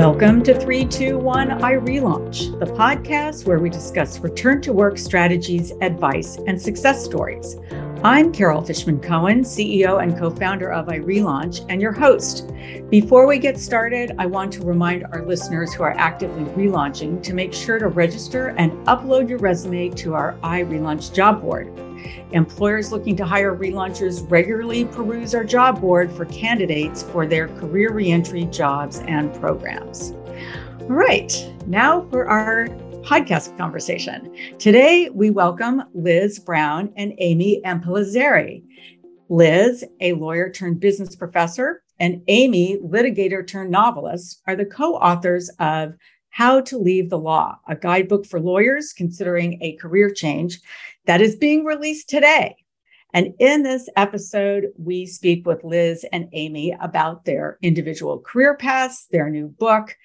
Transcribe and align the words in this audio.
Welcome 0.00 0.42
to 0.44 0.58
321 0.58 1.60
iRelaunch, 1.60 2.58
the 2.58 2.64
podcast 2.64 3.44
where 3.44 3.58
we 3.58 3.68
discuss 3.68 4.18
return 4.20 4.62
to 4.62 4.72
work 4.72 4.96
strategies, 4.96 5.72
advice, 5.82 6.38
and 6.46 6.58
success 6.58 7.04
stories. 7.04 7.58
I'm 8.02 8.32
Carol 8.32 8.62
Fishman 8.62 9.00
Cohen, 9.00 9.42
CEO 9.42 10.02
and 10.02 10.16
co 10.18 10.30
founder 10.30 10.72
of 10.72 10.86
iRelaunch, 10.86 11.66
and 11.68 11.82
your 11.82 11.92
host. 11.92 12.50
Before 12.88 13.26
we 13.26 13.38
get 13.38 13.58
started, 13.58 14.12
I 14.18 14.24
want 14.24 14.54
to 14.54 14.62
remind 14.62 15.04
our 15.12 15.22
listeners 15.22 15.74
who 15.74 15.82
are 15.82 15.94
actively 15.98 16.44
relaunching 16.54 17.22
to 17.22 17.34
make 17.34 17.52
sure 17.52 17.78
to 17.78 17.88
register 17.88 18.54
and 18.56 18.72
upload 18.86 19.28
your 19.28 19.38
resume 19.38 19.90
to 19.90 20.14
our 20.14 20.38
iRelaunch 20.42 21.12
job 21.12 21.42
board. 21.42 21.70
Employers 22.32 22.92
looking 22.92 23.16
to 23.16 23.24
hire 23.24 23.54
relaunchers 23.54 24.28
regularly 24.30 24.84
peruse 24.84 25.34
our 25.34 25.44
job 25.44 25.80
board 25.80 26.12
for 26.12 26.24
candidates 26.26 27.02
for 27.02 27.26
their 27.26 27.48
career 27.48 27.92
reentry 27.92 28.44
jobs 28.46 29.00
and 29.00 29.34
programs. 29.34 30.12
All 30.82 30.96
right, 30.96 31.32
now 31.66 32.08
for 32.10 32.28
our 32.28 32.68
podcast 33.02 33.56
conversation. 33.56 34.34
Today, 34.58 35.08
we 35.10 35.30
welcome 35.30 35.82
Liz 35.94 36.38
Brown 36.38 36.92
and 36.96 37.12
Amy 37.18 37.62
Impellizzeri. 37.64 38.62
Liz, 39.28 39.84
a 40.00 40.12
lawyer 40.14 40.50
turned 40.50 40.80
business 40.80 41.14
professor, 41.16 41.82
and 41.98 42.22
Amy, 42.28 42.78
litigator 42.78 43.46
turned 43.46 43.70
novelist, 43.70 44.42
are 44.46 44.56
the 44.56 44.66
co 44.66 44.94
authors 44.96 45.50
of 45.60 45.94
How 46.30 46.60
to 46.62 46.78
Leave 46.78 47.10
the 47.10 47.18
Law, 47.18 47.58
a 47.68 47.76
guidebook 47.76 48.26
for 48.26 48.40
lawyers 48.40 48.92
considering 48.92 49.62
a 49.62 49.76
career 49.76 50.10
change 50.10 50.60
that 51.10 51.20
is 51.20 51.34
being 51.34 51.64
released 51.64 52.08
today. 52.08 52.54
And 53.12 53.34
in 53.40 53.64
this 53.64 53.88
episode, 53.96 54.68
we 54.76 55.06
speak 55.06 55.44
with 55.44 55.64
Liz 55.64 56.06
and 56.12 56.28
Amy 56.30 56.70
about 56.80 57.24
their 57.24 57.58
individual 57.62 58.20
career 58.20 58.56
paths, 58.56 59.08
their 59.10 59.28
new 59.28 59.48
book, 59.48 59.96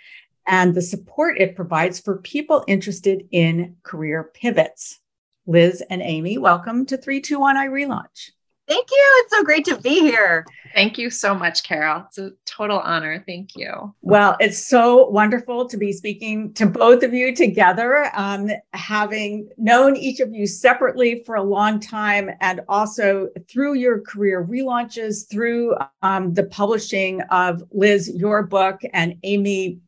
and 0.48 0.74
the 0.74 0.82
support 0.82 1.40
it 1.40 1.56
provides 1.56 2.00
for 2.00 2.18
people 2.18 2.66
interested 2.68 3.28
in 3.30 3.76
career 3.84 4.32
pivots. 4.34 5.00
Liz 5.46 5.84
and 5.92 6.02
Amy, 6.02 6.40
welcome 6.40 6.88
to 6.88 6.98
321 6.98 7.56
iRelaunch. 7.56 8.32
Thank 8.68 8.90
you. 8.90 9.24
It's 9.24 9.36
so 9.36 9.44
great 9.44 9.66
to 9.66 9.78
be 9.78 10.00
here. 10.00 10.46
Thank 10.74 10.98
you 10.98 11.10
so 11.10 11.36
much, 11.36 11.64
Carol. 11.64 12.04
It's 12.08 12.18
a 12.18 12.32
total 12.46 12.80
honor. 12.80 13.24
Thank 13.26 13.56
you. 13.56 13.94
Well, 14.02 14.36
it's 14.40 14.58
so 14.58 15.08
wonderful 15.08 15.70
to 15.70 15.78
be 15.78 15.94
speaking 15.94 16.52
to 16.56 16.66
both 16.66 17.04
of 17.04 17.14
you 17.14 17.34
together, 17.36 18.10
um, 18.14 18.50
having 18.74 19.50
known 19.58 19.96
each 19.96 20.20
of 20.20 20.34
you 20.34 20.48
separately 20.48 21.24
for 21.26 21.36
a 21.36 21.44
long 21.44 21.80
time, 21.80 22.32
and 22.42 22.62
also 22.68 23.30
through 23.48 23.76
your 23.76 24.02
career 24.02 24.44
relaunches, 24.44 25.30
through 25.30 25.76
um, 26.02 26.34
the 26.34 26.46
publishing 26.46 27.22
of 27.30 27.64
Liz, 27.72 28.12
your 28.14 28.44
book, 28.44 28.82
and 28.94 29.16
Amy, 29.24 29.80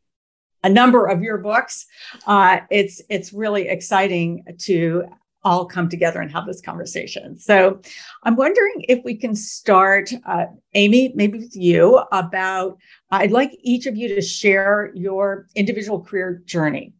a 0.64 0.70
number 0.70 1.08
of 1.08 1.24
your 1.24 1.40
books. 1.40 1.88
Uh, 2.28 2.60
it's 2.70 3.02
it's 3.10 3.34
really 3.34 3.68
exciting 3.68 4.44
to 4.60 5.06
all 5.44 5.66
come 5.66 5.88
together 5.90 6.20
and 6.20 6.32
have 6.32 6.46
this 6.46 6.62
conversation. 6.62 7.38
So 7.38 7.82
I'm 8.24 8.36
wondering 8.36 8.86
if 8.88 9.04
we 9.04 9.16
can 9.16 9.36
start, 9.36 10.12
uh, 10.26 10.46
Amy, 10.74 11.14
maybe 11.16 11.40
with 11.40 11.56
you, 11.56 12.02
about 12.12 12.78
I'd 13.12 13.32
like 13.32 13.52
each 13.62 13.86
of 13.86 13.96
you 13.96 14.10
to 14.16 14.22
share 14.22 14.92
your 14.94 15.48
individual 15.56 16.02
career 16.02 16.42
journey. 16.46 16.94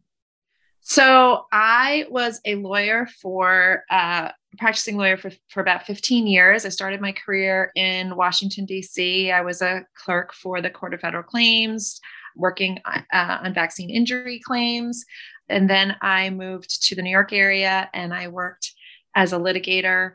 So 0.80 1.44
I 1.52 2.06
was 2.08 2.40
a 2.46 2.54
lawyer 2.54 3.06
for 3.20 3.84
uh, 3.90 4.30
practicing 4.56 4.96
lawyer 4.96 5.18
for, 5.18 5.30
for 5.48 5.60
about 5.60 5.84
15 5.84 6.26
years. 6.26 6.64
I 6.64 6.70
started 6.70 7.00
my 7.00 7.12
career 7.12 7.70
in 7.74 8.16
Washington, 8.16 8.64
D.C. 8.64 9.30
I 9.30 9.42
was 9.42 9.60
a 9.60 9.84
clerk 9.94 10.32
for 10.32 10.62
the 10.62 10.70
Court 10.70 10.94
of 10.94 11.00
Federal 11.00 11.22
Claims, 11.22 12.00
working 12.36 12.78
uh, 12.86 13.02
on 13.12 13.52
vaccine 13.52 13.90
injury 13.90 14.40
claims. 14.42 15.04
And 15.48 15.68
then 15.68 15.96
I 16.00 16.30
moved 16.30 16.82
to 16.84 16.94
the 16.94 17.02
New 17.02 17.10
York 17.10 17.32
area 17.32 17.88
and 17.92 18.12
I 18.12 18.28
worked 18.28 18.72
as 19.14 19.32
a 19.32 19.38
litigator 19.38 20.14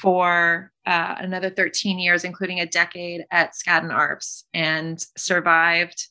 for 0.00 0.72
uh, 0.86 1.14
another 1.18 1.50
13 1.50 1.98
years, 1.98 2.24
including 2.24 2.60
a 2.60 2.66
decade 2.66 3.24
at 3.30 3.52
Skadden 3.54 3.90
Arps, 3.90 4.44
and 4.52 5.04
survived 5.16 6.08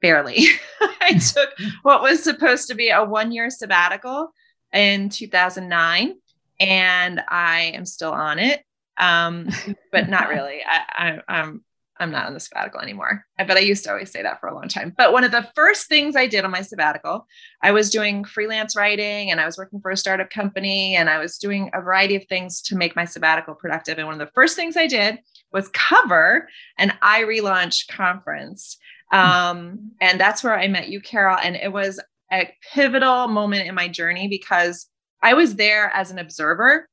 barely. 0.00 0.46
I 1.00 1.14
took 1.14 1.50
what 1.82 2.02
was 2.02 2.22
supposed 2.22 2.68
to 2.68 2.74
be 2.74 2.90
a 2.90 3.04
one 3.04 3.32
year 3.32 3.50
sabbatical 3.50 4.32
in 4.72 5.08
2009, 5.08 6.16
and 6.60 7.22
I 7.28 7.72
am 7.74 7.86
still 7.86 8.12
on 8.12 8.38
it, 8.38 8.62
um, 8.98 9.48
but 9.92 10.08
not 10.08 10.28
really. 10.28 10.60
I, 10.66 11.20
I, 11.28 11.38
I'm 11.38 11.64
I'm 12.00 12.10
not 12.10 12.26
on 12.26 12.34
the 12.34 12.40
sabbatical 12.40 12.80
anymore. 12.80 13.24
But 13.36 13.56
I 13.56 13.60
used 13.60 13.84
to 13.84 13.90
always 13.90 14.10
say 14.10 14.22
that 14.22 14.40
for 14.40 14.48
a 14.48 14.54
long 14.54 14.68
time. 14.68 14.94
But 14.96 15.12
one 15.12 15.24
of 15.24 15.30
the 15.30 15.48
first 15.54 15.88
things 15.88 16.16
I 16.16 16.26
did 16.26 16.44
on 16.44 16.50
my 16.50 16.62
sabbatical, 16.62 17.26
I 17.62 17.72
was 17.72 17.90
doing 17.90 18.24
freelance 18.24 18.76
writing 18.76 19.30
and 19.30 19.40
I 19.40 19.46
was 19.46 19.58
working 19.58 19.80
for 19.80 19.90
a 19.90 19.96
startup 19.96 20.30
company 20.30 20.94
and 20.96 21.10
I 21.10 21.18
was 21.18 21.38
doing 21.38 21.70
a 21.74 21.80
variety 21.80 22.16
of 22.16 22.24
things 22.26 22.60
to 22.62 22.76
make 22.76 22.96
my 22.96 23.04
sabbatical 23.04 23.54
productive. 23.54 23.98
And 23.98 24.06
one 24.06 24.20
of 24.20 24.26
the 24.26 24.32
first 24.32 24.56
things 24.56 24.76
I 24.76 24.86
did 24.86 25.18
was 25.52 25.68
cover 25.70 26.48
an 26.78 26.92
iRelaunch 27.02 27.88
conference. 27.88 28.76
Um, 29.12 29.92
and 30.00 30.20
that's 30.20 30.44
where 30.44 30.58
I 30.58 30.68
met 30.68 30.88
you, 30.88 31.00
Carol. 31.00 31.38
And 31.42 31.56
it 31.56 31.72
was 31.72 32.00
a 32.32 32.52
pivotal 32.72 33.28
moment 33.28 33.66
in 33.66 33.74
my 33.74 33.88
journey 33.88 34.28
because 34.28 34.86
I 35.22 35.34
was 35.34 35.56
there 35.56 35.90
as 35.94 36.10
an 36.10 36.18
observer, 36.18 36.88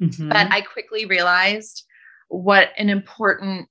mm-hmm. 0.00 0.28
but 0.28 0.50
I 0.50 0.62
quickly 0.62 1.06
realized 1.06 1.84
what 2.28 2.70
an 2.76 2.88
important 2.88 3.68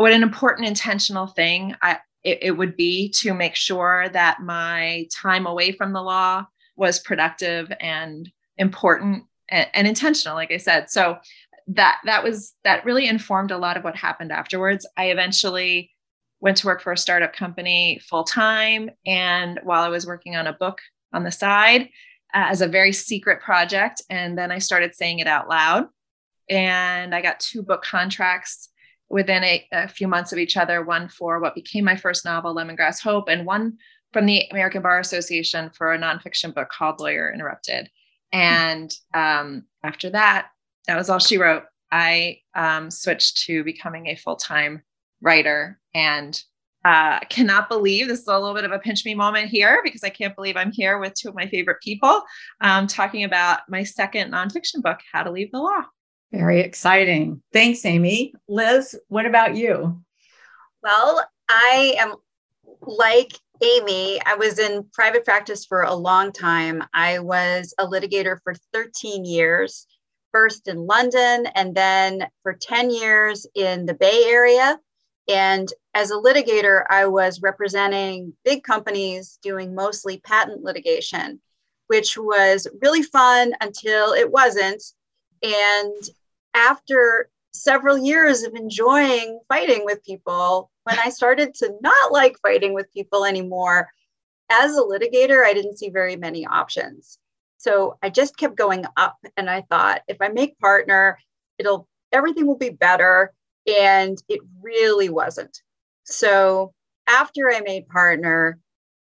what 0.00 0.12
an 0.12 0.22
important 0.22 0.66
intentional 0.66 1.26
thing 1.26 1.74
I, 1.82 1.98
it, 2.24 2.38
it 2.40 2.50
would 2.52 2.74
be 2.74 3.10
to 3.18 3.34
make 3.34 3.54
sure 3.54 4.08
that 4.14 4.40
my 4.40 5.06
time 5.14 5.44
away 5.44 5.72
from 5.72 5.92
the 5.92 6.00
law 6.00 6.46
was 6.74 7.00
productive 7.00 7.70
and 7.80 8.26
important 8.56 9.24
and, 9.50 9.68
and, 9.74 9.86
intentional 9.86 10.36
like 10.36 10.50
i 10.52 10.56
said. 10.56 10.88
So 10.88 11.18
that 11.66 11.98
that 12.06 12.24
was 12.24 12.54
that 12.64 12.86
really 12.86 13.08
informed 13.08 13.50
a 13.50 13.58
lot 13.58 13.76
of 13.76 13.84
what 13.84 13.94
happened 13.94 14.32
afterwards. 14.32 14.88
I 14.96 15.10
eventually 15.10 15.90
went 16.40 16.56
to 16.56 16.66
work 16.66 16.80
for 16.80 16.92
a 16.92 16.96
startup 16.96 17.34
company 17.34 18.00
full 18.02 18.24
time 18.24 18.88
and 19.04 19.60
while 19.64 19.82
i 19.82 19.88
was 19.88 20.06
working 20.06 20.34
on 20.34 20.46
a 20.46 20.54
book 20.54 20.80
on 21.12 21.24
the 21.24 21.30
side 21.30 21.82
uh, 22.32 22.48
as 22.48 22.62
a 22.62 22.66
very 22.66 22.94
secret 22.94 23.42
project 23.42 24.00
and 24.08 24.38
then 24.38 24.50
i 24.50 24.58
started 24.58 24.94
saying 24.94 25.18
it 25.18 25.26
out 25.26 25.46
loud. 25.46 25.88
And 26.48 27.14
i 27.14 27.20
got 27.20 27.38
two 27.38 27.62
book 27.62 27.82
contracts 27.82 28.69
within 29.10 29.42
a, 29.42 29.66
a, 29.72 29.88
few 29.88 30.08
months 30.08 30.32
of 30.32 30.38
each 30.38 30.56
other 30.56 30.82
one 30.82 31.08
for 31.08 31.40
what 31.40 31.54
became 31.54 31.84
my 31.84 31.96
first 31.96 32.24
novel, 32.24 32.54
Lemongrass 32.54 33.02
Hope, 33.02 33.28
and 33.28 33.44
one 33.44 33.76
from 34.12 34.26
the 34.26 34.44
American 34.50 34.82
Bar 34.82 35.00
Association 35.00 35.70
for 35.70 35.92
a 35.92 35.98
nonfiction 35.98 36.54
book 36.54 36.68
called 36.70 37.00
Lawyer 37.00 37.32
Interrupted. 37.32 37.90
And 38.32 38.94
um, 39.12 39.64
after 39.82 40.10
that, 40.10 40.48
that 40.86 40.96
was 40.96 41.10
all 41.10 41.18
she 41.18 41.38
wrote. 41.38 41.64
I 41.92 42.38
um, 42.54 42.90
switched 42.90 43.38
to 43.46 43.64
becoming 43.64 44.06
a 44.06 44.14
full 44.14 44.36
time 44.36 44.82
writer 45.20 45.80
and 45.92 46.40
uh, 46.84 47.20
cannot 47.28 47.68
believe 47.68 48.08
this 48.08 48.20
is 48.20 48.28
a 48.28 48.38
little 48.38 48.54
bit 48.54 48.64
of 48.64 48.72
a 48.72 48.78
pinch 48.78 49.04
me 49.04 49.14
moment 49.14 49.48
here 49.48 49.80
because 49.84 50.02
I 50.02 50.08
can't 50.08 50.34
believe 50.34 50.56
I'm 50.56 50.72
here 50.72 50.98
with 50.98 51.14
two 51.14 51.28
of 51.28 51.34
my 51.34 51.46
favorite 51.46 51.82
people 51.82 52.22
um, 52.60 52.86
talking 52.86 53.24
about 53.24 53.60
my 53.68 53.82
second 53.82 54.32
nonfiction 54.32 54.82
book, 54.82 55.00
How 55.12 55.22
to 55.22 55.30
Leave 55.30 55.50
the 55.52 55.58
Law. 55.58 55.82
Very 56.32 56.60
exciting. 56.60 57.42
Thanks, 57.52 57.84
Amy. 57.84 58.34
Liz, 58.48 58.98
what 59.08 59.26
about 59.26 59.56
you? 59.56 60.00
Well, 60.82 61.24
I 61.48 61.96
am 61.98 62.14
like 62.82 63.32
Amy. 63.62 64.20
I 64.24 64.36
was 64.36 64.58
in 64.58 64.86
private 64.92 65.24
practice 65.24 65.64
for 65.66 65.82
a 65.82 65.94
long 65.94 66.32
time. 66.32 66.84
I 66.94 67.18
was 67.18 67.74
a 67.78 67.86
litigator 67.86 68.38
for 68.42 68.54
13 68.72 69.24
years, 69.24 69.86
first 70.32 70.68
in 70.68 70.86
London 70.86 71.46
and 71.54 71.74
then 71.74 72.28
for 72.42 72.54
10 72.54 72.90
years 72.90 73.46
in 73.54 73.86
the 73.86 73.94
Bay 73.94 74.24
Area. 74.28 74.78
And 75.28 75.68
as 75.94 76.10
a 76.10 76.14
litigator, 76.14 76.84
I 76.88 77.06
was 77.06 77.42
representing 77.42 78.32
big 78.44 78.62
companies 78.62 79.38
doing 79.42 79.74
mostly 79.74 80.18
patent 80.18 80.62
litigation, 80.62 81.40
which 81.88 82.16
was 82.16 82.66
really 82.80 83.02
fun 83.02 83.54
until 83.60 84.12
it 84.12 84.30
wasn't. 84.30 84.82
And 85.42 86.02
after 86.54 87.30
several 87.52 87.98
years 87.98 88.42
of 88.42 88.54
enjoying 88.54 89.40
fighting 89.48 89.84
with 89.84 90.04
people, 90.04 90.70
when 90.84 90.98
I 90.98 91.10
started 91.10 91.54
to 91.56 91.74
not 91.82 92.12
like 92.12 92.36
fighting 92.42 92.74
with 92.74 92.92
people 92.92 93.24
anymore, 93.24 93.88
as 94.50 94.76
a 94.76 94.80
litigator, 94.80 95.44
I 95.44 95.52
didn't 95.52 95.78
see 95.78 95.90
very 95.90 96.16
many 96.16 96.44
options. 96.46 97.18
So 97.58 97.98
I 98.02 98.10
just 98.10 98.36
kept 98.36 98.56
going 98.56 98.84
up 98.96 99.18
and 99.36 99.48
I 99.48 99.62
thought 99.62 100.02
if 100.08 100.16
I 100.20 100.28
make 100.28 100.58
partner, 100.58 101.18
it'll 101.58 101.86
everything 102.12 102.46
will 102.46 102.56
be 102.56 102.70
better. 102.70 103.32
And 103.66 104.20
it 104.28 104.40
really 104.62 105.10
wasn't. 105.10 105.60
So 106.04 106.72
after 107.06 107.50
I 107.50 107.60
made 107.60 107.88
partner, 107.88 108.58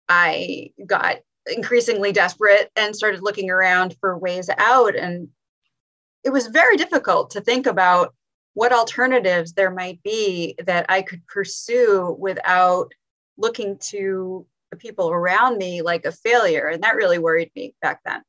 I 0.08 0.72
got 0.86 1.18
increasingly 1.48 2.12
desperate 2.12 2.72
and 2.76 2.96
started 2.96 3.24
looking 3.24 3.50
around 3.50 3.96
for 4.00 4.18
ways 4.18 4.50
out. 4.58 4.96
And 4.96 5.30
it 6.26 6.34
was 6.34 6.48
very 6.48 6.76
difficult 6.76 7.30
to 7.32 7.42
think 7.42 7.68
about 7.68 8.14
what 8.56 8.74
alternatives 8.74 9.54
there 9.54 9.70
might 9.70 10.02
be 10.02 10.56
that 10.66 10.88
I 10.90 11.04
could 11.04 11.26
pursue 11.28 12.16
without 12.20 12.92
looking 13.38 13.78
to 13.78 14.48
the 14.72 14.78
people 14.78 15.12
around 15.12 15.58
me 15.58 15.82
like 15.82 16.06
a 16.06 16.12
failure. 16.12 16.68
And 16.68 16.82
that 16.84 16.96
really 16.96 17.20
worried 17.20 17.52
me 17.56 17.76
back 17.82 18.00
then. 18.06 18.24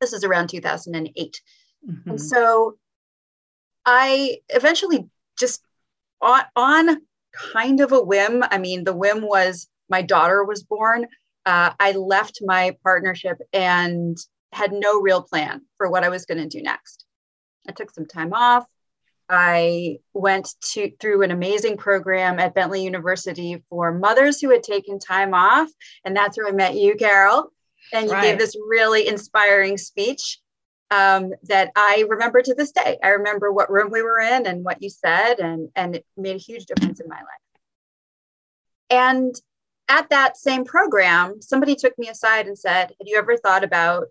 This 0.00 0.14
is 0.14 0.24
around 0.24 0.48
2008. 0.48 1.42
Mm-hmm. 1.86 2.10
And 2.10 2.20
so 2.20 2.78
I 3.84 4.38
eventually 4.48 5.06
just 5.38 5.62
on, 6.22 6.42
on 6.56 7.02
kind 7.34 7.80
of 7.80 7.92
a 7.92 8.02
whim, 8.02 8.44
I 8.50 8.58
mean, 8.58 8.84
the 8.84 8.96
whim 8.96 9.20
was 9.20 9.68
my 9.90 10.00
daughter 10.00 10.44
was 10.44 10.62
born. 10.62 11.06
Uh, 11.44 11.72
I 11.78 11.92
left 11.92 12.40
my 12.42 12.76
partnership 12.82 13.38
and 13.52 14.16
had 14.52 14.72
no 14.72 15.00
real 15.00 15.22
plan 15.22 15.62
for 15.76 15.90
what 15.90 16.04
I 16.04 16.08
was 16.08 16.24
going 16.24 16.38
to 16.38 16.46
do 16.46 16.62
next. 16.62 17.04
I 17.68 17.72
took 17.72 17.90
some 17.90 18.06
time 18.06 18.32
off. 18.32 18.66
I 19.28 19.98
went 20.12 20.54
to 20.72 20.90
through 21.00 21.22
an 21.22 21.30
amazing 21.30 21.76
program 21.76 22.40
at 22.40 22.54
Bentley 22.54 22.82
University 22.82 23.62
for 23.70 23.92
mothers 23.92 24.40
who 24.40 24.50
had 24.50 24.64
taken 24.64 24.98
time 24.98 25.34
off, 25.34 25.68
and 26.04 26.16
that's 26.16 26.36
where 26.36 26.48
I 26.48 26.52
met 26.52 26.74
you, 26.74 26.96
Carol. 26.96 27.52
And 27.92 28.06
you 28.06 28.12
right. 28.12 28.22
gave 28.22 28.38
this 28.38 28.56
really 28.68 29.06
inspiring 29.06 29.78
speech 29.78 30.40
um, 30.90 31.32
that 31.44 31.70
I 31.76 32.04
remember 32.08 32.42
to 32.42 32.54
this 32.54 32.72
day. 32.72 32.98
I 33.02 33.10
remember 33.10 33.52
what 33.52 33.70
room 33.70 33.90
we 33.92 34.02
were 34.02 34.18
in 34.18 34.46
and 34.46 34.64
what 34.64 34.82
you 34.82 34.90
said, 34.90 35.38
and 35.38 35.68
and 35.76 35.96
it 35.96 36.06
made 36.16 36.34
a 36.34 36.38
huge 36.38 36.66
difference 36.66 37.00
in 37.00 37.08
my 37.08 37.16
life. 37.16 37.24
And 38.90 39.34
at 39.88 40.10
that 40.10 40.36
same 40.36 40.64
program, 40.64 41.40
somebody 41.40 41.76
took 41.76 41.96
me 41.98 42.08
aside 42.08 42.48
and 42.48 42.58
said, 42.58 42.88
"Have 42.98 43.06
you 43.06 43.16
ever 43.16 43.36
thought 43.36 43.62
about 43.62 44.08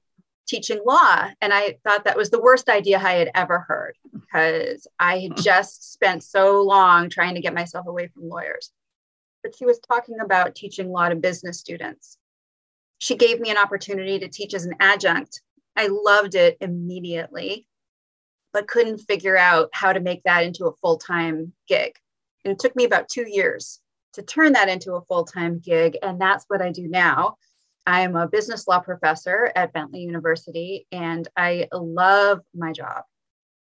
teaching 0.49 0.81
law. 0.85 1.29
And 1.41 1.53
I 1.53 1.77
thought 1.83 2.03
that 2.05 2.17
was 2.17 2.31
the 2.31 2.41
worst 2.41 2.69
idea 2.69 2.97
I 2.97 3.13
had 3.13 3.31
ever 3.35 3.59
heard 3.59 3.95
because 4.11 4.87
I 4.99 5.19
had 5.19 5.33
hmm. 5.33 5.41
just 5.41 5.93
spent 5.93 6.23
so 6.23 6.61
long 6.63 7.09
trying 7.09 7.35
to 7.35 7.41
get 7.41 7.53
myself 7.53 7.87
away 7.87 8.07
from 8.07 8.27
lawyers. 8.27 8.71
But 9.43 9.55
she 9.55 9.65
was 9.65 9.79
talking 9.79 10.19
about 10.19 10.55
teaching 10.55 10.91
law 10.91 11.07
to 11.07 11.15
business 11.15 11.59
students. 11.59 12.17
She 12.97 13.15
gave 13.15 13.39
me 13.39 13.51
an 13.51 13.57
opportunity 13.57 14.19
to 14.19 14.27
teach 14.27 14.53
as 14.53 14.65
an 14.65 14.75
adjunct. 14.81 15.41
I 15.77 15.87
loved 15.87 16.35
it 16.35 16.57
immediately, 16.59 17.65
but 18.51 18.67
couldn't 18.67 18.97
figure 18.97 19.37
out 19.37 19.69
how 19.71 19.93
to 19.93 20.01
make 20.01 20.23
that 20.23 20.43
into 20.43 20.65
a 20.65 20.75
full 20.81 20.97
time 20.97 21.53
gig. 21.67 21.93
And 22.43 22.51
it 22.51 22.59
took 22.59 22.75
me 22.75 22.83
about 22.83 23.07
two 23.07 23.25
years 23.29 23.79
to 24.13 24.23
turn 24.23 24.53
that 24.53 24.67
into 24.67 24.93
a 24.93 25.01
full 25.05 25.23
time 25.23 25.59
gig. 25.59 25.97
And 26.01 26.19
that's 26.19 26.45
what 26.47 26.61
I 26.61 26.71
do 26.71 26.87
now. 26.87 27.37
I 27.89 28.01
am 28.01 28.15
a 28.15 28.27
business 28.27 28.67
law 28.67 28.79
professor 28.79 29.51
at 29.55 29.73
Bentley 29.73 30.01
University, 30.01 30.85
and 30.91 31.27
I 31.35 31.67
love 31.73 32.41
my 32.53 32.71
job. 32.71 33.01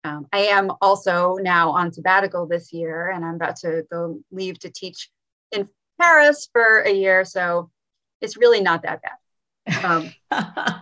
Um, 0.04 0.28
I 0.34 0.48
am 0.48 0.70
also 0.82 1.38
now 1.40 1.70
on 1.70 1.94
sabbatical 1.94 2.46
this 2.46 2.74
year, 2.74 3.10
and 3.10 3.24
I'm 3.24 3.36
about 3.36 3.56
to 3.58 3.86
go 3.90 4.20
leave 4.30 4.60
to 4.60 4.70
teach 4.70 5.10
in 5.54 5.70
Paris 5.98 6.50
for 6.52 6.80
a 6.80 6.92
year. 6.92 7.24
So 7.24 7.72
it's 8.20 8.36
really 8.36 8.60
not 8.60 8.84
that 8.84 9.02
bad. 9.02 9.86
Um, 9.86 10.14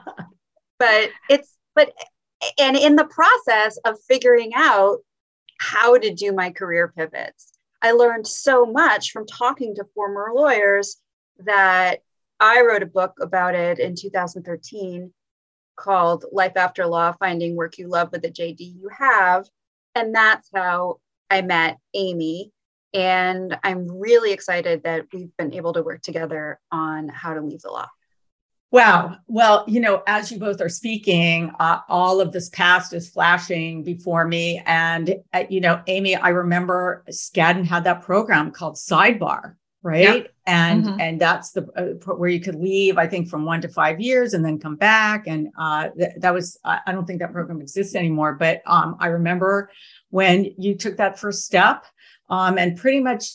but 0.79 1.11
it's, 1.29 1.55
but, 1.75 1.93
and 2.59 2.75
in 2.75 2.95
the 2.95 3.05
process 3.05 3.77
of 3.85 3.99
figuring 4.07 4.53
out 4.55 5.01
how 5.59 5.99
to 5.99 6.11
do 6.11 6.31
my 6.31 6.49
career 6.49 6.91
pivots, 6.97 7.53
I 7.79 7.91
learned 7.91 8.25
so 8.25 8.65
much 8.65 9.11
from 9.11 9.27
talking 9.27 9.75
to 9.75 9.85
former 9.93 10.31
lawyers 10.33 10.97
that 11.45 11.99
I 12.39 12.61
wrote 12.61 12.83
a 12.83 12.87
book 12.87 13.13
about 13.21 13.55
it 13.55 13.79
in 13.79 13.95
2013 13.95 15.13
called 15.75 16.25
Life 16.31 16.55
After 16.55 16.85
Law 16.85 17.13
Finding 17.13 17.55
Work 17.55 17.77
You 17.77 17.87
Love 17.87 18.11
with 18.11 18.21
the 18.21 18.31
JD 18.31 18.59
You 18.59 18.89
Have. 18.97 19.47
And 19.93 20.13
that's 20.13 20.49
how 20.53 20.99
I 21.29 21.41
met 21.41 21.77
Amy. 21.93 22.51
And 22.93 23.57
I'm 23.63 23.87
really 23.87 24.31
excited 24.31 24.83
that 24.83 25.05
we've 25.13 25.35
been 25.37 25.53
able 25.53 25.73
to 25.73 25.83
work 25.83 26.01
together 26.01 26.59
on 26.71 27.09
how 27.09 27.33
to 27.33 27.41
leave 27.41 27.61
the 27.61 27.71
law. 27.71 27.87
Wow. 28.71 29.17
Well, 29.27 29.63
you 29.67 29.79
know, 29.79 30.03
as 30.05 30.31
you 30.31 30.39
both 30.39 30.59
are 30.59 30.69
speaking, 30.69 31.51
uh, 31.59 31.79
all 31.87 32.19
of 32.19 32.31
this 32.31 32.49
past 32.49 32.93
is 32.93 33.09
flashing 33.09 33.83
before 33.83 34.27
me. 34.27 34.61
And, 34.65 35.15
uh, 35.33 35.43
you 35.49 35.61
know, 35.61 35.81
Amy, 35.87 36.15
I 36.15 36.29
remember 36.29 37.03
Skadden 37.09 37.65
had 37.65 37.85
that 37.85 38.01
program 38.01 38.51
called 38.51 38.75
Sidebar, 38.75 39.55
right 39.85 40.31
and 40.47 40.83
mm-hmm. 40.83 40.99
and 40.99 41.21
that's 41.21 41.51
the 41.51 41.61
uh, 41.77 42.13
where 42.15 42.29
you 42.29 42.41
could 42.41 42.55
leave 42.55 42.97
i 42.97 43.07
think 43.07 43.29
from 43.29 43.45
one 43.45 43.61
to 43.61 43.69
five 43.69 44.01
years 44.01 44.33
and 44.33 44.43
then 44.43 44.59
come 44.59 44.75
back 44.75 45.27
and 45.27 45.47
uh, 45.59 45.89
th- 45.97 46.11
that 46.17 46.33
was 46.33 46.57
i 46.65 46.91
don't 46.91 47.05
think 47.05 47.19
that 47.19 47.31
program 47.31 47.61
exists 47.61 47.95
anymore 47.95 48.33
but 48.33 48.61
um, 48.65 48.97
i 48.99 49.07
remember 49.07 49.69
when 50.09 50.51
you 50.57 50.75
took 50.75 50.97
that 50.97 51.19
first 51.19 51.45
step 51.45 51.85
um, 52.29 52.57
and 52.57 52.77
pretty 52.77 52.99
much 52.99 53.25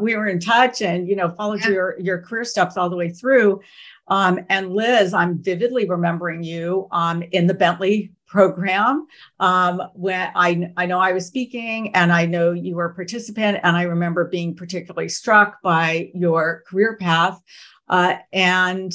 we 0.00 0.16
were 0.16 0.28
in 0.28 0.40
touch 0.40 0.80
and 0.80 1.06
you 1.06 1.14
know 1.14 1.28
followed 1.36 1.60
yeah. 1.60 1.68
your 1.68 2.00
your 2.00 2.22
career 2.22 2.44
steps 2.44 2.78
all 2.78 2.88
the 2.88 2.96
way 2.96 3.10
through 3.10 3.60
um, 4.08 4.40
and 4.48 4.74
liz 4.74 5.12
i'm 5.12 5.42
vividly 5.42 5.86
remembering 5.86 6.42
you 6.42 6.88
um, 6.90 7.22
in 7.32 7.46
the 7.46 7.54
bentley 7.54 8.10
program 8.28 9.06
um, 9.40 9.82
when 9.94 10.30
I, 10.34 10.70
I 10.76 10.86
know 10.86 11.00
I 11.00 11.12
was 11.12 11.26
speaking 11.26 11.94
and 11.94 12.12
I 12.12 12.26
know 12.26 12.52
you 12.52 12.76
were 12.76 12.86
a 12.86 12.94
participant 12.94 13.58
and 13.62 13.76
I 13.76 13.82
remember 13.82 14.26
being 14.26 14.54
particularly 14.54 15.08
struck 15.08 15.60
by 15.62 16.10
your 16.14 16.62
career 16.68 16.96
path 17.00 17.40
uh, 17.88 18.16
and 18.32 18.92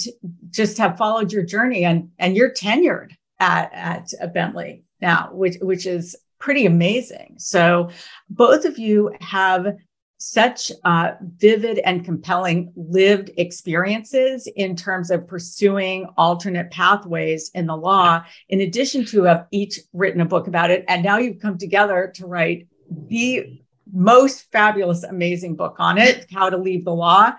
just 0.50 0.78
have 0.78 0.98
followed 0.98 1.32
your 1.32 1.44
journey 1.44 1.84
and 1.84 2.12
and 2.20 2.36
you're 2.36 2.52
tenured 2.52 3.12
at 3.40 3.74
at 3.74 4.34
Bentley 4.34 4.84
now 5.02 5.30
which 5.34 5.58
which 5.62 5.88
is 5.88 6.16
pretty 6.44 6.66
amazing. 6.66 7.36
So 7.38 7.90
both 8.30 8.66
of 8.66 8.78
you 8.78 9.16
have 9.22 9.78
such 10.24 10.72
uh, 10.86 11.12
vivid 11.38 11.80
and 11.80 12.06
compelling 12.06 12.72
lived 12.78 13.30
experiences 13.38 14.48
in 14.56 14.76
terms 14.76 15.12
of 15.12 15.28
pursuing 15.28 16.06
alternate 16.18 16.72
pathways 16.72 17.52
in 17.54 17.68
the 17.68 17.76
law, 17.76 18.24
in 18.48 18.62
addition 18.62 19.04
to 19.04 19.24
have 19.24 19.48
each 19.52 19.80
written 19.92 20.22
a 20.22 20.26
book 20.26 20.48
about 20.48 20.72
it. 20.72 20.86
And 20.88 21.04
now 21.04 21.18
you've 21.18 21.42
come 21.42 21.58
together 21.58 22.12
to 22.16 22.26
write 22.26 22.68
the 23.08 23.60
most 23.92 24.50
fabulous, 24.52 25.04
amazing 25.04 25.56
book 25.56 25.76
on 25.78 25.98
it, 25.98 26.26
How 26.32 26.50
to 26.50 26.58
Leave 26.58 26.86
the 26.86 26.96
Law. 26.96 27.34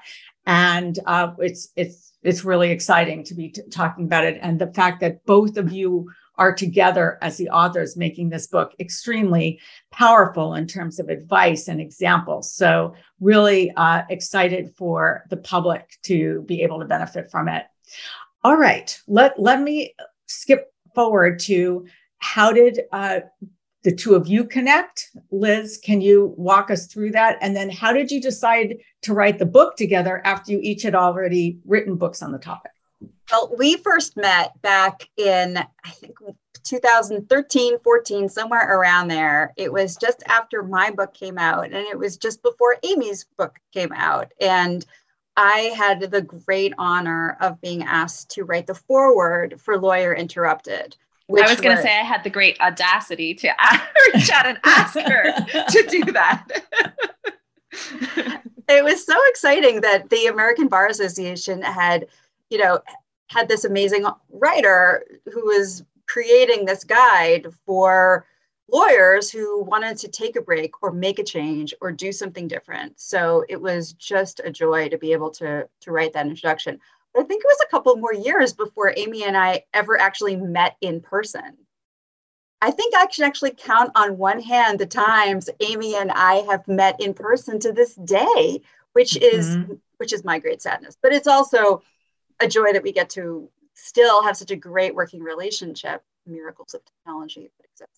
And 0.47 0.99
uh, 1.07 1.33
it's 1.39 1.73
it's 1.77 2.13
it's 2.23 2.45
really 2.45 2.71
exciting 2.71 3.25
to 3.25 3.35
be 3.35 3.49
t- 3.49 3.63
talking 3.71 4.05
about 4.05 4.25
it, 4.25 4.39
and 4.43 4.59
the 4.59 4.73
fact 4.73 5.01
that 5.01 5.25
both 5.25 5.57
of 5.57 5.73
you 5.73 6.11
are 6.37 6.55
together 6.55 7.19
as 7.23 7.37
the 7.37 7.49
authors 7.49 7.97
making 7.97 8.29
this 8.29 8.47
book 8.47 8.73
extremely 8.81 9.61
powerful 9.91 10.55
in 10.55 10.67
terms 10.67 10.99
of 10.99 11.09
advice 11.09 11.69
and 11.69 11.81
examples. 11.81 12.53
So, 12.53 12.95
really 13.21 13.71
uh, 13.77 14.03
excited 14.11 14.75
for 14.77 15.25
the 15.31 15.37
public 15.37 15.97
to 16.03 16.43
be 16.43 16.63
able 16.63 16.81
to 16.81 16.87
benefit 16.87 17.31
from 17.31 17.49
it. 17.49 17.65
All 18.43 18.57
right, 18.57 18.99
let, 19.07 19.39
let 19.39 19.63
me 19.63 19.95
skip 20.27 20.73
forward 20.95 21.39
to 21.41 21.87
how 22.19 22.53
did 22.53 22.81
uh, 22.93 23.21
the 23.85 23.95
two 23.95 24.15
of 24.15 24.27
you 24.27 24.45
connect? 24.45 25.11
Liz, 25.31 25.79
can 25.83 26.01
you 26.01 26.35
walk 26.37 26.71
us 26.71 26.87
through 26.87 27.13
that? 27.13 27.39
And 27.41 27.55
then 27.55 27.71
how 27.71 27.93
did 27.93 28.11
you 28.11 28.21
decide 28.21 28.79
to 29.03 29.15
write 29.15 29.39
the 29.39 29.47
book 29.47 29.77
together 29.77 30.23
after 30.25 30.53
you 30.53 30.59
each 30.63 30.83
had 30.83 30.95
already 30.95 31.59
written 31.67 31.97
books 31.97 32.23
on 32.23 32.33
the 32.33 32.39
topic? 32.39 32.73
Well, 33.31 33.55
we 33.57 33.77
first 33.77 34.17
met 34.17 34.61
back 34.63 35.09
in, 35.17 35.59
I 35.59 35.91
think, 35.91 36.17
2013, 36.65 37.79
14, 37.81 38.29
somewhere 38.29 38.79
around 38.79 39.09
there. 39.09 39.53
It 39.57 39.73
was 39.73 39.97
just 39.97 40.23
after 40.27 40.63
my 40.63 40.91
book 40.91 41.15
came 41.15 41.39
out, 41.39 41.65
and 41.65 41.75
it 41.75 41.99
was 41.99 42.17
just 42.17 42.43
before 42.43 42.77
Amy's 42.83 43.27
book 43.37 43.59
came 43.73 43.93
out. 43.93 44.33
And 44.41 44.85
I 45.37 45.73
had 45.77 46.01
the 46.11 46.23
great 46.23 46.73
honor 46.79 47.37
of 47.41 47.61
being 47.61 47.83
asked 47.83 48.31
to 48.31 48.45
write 48.45 48.67
the 48.67 48.75
foreword 48.75 49.61
for 49.61 49.79
Lawyer 49.79 50.15
Interrupted. 50.15 50.97
I 51.31 51.49
was 51.49 51.61
going 51.61 51.77
to 51.77 51.83
say 51.83 51.89
I 51.89 52.05
had 52.05 52.23
the 52.23 52.31
great 52.31 52.61
audacity 52.61 53.35
to 53.35 53.49
reach 54.15 54.31
out 54.31 54.47
and 54.47 54.59
ask 54.65 54.95
her 54.99 55.33
to 55.69 55.87
do 55.89 56.05
that. 56.13 56.47
it 58.69 58.85
was 58.85 59.05
so 59.05 59.17
exciting 59.29 59.81
that 59.81 60.11
the 60.11 60.27
American 60.27 60.69
Bar 60.69 60.89
Association 60.89 61.63
had, 61.63 62.07
you 62.55 62.61
know, 62.61 62.79
had 63.31 63.49
this 63.49 63.65
amazing 63.65 64.07
writer 64.31 65.05
who 65.33 65.45
was 65.47 65.83
creating 66.07 66.65
this 66.65 66.85
guide 66.85 67.49
for 67.67 68.25
lawyers 68.71 69.29
who 69.29 69.65
wanted 69.65 69.99
to 69.99 70.09
take 70.09 70.37
a 70.37 70.41
break 70.41 70.71
or 70.81 70.93
make 70.93 71.19
a 71.19 71.25
change 71.25 71.75
or 71.81 71.91
do 71.91 72.13
something 72.13 72.47
different. 72.47 72.93
So 73.01 73.45
it 73.49 73.61
was 73.61 73.93
just 73.95 74.41
a 74.45 74.53
joy 74.53 74.89
to 74.89 74.97
be 74.97 75.13
able 75.13 75.31
to, 75.33 75.69
to 75.81 75.91
write 75.91 76.13
that 76.13 76.27
introduction. 76.27 76.79
But 77.13 77.25
I 77.25 77.25
think 77.25 77.43
it 77.43 77.49
was 77.49 77.65
a 77.65 77.71
couple 77.73 77.97
more 77.97 78.15
years 78.15 78.53
before 78.53 78.95
Amy 78.97 79.25
and 79.25 79.37
I 79.37 79.65
ever 79.75 80.01
actually 80.01 80.37
met 80.37 80.77
in 80.81 81.01
person. 81.01 81.57
I 82.63 82.71
think 82.71 82.95
I 82.95 83.07
can 83.07 83.25
actually 83.25 83.55
count 83.57 83.91
on 83.97 84.17
one 84.17 84.41
hand 84.41 84.79
the 84.79 84.87
times 84.87 85.51
Amy 85.59 85.97
and 85.97 86.13
I 86.13 86.37
have 86.49 86.69
met 86.69 87.01
in 87.01 87.15
person 87.15 87.59
to 87.59 87.73
this 87.73 87.97
day, 87.97 88.61
which 88.93 89.15
mm-hmm. 89.15 89.37
is 89.37 89.79
which 89.99 90.13
is 90.13 90.25
my 90.25 90.39
great 90.39 90.63
sadness. 90.63 90.97
But 91.03 91.13
it's 91.13 91.27
also 91.27 91.83
a 92.45 92.49
joy 92.49 92.73
that 92.73 92.83
we 92.83 92.93
get 92.93 93.11
to 93.11 93.49
still 93.75 94.23
have 94.23 94.37
such 94.37 94.51
a 94.51 94.57
great 94.57 94.95
working 94.95 95.21
relationship. 95.21 96.03
Miracles 96.27 96.75
of 96.75 96.81
technology 96.85 97.51
that. 97.79 97.89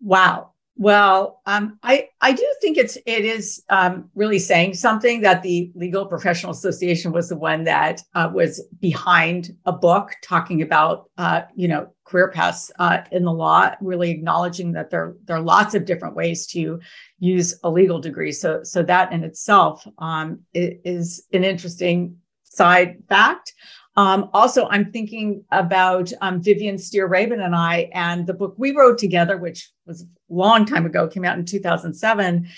Wow. 0.00 0.52
Well, 0.76 1.40
um, 1.44 1.78
I 1.82 2.08
I 2.20 2.32
do 2.32 2.54
think 2.60 2.78
it's 2.78 2.96
it 3.04 3.24
is 3.24 3.62
um, 3.68 4.10
really 4.14 4.38
saying 4.38 4.74
something 4.74 5.20
that 5.20 5.42
the 5.42 5.70
Legal 5.74 6.06
Professional 6.06 6.52
Association 6.52 7.12
was 7.12 7.28
the 7.28 7.36
one 7.36 7.64
that 7.64 8.02
uh, 8.14 8.30
was 8.32 8.62
behind 8.80 9.54
a 9.66 9.72
book 9.72 10.12
talking 10.22 10.62
about 10.62 11.10
uh, 11.18 11.42
you 11.54 11.68
know 11.68 11.88
career 12.04 12.30
paths 12.30 12.70
uh, 12.78 12.98
in 13.10 13.24
the 13.24 13.32
law, 13.32 13.74
really 13.82 14.10
acknowledging 14.10 14.72
that 14.72 14.88
there 14.88 15.14
there 15.24 15.36
are 15.36 15.42
lots 15.42 15.74
of 15.74 15.84
different 15.84 16.16
ways 16.16 16.46
to 16.48 16.80
use 17.18 17.54
a 17.64 17.70
legal 17.70 18.00
degree. 18.00 18.32
So 18.32 18.62
so 18.62 18.82
that 18.82 19.12
in 19.12 19.24
itself 19.24 19.86
um, 19.98 20.40
is 20.54 21.26
an 21.34 21.44
interesting 21.44 22.16
side 22.44 23.02
fact. 23.08 23.54
Um, 23.96 24.30
also, 24.32 24.68
I'm 24.68 24.90
thinking 24.90 25.44
about 25.50 26.12
um, 26.22 26.42
Vivian 26.42 26.76
Steir 26.76 27.08
Rabin 27.08 27.40
and 27.40 27.54
I, 27.54 27.90
and 27.92 28.26
the 28.26 28.34
book 28.34 28.54
we 28.56 28.74
wrote 28.74 28.98
together, 28.98 29.36
which 29.36 29.70
was 29.86 30.02
a 30.02 30.06
long 30.30 30.64
time 30.64 30.86
ago, 30.86 31.08
came 31.08 31.24
out 31.24 31.38
in 31.38 31.44
2007. 31.44 32.48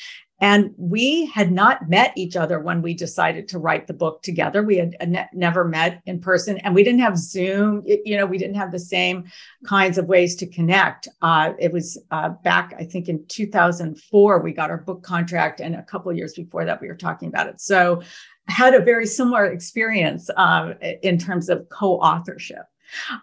And 0.40 0.74
we 0.76 1.26
had 1.26 1.52
not 1.52 1.88
met 1.88 2.12
each 2.16 2.36
other 2.36 2.58
when 2.58 2.82
we 2.82 2.92
decided 2.92 3.48
to 3.48 3.58
write 3.58 3.86
the 3.86 3.94
book 3.94 4.20
together. 4.22 4.62
We 4.62 4.76
had 4.76 4.96
ne- 5.06 5.28
never 5.32 5.64
met 5.64 6.02
in 6.06 6.20
person, 6.20 6.58
and 6.58 6.74
we 6.74 6.82
didn't 6.82 7.00
have 7.00 7.16
Zoom. 7.16 7.82
It, 7.86 8.02
you 8.04 8.16
know, 8.16 8.26
we 8.26 8.36
didn't 8.36 8.56
have 8.56 8.72
the 8.72 8.78
same 8.78 9.24
kinds 9.64 9.96
of 9.96 10.06
ways 10.06 10.34
to 10.36 10.46
connect. 10.46 11.08
Uh, 11.22 11.52
it 11.58 11.72
was 11.72 12.02
uh, 12.10 12.30
back, 12.42 12.74
I 12.78 12.84
think, 12.84 13.08
in 13.08 13.24
2004, 13.26 14.40
we 14.40 14.52
got 14.52 14.70
our 14.70 14.78
book 14.78 15.02
contract, 15.02 15.60
and 15.60 15.76
a 15.76 15.82
couple 15.82 16.12
years 16.12 16.34
before 16.34 16.64
that, 16.64 16.80
we 16.80 16.88
were 16.88 16.96
talking 16.96 17.28
about 17.28 17.46
it. 17.46 17.60
So 17.60 18.02
had 18.48 18.74
a 18.74 18.80
very 18.80 19.06
similar 19.06 19.46
experience 19.46 20.30
um, 20.36 20.74
in 21.02 21.18
terms 21.18 21.48
of 21.48 21.68
co-authorship. 21.70 22.64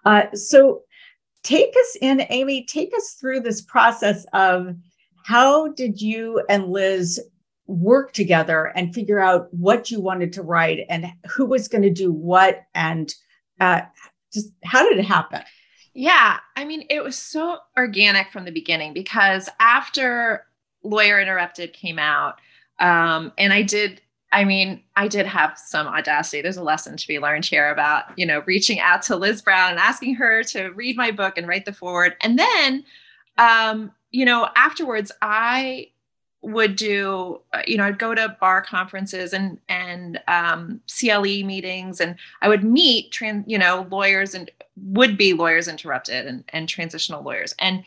Uh, 0.06 0.24
so 0.34 0.82
take 1.44 1.70
us 1.70 1.98
in, 2.02 2.26
Amy, 2.30 2.66
take 2.66 2.92
us 2.96 3.14
through 3.20 3.42
this 3.42 3.62
process 3.62 4.26
of 4.34 4.76
how 5.26 5.70
did 5.70 6.02
you 6.02 6.44
and 6.50 6.70
Liz 6.70 7.20
work 7.68 8.12
together 8.14 8.72
and 8.76 8.94
figure 8.94 9.20
out 9.20 9.54
what 9.54 9.92
you 9.92 10.02
wanted 10.02 10.34
to 10.34 10.42
write 10.42 10.86
and 10.90 11.08
who 11.30 11.46
was 11.46 11.68
going 11.68 11.84
to 11.84 11.90
do 11.90 12.12
what 12.12 12.64
and 12.76 13.14
uh, 13.60 13.82
just 14.34 14.52
how 14.64 14.88
did 14.88 14.98
it 14.98 15.06
happen? 15.06 15.42
Yeah, 15.94 16.38
I 16.56 16.66
mean, 16.66 16.86
it 16.90 17.04
was 17.04 17.18
so 17.18 17.58
organic 17.78 18.32
from 18.32 18.46
the 18.46 18.52
beginning 18.52 18.94
because 18.94 19.50
after 19.60 20.46
Lawyer 20.84 21.20
Interrupted 21.22 21.74
came 21.74 22.00
out, 22.00 22.40
um, 22.80 23.34
and 23.38 23.54
I 23.54 23.62
did 23.62 24.02
I 24.32 24.46
mean, 24.46 24.82
I 24.96 25.08
did 25.08 25.26
have 25.26 25.58
some 25.58 25.88
audacity. 25.88 26.42
There's 26.42 26.58
a 26.58 26.64
lesson 26.64 26.96
to 26.96 27.08
be 27.08 27.20
learned 27.20 27.46
here 27.46 27.70
about, 27.70 28.18
you 28.18 28.26
know, 28.26 28.44
reaching 28.46 28.80
out 28.80 29.02
to 29.04 29.16
Liz 29.16 29.42
Brown 29.42 29.72
and 29.72 29.80
asking 29.80 30.16
her 30.16 30.44
to 30.46 30.70
read 30.70 30.96
my 30.96 31.12
book 31.12 31.38
and 31.38 31.48
write 31.48 31.66
the 31.66 31.74
forward. 31.74 32.16
And 32.22 32.40
then, 32.40 32.86
um, 33.38 33.92
you 34.12 34.24
know, 34.24 34.48
afterwards, 34.56 35.12
I 35.22 35.90
would 36.42 36.76
do, 36.76 37.42
uh, 37.54 37.62
you 37.68 37.78
know, 37.78 37.86
I'd 37.86 38.00
go 38.00 38.16
to 38.16 38.36
bar 38.40 38.62
conferences 38.62 39.34
and 39.34 39.60
and 39.70 40.20
um, 40.28 40.82
CLE 40.88 41.44
meetings, 41.44 42.00
and 42.00 42.16
I 42.42 42.48
would 42.48 42.64
meet, 42.64 43.12
trans, 43.12 43.46
you 43.48 43.58
know, 43.58 43.88
lawyers 43.92 44.34
and 44.34 44.50
would 44.78 45.18
be 45.18 45.34
lawyers 45.34 45.68
interrupted 45.68 46.26
and 46.26 46.44
and 46.50 46.68
transitional 46.68 47.22
lawyers, 47.22 47.54
and 47.60 47.84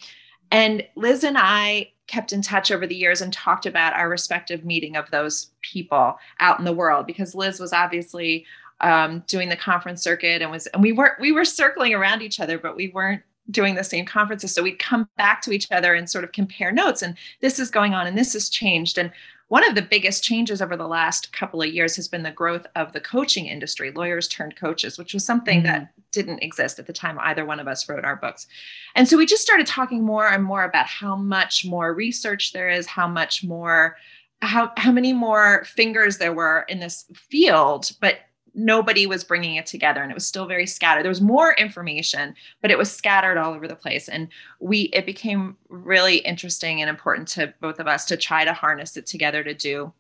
and 0.50 0.86
Liz 0.94 1.24
and 1.24 1.36
I 1.38 1.90
kept 2.06 2.32
in 2.32 2.42
touch 2.42 2.70
over 2.70 2.86
the 2.86 2.94
years 2.94 3.20
and 3.20 3.32
talked 3.32 3.66
about 3.66 3.94
our 3.94 4.08
respective 4.08 4.64
meeting 4.64 4.96
of 4.96 5.10
those 5.10 5.50
people 5.62 6.18
out 6.40 6.58
in 6.58 6.64
the 6.64 6.72
world 6.72 7.06
because 7.06 7.34
Liz 7.34 7.58
was 7.58 7.72
obviously 7.72 8.44
um, 8.80 9.22
doing 9.26 9.48
the 9.48 9.56
conference 9.56 10.02
circuit 10.02 10.42
and 10.42 10.50
was 10.50 10.66
and 10.68 10.82
we 10.82 10.92
weren't 10.92 11.18
we 11.20 11.32
were 11.32 11.44
circling 11.44 11.94
around 11.94 12.22
each 12.22 12.40
other 12.40 12.58
but 12.58 12.76
we 12.76 12.88
weren't 12.88 13.22
doing 13.50 13.74
the 13.74 13.84
same 13.84 14.06
conferences 14.06 14.54
so 14.54 14.62
we'd 14.62 14.78
come 14.78 15.08
back 15.16 15.42
to 15.42 15.52
each 15.52 15.70
other 15.70 15.94
and 15.94 16.08
sort 16.08 16.24
of 16.24 16.32
compare 16.32 16.72
notes 16.72 17.02
and 17.02 17.16
this 17.40 17.58
is 17.58 17.70
going 17.70 17.94
on 17.94 18.06
and 18.06 18.16
this 18.16 18.32
has 18.32 18.48
changed 18.48 18.96
and 18.96 19.12
one 19.48 19.68
of 19.68 19.74
the 19.74 19.82
biggest 19.82 20.24
changes 20.24 20.62
over 20.62 20.76
the 20.76 20.88
last 20.88 21.32
couple 21.32 21.62
of 21.62 21.68
years 21.68 21.96
has 21.96 22.08
been 22.08 22.22
the 22.22 22.30
growth 22.30 22.66
of 22.76 22.92
the 22.92 23.00
coaching 23.00 23.46
industry, 23.46 23.90
lawyers 23.90 24.26
turned 24.26 24.56
coaches, 24.56 24.98
which 24.98 25.12
was 25.12 25.24
something 25.24 25.58
mm-hmm. 25.58 25.66
that 25.66 25.92
didn't 26.12 26.42
exist 26.42 26.78
at 26.78 26.86
the 26.86 26.92
time 26.92 27.18
either 27.20 27.44
one 27.44 27.60
of 27.60 27.68
us 27.68 27.88
wrote 27.88 28.04
our 28.04 28.16
books. 28.16 28.46
And 28.94 29.06
so 29.06 29.18
we 29.18 29.26
just 29.26 29.42
started 29.42 29.66
talking 29.66 30.02
more 30.02 30.26
and 30.26 30.42
more 30.42 30.64
about 30.64 30.86
how 30.86 31.14
much 31.14 31.64
more 31.66 31.92
research 31.92 32.52
there 32.52 32.70
is, 32.70 32.86
how 32.86 33.06
much 33.06 33.44
more 33.44 33.96
how 34.42 34.72
how 34.76 34.92
many 34.92 35.12
more 35.12 35.64
fingers 35.64 36.18
there 36.18 36.32
were 36.32 36.66
in 36.68 36.80
this 36.80 37.04
field, 37.14 37.92
but 38.00 38.16
nobody 38.54 39.06
was 39.06 39.24
bringing 39.24 39.56
it 39.56 39.66
together 39.66 40.00
and 40.02 40.10
it 40.10 40.14
was 40.14 40.26
still 40.26 40.46
very 40.46 40.66
scattered. 40.66 41.02
There 41.02 41.10
was 41.10 41.20
more 41.20 41.54
information 41.54 42.34
but 42.62 42.70
it 42.70 42.78
was 42.78 42.90
scattered 42.90 43.36
all 43.36 43.52
over 43.52 43.68
the 43.68 43.76
place 43.76 44.08
and 44.08 44.28
we 44.60 44.82
it 44.92 45.06
became 45.06 45.56
really 45.68 46.18
interesting 46.18 46.80
and 46.80 46.88
important 46.88 47.28
to 47.28 47.52
both 47.60 47.80
of 47.80 47.86
us 47.86 48.04
to 48.06 48.16
try 48.16 48.44
to 48.44 48.52
harness 48.52 48.96
it 48.96 49.06
together 49.06 49.42
to 49.44 49.54
do 49.54 49.92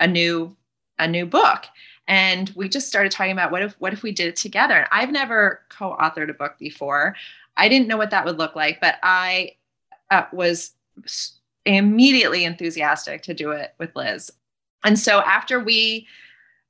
a 0.00 0.06
new 0.06 0.56
a 0.98 1.06
new 1.06 1.26
book. 1.26 1.66
And 2.08 2.50
we 2.54 2.68
just 2.68 2.88
started 2.88 3.12
talking 3.12 3.32
about 3.32 3.50
what 3.50 3.62
if 3.62 3.74
what 3.80 3.92
if 3.92 4.02
we 4.02 4.12
did 4.12 4.28
it 4.28 4.36
together? 4.36 4.74
And 4.74 4.88
i've 4.92 5.10
never 5.10 5.62
co-authored 5.68 6.30
a 6.30 6.34
book 6.34 6.56
before. 6.58 7.16
I 7.56 7.68
didn't 7.68 7.88
know 7.88 7.96
what 7.96 8.10
that 8.10 8.24
would 8.24 8.38
look 8.38 8.54
like 8.54 8.80
but 8.80 8.96
i 9.02 9.52
uh, 10.10 10.24
was 10.32 10.72
immediately 11.64 12.44
enthusiastic 12.44 13.22
to 13.22 13.34
do 13.34 13.50
it 13.50 13.74
with 13.78 13.94
liz. 13.96 14.30
And 14.84 14.98
so 14.98 15.20
after 15.20 15.58
we 15.58 16.06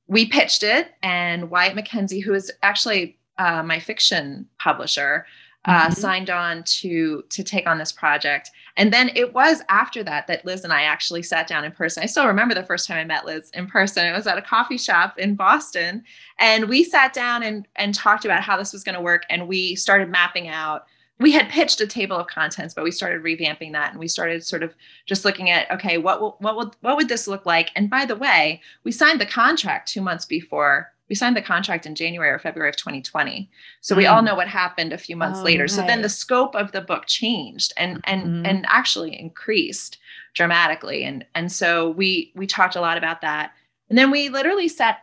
we 0.09 0.27
pitched 0.27 0.63
it, 0.63 0.93
and 1.03 1.51
Wyatt-MacKenzie, 1.51 2.23
who 2.23 2.35
is 2.35 2.53
actually 2.63 3.17
uh, 3.39 3.63
my 3.63 3.79
fiction 3.79 4.47
publisher, 4.59 5.27
uh, 5.65 5.85
mm-hmm. 5.85 5.93
signed 5.93 6.31
on 6.31 6.63
to 6.65 7.25
to 7.29 7.43
take 7.43 7.67
on 7.67 7.79
this 7.79 7.93
project. 7.93 8.51
And 8.77 8.93
then 8.93 9.11
it 9.15 9.35
was 9.35 9.63
after 9.69 10.05
that 10.05 10.27
that 10.27 10.45
Liz 10.45 10.65
and 10.65 10.73
I 10.73 10.83
actually 10.83 11.23
sat 11.23 11.49
down 11.49 11.65
in 11.65 11.73
person. 11.73 12.03
I 12.03 12.07
still 12.07 12.27
remember 12.27 12.55
the 12.55 12.63
first 12.63 12.87
time 12.87 12.99
I 12.99 13.05
met 13.05 13.25
Liz 13.25 13.51
in 13.55 13.67
person. 13.67 14.07
It 14.07 14.13
was 14.13 14.27
at 14.27 14.39
a 14.39 14.43
coffee 14.43 14.79
shop 14.79 15.19
in 15.19 15.35
Boston, 15.35 16.05
and 16.39 16.69
we 16.69 16.85
sat 16.85 17.13
down 17.13 17.43
and 17.43 17.67
and 17.77 17.95
talked 17.95 18.25
about 18.25 18.43
how 18.43 18.57
this 18.57 18.73
was 18.73 18.85
going 18.85 18.95
to 18.95 19.01
work. 19.01 19.25
And 19.29 19.49
we 19.49 19.75
started 19.75 20.09
mapping 20.09 20.49
out 20.49 20.87
we 21.19 21.33
had 21.33 21.49
pitched 21.49 21.81
a 21.81 21.87
table 21.87 22.17
of 22.17 22.27
contents, 22.27 22.75
but 22.75 22.85
we 22.85 22.91
started 22.91 23.23
revamping 23.23 23.73
that 23.73 23.91
and 23.91 23.99
we 23.99 24.09
started 24.09 24.45
sort 24.45 24.63
of 24.63 24.75
just 25.07 25.25
looking 25.25 25.49
at 25.51 25.71
okay, 25.71 25.99
what 25.99 26.21
will, 26.21 26.37
what 26.41 26.57
would 26.57 26.77
what 26.81 26.97
would 26.97 27.09
this 27.09 27.27
look 27.27 27.47
like? 27.47 27.71
And 27.75 27.89
by 27.89 28.05
the 28.05 28.17
way, 28.17 28.61
we 28.85 28.93
signed 28.93 29.21
the 29.21 29.27
contract 29.27 29.89
two 29.89 30.03
months 30.03 30.25
before. 30.25 30.93
We 31.09 31.15
signed 31.15 31.37
the 31.37 31.43
contract 31.43 31.87
in 31.87 31.95
January 31.95 32.31
or 32.31 32.39
February 32.39 32.69
of 32.69 32.77
2020. 32.77 33.49
So 33.81 33.95
mm. 33.95 33.99
we 33.99 34.07
all 34.07 34.21
mm. 34.21 34.27
know 34.27 34.35
what 34.35 34.49
happened 34.49 34.93
a 34.93 34.99
few 34.99 35.17
months 35.17 35.39
oh, 35.41 35.45
later. 35.45 35.63
Right. 35.63 35.71
So 35.71 35.83
then 35.83 36.03
the 36.03 36.09
scope 36.09 36.55
of 36.57 36.73
the 36.73 36.81
book 36.81 37.07
changed 37.07 37.73
and 37.77 38.01
and 38.05 38.23
mm-hmm. 38.23 38.47
and 38.47 38.67
actually 38.69 39.19
increased 39.19 39.99
dramatically. 40.35 41.05
And 41.05 41.25
and 41.35 41.51
so 41.51 41.91
we 41.91 42.33
we 42.35 42.47
talked 42.47 42.77
a 42.77 42.81
lot 42.81 42.99
about 42.99 43.23
that. 43.23 43.53
And 43.89 43.97
then 43.97 44.11
we 44.11 44.29
literally 44.29 44.69
set 44.69 44.99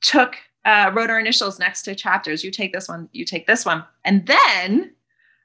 took 0.00 0.36
uh, 0.64 0.90
wrote 0.94 1.10
our 1.10 1.18
initials 1.18 1.58
next 1.58 1.82
to 1.82 1.94
chapters. 1.94 2.44
You 2.44 2.50
take 2.50 2.72
this 2.72 2.88
one, 2.88 3.08
you 3.12 3.24
take 3.24 3.46
this 3.46 3.64
one. 3.64 3.84
And 4.04 4.26
then 4.26 4.92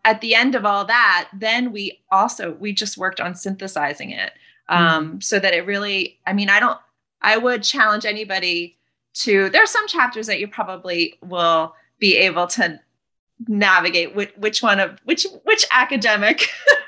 at 0.03 0.21
the 0.21 0.35
end 0.35 0.55
of 0.55 0.65
all 0.65 0.85
that, 0.85 1.29
then 1.33 1.71
we 1.71 1.99
also, 2.11 2.53
we 2.53 2.73
just 2.73 2.97
worked 2.97 3.19
on 3.19 3.35
synthesizing 3.35 4.11
it 4.11 4.33
um, 4.69 5.07
mm-hmm. 5.07 5.19
so 5.19 5.39
that 5.39 5.53
it 5.53 5.65
really, 5.65 6.19
I 6.27 6.33
mean, 6.33 6.49
I 6.49 6.59
don't, 6.59 6.79
I 7.21 7.37
would 7.37 7.63
challenge 7.63 8.05
anybody 8.05 8.77
to, 9.15 9.49
there 9.49 9.63
are 9.63 9.67
some 9.67 9.87
chapters 9.87 10.27
that 10.27 10.39
you 10.39 10.47
probably 10.47 11.17
will 11.21 11.73
be 11.99 12.17
able 12.17 12.47
to 12.47 12.79
navigate 13.47 14.15
which, 14.15 14.31
which 14.37 14.63
one 14.63 14.79
of 14.79 14.99
which 15.03 15.27
which 15.43 15.65
academic 15.71 16.47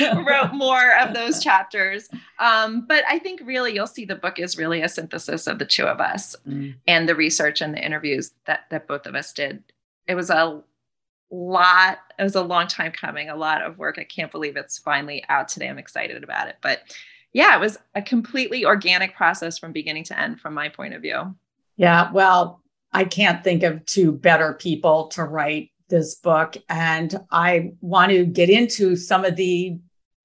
wrote 0.26 0.52
more 0.52 0.96
of 1.00 1.12
those 1.14 1.42
chapters. 1.42 2.08
Um, 2.38 2.86
but 2.86 3.04
i 3.08 3.18
think 3.18 3.40
really 3.44 3.74
you'll 3.74 3.86
see 3.86 4.04
the 4.04 4.14
book 4.14 4.38
is 4.38 4.56
really 4.56 4.82
a 4.82 4.88
synthesis 4.88 5.46
of 5.46 5.58
the 5.58 5.66
two 5.66 5.84
of 5.84 6.00
us 6.00 6.36
mm. 6.46 6.74
and 6.86 7.08
the 7.08 7.14
research 7.14 7.60
and 7.60 7.74
the 7.74 7.84
interviews 7.84 8.32
that 8.46 8.66
that 8.70 8.86
both 8.86 9.06
of 9.06 9.14
us 9.14 9.32
did. 9.32 9.62
It 10.06 10.14
was 10.14 10.30
a 10.30 10.62
lot 11.30 11.98
it 12.18 12.22
was 12.22 12.34
a 12.34 12.42
long 12.42 12.66
time 12.66 12.92
coming 12.92 13.28
a 13.28 13.36
lot 13.36 13.62
of 13.62 13.78
work. 13.78 13.98
I 13.98 14.04
can't 14.04 14.32
believe 14.32 14.56
it's 14.56 14.78
finally 14.78 15.24
out 15.28 15.48
today. 15.48 15.68
I'm 15.68 15.78
excited 15.78 16.22
about 16.22 16.48
it. 16.48 16.56
But 16.62 16.80
yeah 17.32 17.56
it 17.56 17.60
was 17.60 17.78
a 17.94 18.02
completely 18.02 18.64
organic 18.64 19.16
process 19.16 19.58
from 19.58 19.72
beginning 19.72 20.04
to 20.04 20.18
end 20.18 20.40
from 20.40 20.54
my 20.54 20.68
point 20.68 20.94
of 20.94 21.02
view. 21.02 21.34
Yeah 21.76 22.12
well 22.12 22.60
I 22.92 23.04
can't 23.04 23.42
think 23.42 23.62
of 23.62 23.84
two 23.86 24.12
better 24.12 24.54
people 24.54 25.08
to 25.08 25.24
write 25.24 25.71
this 25.88 26.14
book. 26.14 26.56
And 26.68 27.14
I 27.30 27.72
want 27.80 28.10
to 28.10 28.24
get 28.24 28.50
into 28.50 28.96
some 28.96 29.24
of 29.24 29.36
the 29.36 29.78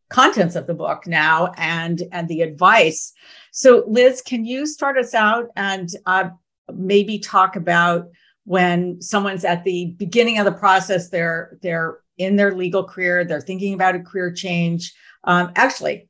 contents 0.09 0.55
of 0.55 0.67
the 0.67 0.73
book 0.73 1.05
now 1.05 1.51
and 1.57 2.03
and 2.11 2.27
the 2.27 2.41
advice. 2.41 3.13
So 3.51 3.83
Liz, 3.87 4.21
can 4.21 4.45
you 4.45 4.65
start 4.65 4.97
us 4.97 5.13
out 5.13 5.47
and 5.55 5.89
uh, 6.05 6.29
maybe 6.73 7.19
talk 7.19 7.55
about 7.55 8.07
when 8.45 9.01
someone's 9.01 9.43
at 9.43 9.65
the 9.65 9.93
beginning 9.97 10.39
of 10.39 10.45
the 10.45 10.51
process, 10.53 11.09
they're 11.09 11.57
they're 11.61 11.99
in 12.17 12.35
their 12.35 12.55
legal 12.55 12.83
career, 12.83 13.25
they're 13.25 13.41
thinking 13.41 13.73
about 13.73 13.95
a 13.95 13.99
career 13.99 14.31
change. 14.31 14.93
Um, 15.25 15.51
actually, 15.55 16.07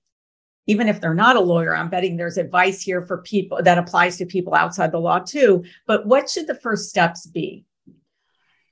even 0.68 0.88
if 0.88 1.02
they're 1.02 1.14
not 1.14 1.36
a 1.36 1.42
lawyer, 1.42 1.76
I'm 1.76 1.90
betting 1.90 2.18
there's 2.18 2.38
advice 2.38 2.82
here 2.82 3.02
for 3.02 3.20
people 3.20 3.60
that 3.64 3.78
applies 3.78 4.18
to 4.18 4.26
people 4.26 4.54
outside 4.54 4.92
the 4.92 5.00
law 5.00 5.20
too. 5.20 5.64
But 5.88 6.06
what 6.06 6.30
should 6.30 6.48
the 6.48 6.56
first 6.56 6.90
steps 6.90 7.26
be? 7.26 7.66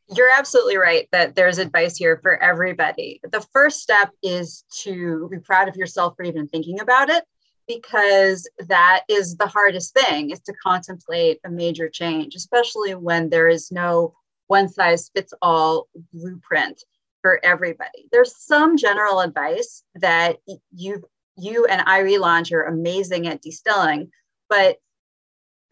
You're 0.09 0.31
absolutely 0.37 0.77
right 0.77 1.07
that 1.11 1.35
there's 1.35 1.57
advice 1.57 1.97
here 1.97 2.19
for 2.21 2.41
everybody. 2.41 3.19
The 3.31 3.45
first 3.53 3.81
step 3.81 4.11
is 4.21 4.63
to 4.81 5.27
be 5.31 5.39
proud 5.39 5.67
of 5.67 5.75
yourself 5.75 6.15
for 6.15 6.23
even 6.23 6.47
thinking 6.47 6.79
about 6.79 7.09
it 7.09 7.23
because 7.67 8.47
that 8.67 9.01
is 9.09 9.35
the 9.37 9.47
hardest 9.47 9.93
thing 9.93 10.29
is 10.29 10.39
to 10.41 10.53
contemplate 10.53 11.39
a 11.43 11.49
major 11.49 11.89
change, 11.89 12.35
especially 12.35 12.93
when 12.93 13.29
there 13.29 13.47
is 13.47 13.71
no 13.71 14.13
one 14.47 14.69
size 14.69 15.09
fits 15.15 15.33
all 15.41 15.87
blueprint 16.13 16.83
for 17.21 17.39
everybody. 17.43 18.07
There's 18.11 18.37
some 18.37 18.77
general 18.77 19.21
advice 19.21 19.83
that 19.95 20.37
you 20.71 21.03
you 21.37 21.65
and 21.65 21.81
I 21.85 22.01
Launch 22.17 22.51
are 22.51 22.63
amazing 22.63 23.27
at 23.27 23.41
distilling, 23.41 24.11
but 24.47 24.77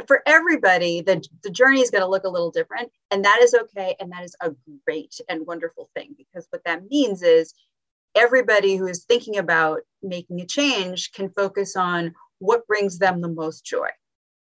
for 0.07 0.21
everybody, 0.25 1.01
the, 1.01 1.23
the 1.43 1.50
journey 1.50 1.81
is 1.81 1.91
going 1.91 2.03
to 2.03 2.09
look 2.09 2.23
a 2.23 2.29
little 2.29 2.51
different. 2.51 2.91
And 3.12 3.23
that 3.25 3.39
is 3.41 3.53
okay. 3.53 3.95
And 4.00 4.12
that 4.12 4.23
is 4.23 4.35
a 4.41 4.51
great 4.85 5.19
and 5.29 5.45
wonderful 5.45 5.89
thing 5.95 6.15
because 6.17 6.47
what 6.50 6.63
that 6.65 6.89
means 6.89 7.21
is 7.21 7.53
everybody 8.15 8.75
who 8.75 8.88
is 8.88 9.05
thinking 9.05 9.38
about 9.38 9.81
making 10.01 10.41
a 10.41 10.45
change 10.45 11.12
can 11.12 11.29
focus 11.29 11.75
on 11.75 12.13
what 12.39 12.67
brings 12.67 13.00
them 13.00 13.21
the 13.21 13.29
most 13.29 13.65
joy. 13.65 13.89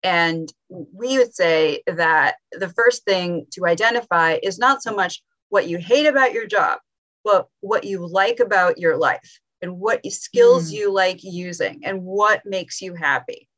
And 0.03 0.53
we 0.69 1.19
would 1.19 1.35
say 1.35 1.83
that 1.87 2.37
the 2.53 2.69
first 2.71 3.05
thing 3.05 3.47
to 3.53 3.67
identify 3.67 4.39
is 4.43 4.59
not 4.59 4.83
so 4.83 4.95
much 4.95 5.23
what 5.51 5.69
you 5.69 5.79
hate 5.79 6.07
about 6.07 6.33
your 6.33 6.47
job, 6.47 6.81
but 7.25 7.47
what 7.61 7.85
you 7.85 8.07
like 8.07 8.41
about 8.41 8.79
your 8.79 8.97
life 8.97 9.39
and 9.61 9.79
what 9.79 10.05
skills 10.11 10.71
mm. 10.71 10.75
you 10.75 10.93
like 10.93 11.23
using 11.23 11.83
and 11.85 12.03
what 12.03 12.45
makes 12.45 12.81
you 12.81 12.95
happy. 12.95 13.49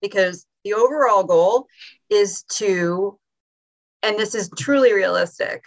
Because 0.00 0.46
the 0.64 0.74
overall 0.74 1.24
goal 1.24 1.66
is 2.10 2.42
to, 2.54 3.18
and 4.02 4.18
this 4.18 4.34
is 4.34 4.50
truly 4.56 4.92
realistic, 4.92 5.62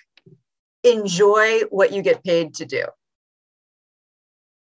enjoy 0.83 1.61
what 1.69 1.91
you 1.91 2.01
get 2.01 2.23
paid 2.23 2.55
to 2.55 2.65
do. 2.65 2.85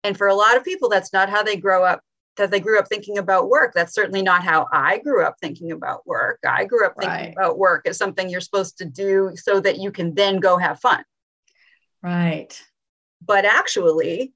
And 0.04 0.16
for 0.16 0.26
a 0.26 0.34
lot 0.34 0.56
of 0.56 0.64
people, 0.64 0.88
that's 0.88 1.12
not 1.12 1.30
how 1.30 1.42
they 1.42 1.56
grow 1.56 1.84
up, 1.84 2.00
that 2.36 2.50
they 2.50 2.60
grew 2.60 2.78
up 2.78 2.88
thinking 2.88 3.18
about 3.18 3.48
work. 3.48 3.72
That's 3.74 3.94
certainly 3.94 4.22
not 4.22 4.42
how 4.42 4.66
I 4.72 4.98
grew 4.98 5.24
up 5.24 5.36
thinking 5.40 5.70
about 5.70 6.06
work. 6.06 6.40
I 6.46 6.64
grew 6.64 6.84
up 6.84 6.94
thinking 6.98 7.16
right. 7.16 7.34
about 7.36 7.58
work 7.58 7.86
as 7.86 7.98
something 7.98 8.28
you're 8.28 8.40
supposed 8.40 8.78
to 8.78 8.84
do 8.84 9.32
so 9.36 9.60
that 9.60 9.78
you 9.78 9.92
can 9.92 10.14
then 10.14 10.40
go 10.40 10.56
have 10.56 10.80
fun. 10.80 11.04
Right. 12.02 12.60
But 13.24 13.44
actually, 13.44 14.32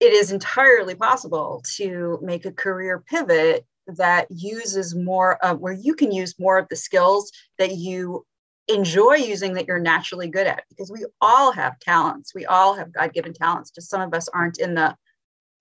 it 0.00 0.12
is 0.12 0.32
entirely 0.32 0.94
possible 0.94 1.62
to 1.76 2.18
make 2.22 2.44
a 2.44 2.52
career 2.52 3.00
pivot 3.00 3.64
that 3.96 4.26
uses 4.30 4.94
more 4.94 5.36
of 5.44 5.60
where 5.60 5.72
you 5.72 5.94
can 5.94 6.12
use 6.12 6.38
more 6.38 6.58
of 6.58 6.68
the 6.68 6.76
skills 6.76 7.30
that 7.58 7.76
you 7.76 8.24
enjoy 8.70 9.14
using 9.14 9.54
that 9.54 9.66
you're 9.66 9.78
naturally 9.78 10.28
good 10.28 10.46
at 10.46 10.64
because 10.68 10.90
we 10.90 11.04
all 11.20 11.52
have 11.52 11.78
talents 11.80 12.34
we 12.34 12.46
all 12.46 12.74
have 12.74 12.92
god-given 12.92 13.32
talents 13.32 13.70
just 13.70 13.90
some 13.90 14.00
of 14.00 14.14
us 14.14 14.28
aren't 14.28 14.58
in 14.58 14.74
the 14.74 14.94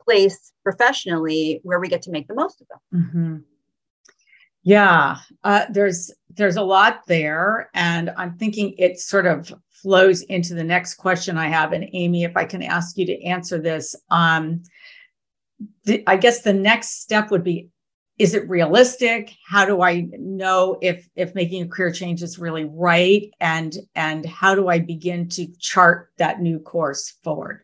place 0.01 0.51
professionally 0.63 1.59
where 1.63 1.79
we 1.79 1.88
get 1.88 2.01
to 2.01 2.12
make 2.12 2.27
the 2.27 2.36
most 2.36 2.62
of 2.62 2.67
them 2.67 3.01
mm-hmm. 3.01 3.38
yeah 4.63 5.17
uh, 5.43 5.65
there's 5.71 6.12
there's 6.36 6.57
a 6.57 6.62
lot 6.62 7.01
there 7.07 7.69
and 7.74 8.12
i'm 8.17 8.38
thinking 8.38 8.74
it 8.77 9.00
sort 9.00 9.25
of 9.25 9.53
flows 9.69 10.21
into 10.24 10.53
the 10.53 10.63
next 10.63 10.95
question 10.95 11.38
i 11.38 11.48
have 11.48 11.74
and 11.74 11.89
amy 11.93 12.24
if 12.24 12.36
i 12.36 12.45
can 12.45 12.62
ask 12.62 12.98
you 12.98 13.05
to 13.05 13.24
answer 13.24 13.59
this 13.59 13.95
um, 14.12 14.62
the, 15.86 16.03
i 16.05 16.15
guess 16.15 16.41
the 16.41 16.53
next 16.53 17.01
step 17.01 17.31
would 17.31 17.43
be 17.43 17.69
is 18.19 18.33
it 18.33 18.49
realistic? 18.49 19.35
How 19.47 19.65
do 19.65 19.81
i 19.81 20.01
know 20.19 20.77
if 20.81 21.09
if 21.15 21.33
making 21.33 21.63
a 21.63 21.67
career 21.67 21.91
change 21.91 22.21
is 22.21 22.38
really 22.38 22.65
right? 22.65 23.33
And 23.39 23.73
and 23.95 24.25
how 24.25 24.53
do 24.53 24.67
i 24.67 24.77
begin 24.77 25.29
to 25.29 25.47
chart 25.57 26.11
that 26.17 26.41
new 26.41 26.59
course 26.59 27.13
forward? 27.23 27.61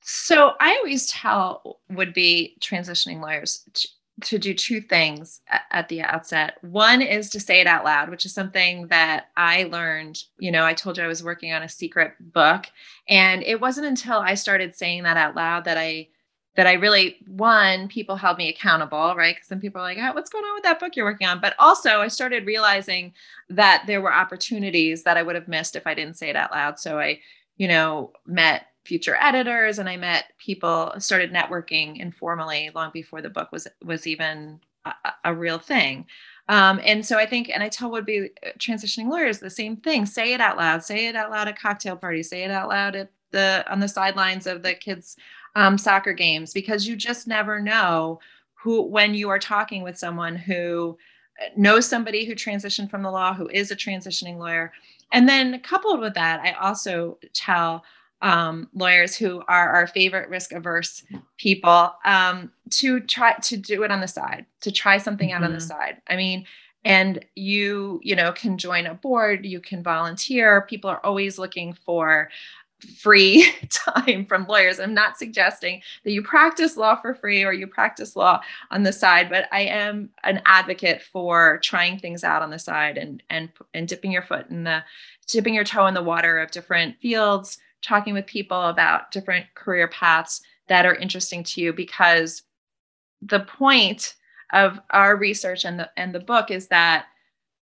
So 0.00 0.54
i 0.58 0.76
always 0.76 1.06
tell 1.08 1.80
would 1.90 2.14
be 2.14 2.56
transitioning 2.60 3.20
lawyers 3.20 3.68
to, 3.74 3.88
to 4.20 4.38
do 4.38 4.54
two 4.54 4.80
things 4.80 5.42
at, 5.48 5.62
at 5.70 5.88
the 5.88 6.00
outset. 6.00 6.56
One 6.62 7.02
is 7.02 7.28
to 7.30 7.40
say 7.40 7.60
it 7.60 7.66
out 7.66 7.84
loud 7.84 8.08
which 8.08 8.24
is 8.24 8.32
something 8.32 8.86
that 8.88 9.26
i 9.36 9.64
learned 9.64 10.22
you 10.38 10.50
know 10.50 10.64
i 10.64 10.72
told 10.72 10.96
you 10.96 11.04
i 11.04 11.06
was 11.06 11.22
working 11.22 11.52
on 11.52 11.62
a 11.62 11.68
secret 11.68 12.14
book. 12.18 12.64
And 13.06 13.42
it 13.42 13.60
wasn't 13.60 13.88
until 13.88 14.20
i 14.20 14.32
started 14.32 14.74
saying 14.74 15.02
that 15.02 15.18
out 15.18 15.36
loud 15.36 15.66
that 15.66 15.76
i 15.76 16.08
that 16.58 16.66
I 16.66 16.72
really, 16.72 17.18
one, 17.28 17.86
people 17.86 18.16
held 18.16 18.36
me 18.36 18.48
accountable, 18.48 19.14
right? 19.14 19.36
Because 19.36 19.46
some 19.46 19.60
people 19.60 19.80
are 19.80 19.84
like, 19.84 19.98
oh, 19.98 20.12
what's 20.12 20.28
going 20.28 20.44
on 20.44 20.54
with 20.54 20.64
that 20.64 20.80
book 20.80 20.96
you're 20.96 21.06
working 21.06 21.28
on? 21.28 21.40
But 21.40 21.54
also, 21.56 22.00
I 22.00 22.08
started 22.08 22.46
realizing 22.46 23.14
that 23.48 23.84
there 23.86 24.00
were 24.00 24.12
opportunities 24.12 25.04
that 25.04 25.16
I 25.16 25.22
would 25.22 25.36
have 25.36 25.46
missed 25.46 25.76
if 25.76 25.86
I 25.86 25.94
didn't 25.94 26.16
say 26.16 26.30
it 26.30 26.34
out 26.34 26.50
loud. 26.50 26.80
So 26.80 26.98
I, 26.98 27.20
you 27.58 27.68
know, 27.68 28.12
met 28.26 28.66
future 28.84 29.16
editors 29.20 29.78
and 29.78 29.88
I 29.88 29.98
met 29.98 30.32
people, 30.38 30.94
started 30.98 31.32
networking 31.32 32.00
informally 32.00 32.72
long 32.74 32.90
before 32.92 33.22
the 33.22 33.30
book 33.30 33.52
was 33.52 33.68
was 33.84 34.08
even 34.08 34.58
a, 34.84 34.92
a 35.26 35.34
real 35.36 35.60
thing. 35.60 36.06
Um, 36.48 36.80
and 36.82 37.06
so 37.06 37.18
I 37.18 37.26
think, 37.26 37.50
and 37.54 37.62
I 37.62 37.68
tell 37.68 37.92
would 37.92 38.06
be 38.06 38.30
uh, 38.44 38.50
transitioning 38.58 39.08
lawyers 39.08 39.38
the 39.38 39.48
same 39.48 39.76
thing: 39.76 40.06
say 40.06 40.32
it 40.32 40.40
out 40.40 40.56
loud, 40.56 40.82
say 40.82 41.06
it 41.06 41.14
out 41.14 41.30
loud 41.30 41.46
at 41.46 41.56
cocktail 41.56 41.94
parties, 41.94 42.30
say 42.30 42.42
it 42.42 42.50
out 42.50 42.68
loud 42.68 42.96
at 42.96 43.12
the 43.30 43.64
on 43.70 43.78
the 43.78 43.88
sidelines 43.88 44.46
of 44.48 44.62
the 44.62 44.74
kids' 44.74 45.16
um, 45.58 45.76
soccer 45.76 46.12
games 46.12 46.52
because 46.52 46.86
you 46.86 46.94
just 46.94 47.26
never 47.26 47.60
know 47.60 48.20
who 48.54 48.80
when 48.82 49.12
you 49.12 49.28
are 49.28 49.40
talking 49.40 49.82
with 49.82 49.98
someone 49.98 50.36
who 50.36 50.96
uh, 51.42 51.48
knows 51.56 51.84
somebody 51.84 52.24
who 52.24 52.34
transitioned 52.34 52.88
from 52.88 53.02
the 53.02 53.10
law 53.10 53.34
who 53.34 53.48
is 53.48 53.72
a 53.72 53.76
transitioning 53.76 54.38
lawyer 54.38 54.72
and 55.10 55.28
then 55.28 55.58
coupled 55.60 55.98
with 55.98 56.14
that 56.14 56.38
i 56.40 56.52
also 56.52 57.18
tell 57.34 57.84
um, 58.22 58.68
lawyers 58.72 59.16
who 59.16 59.42
are 59.48 59.70
our 59.70 59.88
favorite 59.88 60.28
risk 60.28 60.52
averse 60.52 61.04
people 61.38 61.92
um, 62.04 62.52
to 62.70 63.00
try 63.00 63.32
to 63.34 63.56
do 63.56 63.82
it 63.82 63.90
on 63.90 64.00
the 64.00 64.08
side 64.08 64.46
to 64.60 64.70
try 64.70 64.96
something 64.96 65.30
mm-hmm. 65.30 65.42
out 65.42 65.44
on 65.44 65.52
the 65.52 65.58
mm-hmm. 65.58 65.66
side 65.66 66.00
i 66.06 66.14
mean 66.14 66.46
and 66.84 67.24
you 67.34 67.98
you 68.04 68.14
know 68.14 68.30
can 68.30 68.56
join 68.58 68.86
a 68.86 68.94
board 68.94 69.44
you 69.44 69.60
can 69.60 69.82
volunteer 69.82 70.62
people 70.62 70.88
are 70.88 71.04
always 71.04 71.36
looking 71.36 71.72
for 71.72 72.30
free 72.80 73.52
time 73.70 74.26
from 74.26 74.46
lawyers. 74.46 74.78
I'm 74.78 74.94
not 74.94 75.18
suggesting 75.18 75.82
that 76.04 76.12
you 76.12 76.22
practice 76.22 76.76
law 76.76 76.96
for 76.96 77.14
free 77.14 77.44
or 77.44 77.52
you 77.52 77.66
practice 77.66 78.16
law 78.16 78.40
on 78.70 78.82
the 78.82 78.92
side, 78.92 79.28
but 79.28 79.46
I 79.52 79.62
am 79.62 80.10
an 80.24 80.42
advocate 80.46 81.02
for 81.02 81.58
trying 81.62 81.98
things 81.98 82.24
out 82.24 82.42
on 82.42 82.50
the 82.50 82.58
side 82.58 82.96
and 82.96 83.22
and 83.30 83.50
and 83.74 83.88
dipping 83.88 84.12
your 84.12 84.22
foot 84.22 84.48
in 84.50 84.64
the 84.64 84.84
dipping 85.26 85.54
your 85.54 85.64
toe 85.64 85.86
in 85.86 85.94
the 85.94 86.02
water 86.02 86.38
of 86.38 86.50
different 86.50 86.96
fields, 87.00 87.58
talking 87.82 88.14
with 88.14 88.26
people 88.26 88.62
about 88.62 89.10
different 89.10 89.46
career 89.54 89.88
paths 89.88 90.40
that 90.68 90.86
are 90.86 90.94
interesting 90.94 91.42
to 91.42 91.60
you 91.60 91.72
because 91.72 92.42
the 93.22 93.40
point 93.40 94.14
of 94.52 94.78
our 94.90 95.16
research 95.16 95.64
and 95.64 95.78
the 95.78 95.90
and 95.96 96.14
the 96.14 96.20
book 96.20 96.50
is 96.50 96.68
that 96.68 97.06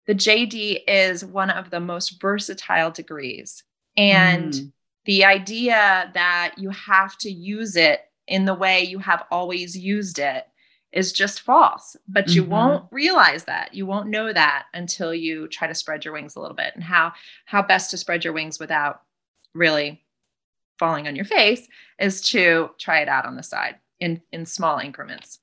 the 0.06 0.14
JD 0.14 0.82
is 0.86 1.24
one 1.24 1.50
of 1.50 1.70
the 1.70 1.80
most 1.80 2.20
versatile 2.20 2.90
degrees 2.90 3.64
and 3.96 4.52
mm 4.52 4.72
the 5.08 5.24
idea 5.24 6.10
that 6.12 6.52
you 6.58 6.68
have 6.68 7.16
to 7.16 7.30
use 7.30 7.76
it 7.76 8.00
in 8.26 8.44
the 8.44 8.54
way 8.54 8.82
you 8.84 8.98
have 8.98 9.24
always 9.30 9.74
used 9.74 10.18
it 10.18 10.44
is 10.92 11.12
just 11.12 11.40
false. 11.40 11.96
But 12.06 12.28
you 12.28 12.42
mm-hmm. 12.42 12.52
won't 12.52 12.84
realize 12.90 13.44
that. 13.44 13.72
You 13.72 13.86
won't 13.86 14.10
know 14.10 14.34
that 14.34 14.66
until 14.74 15.14
you 15.14 15.48
try 15.48 15.66
to 15.66 15.74
spread 15.74 16.04
your 16.04 16.12
wings 16.12 16.36
a 16.36 16.40
little 16.40 16.54
bit. 16.54 16.74
And 16.74 16.84
how 16.84 17.14
how 17.46 17.62
best 17.62 17.90
to 17.92 17.96
spread 17.96 18.22
your 18.22 18.34
wings 18.34 18.60
without 18.60 19.00
really 19.54 20.04
falling 20.78 21.08
on 21.08 21.16
your 21.16 21.24
face 21.24 21.66
is 21.98 22.20
to 22.28 22.68
try 22.78 23.00
it 23.00 23.08
out 23.08 23.24
on 23.24 23.34
the 23.34 23.42
side 23.42 23.76
in 24.00 24.20
in 24.30 24.44
small 24.44 24.78
increments. 24.78 25.38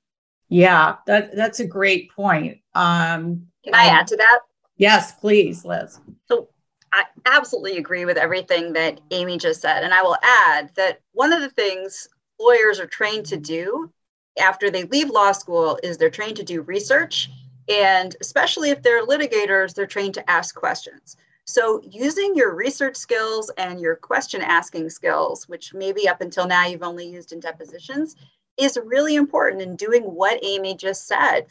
Yeah 0.47 0.97
that 1.07 1.35
that's 1.35 1.59
a 1.59 1.65
great 1.65 2.11
point. 2.11 2.59
Um 2.75 3.47
can 3.63 3.73
i 3.73 3.85
add 3.85 4.05
to 4.07 4.15
that? 4.15 4.41
Yes 4.77 5.13
please 5.13 5.65
liz. 5.65 5.99
So 6.27 6.49
I 6.95 7.03
absolutely 7.25 7.77
agree 7.77 8.05
with 8.05 8.15
everything 8.15 8.71
that 8.73 9.01
Amy 9.11 9.37
just 9.37 9.59
said. 9.59 9.83
And 9.83 9.93
I 9.93 10.01
will 10.01 10.15
add 10.23 10.71
that 10.75 11.01
one 11.11 11.33
of 11.33 11.41
the 11.41 11.49
things 11.49 12.07
lawyers 12.39 12.79
are 12.79 12.87
trained 12.87 13.25
to 13.27 13.37
do 13.37 13.91
after 14.39 14.69
they 14.69 14.85
leave 14.85 15.09
law 15.09 15.33
school 15.33 15.77
is 15.83 15.97
they're 15.97 16.09
trained 16.09 16.37
to 16.37 16.43
do 16.43 16.61
research. 16.61 17.29
And 17.67 18.15
especially 18.21 18.69
if 18.69 18.81
they're 18.81 19.05
litigators, 19.05 19.73
they're 19.73 19.85
trained 19.85 20.13
to 20.13 20.29
ask 20.29 20.55
questions. 20.55 21.17
So, 21.47 21.81
using 21.83 22.33
your 22.33 22.55
research 22.55 22.95
skills 22.95 23.51
and 23.57 23.79
your 23.79 23.97
question 23.97 24.41
asking 24.41 24.89
skills, 24.89 25.49
which 25.49 25.73
maybe 25.73 26.07
up 26.07 26.21
until 26.21 26.47
now 26.47 26.65
you've 26.65 26.81
only 26.81 27.07
used 27.07 27.33
in 27.33 27.39
depositions, 27.39 28.15
is 28.57 28.79
really 28.83 29.15
important 29.15 29.61
in 29.61 29.75
doing 29.75 30.03
what 30.03 30.39
Amy 30.43 30.75
just 30.75 31.07
said 31.07 31.47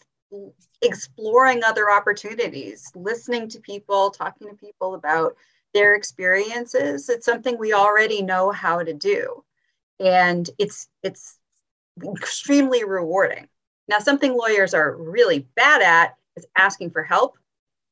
exploring 0.82 1.62
other 1.64 1.90
opportunities, 1.90 2.90
listening 2.94 3.48
to 3.48 3.60
people, 3.60 4.10
talking 4.10 4.48
to 4.48 4.54
people 4.54 4.94
about 4.94 5.36
their 5.72 5.94
experiences. 5.94 7.08
It's 7.08 7.26
something 7.26 7.58
we 7.58 7.72
already 7.72 8.22
know 8.22 8.50
how 8.50 8.82
to 8.82 8.92
do. 8.92 9.44
And 10.00 10.48
it's 10.58 10.88
it's 11.02 11.38
extremely 12.02 12.84
rewarding. 12.84 13.48
Now, 13.88 13.98
something 13.98 14.36
lawyers 14.36 14.74
are 14.74 14.96
really 14.96 15.46
bad 15.56 15.82
at 15.82 16.16
is 16.36 16.46
asking 16.56 16.90
for 16.90 17.02
help 17.02 17.36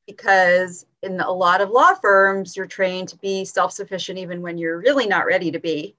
because 0.07 0.85
in 1.01 1.19
a 1.19 1.31
lot 1.31 1.61
of 1.61 1.69
law 1.69 1.93
firms, 1.95 2.57
you're 2.57 2.65
trained 2.65 3.09
to 3.09 3.17
be 3.17 3.45
self 3.45 3.71
sufficient 3.71 4.19
even 4.19 4.41
when 4.41 4.57
you're 4.57 4.79
really 4.79 5.07
not 5.07 5.25
ready 5.25 5.51
to 5.51 5.59
be. 5.59 5.95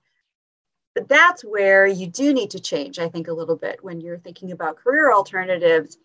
But 0.94 1.08
that's 1.08 1.44
where 1.44 1.86
you 1.86 2.06
do 2.06 2.32
need 2.32 2.50
to 2.52 2.60
change, 2.60 2.98
I 2.98 3.08
think, 3.08 3.28
a 3.28 3.32
little 3.32 3.56
bit 3.56 3.82
when 3.82 4.00
you're 4.00 4.18
thinking 4.18 4.52
about 4.52 4.76
career 4.76 5.12
alternatives. 5.12 5.98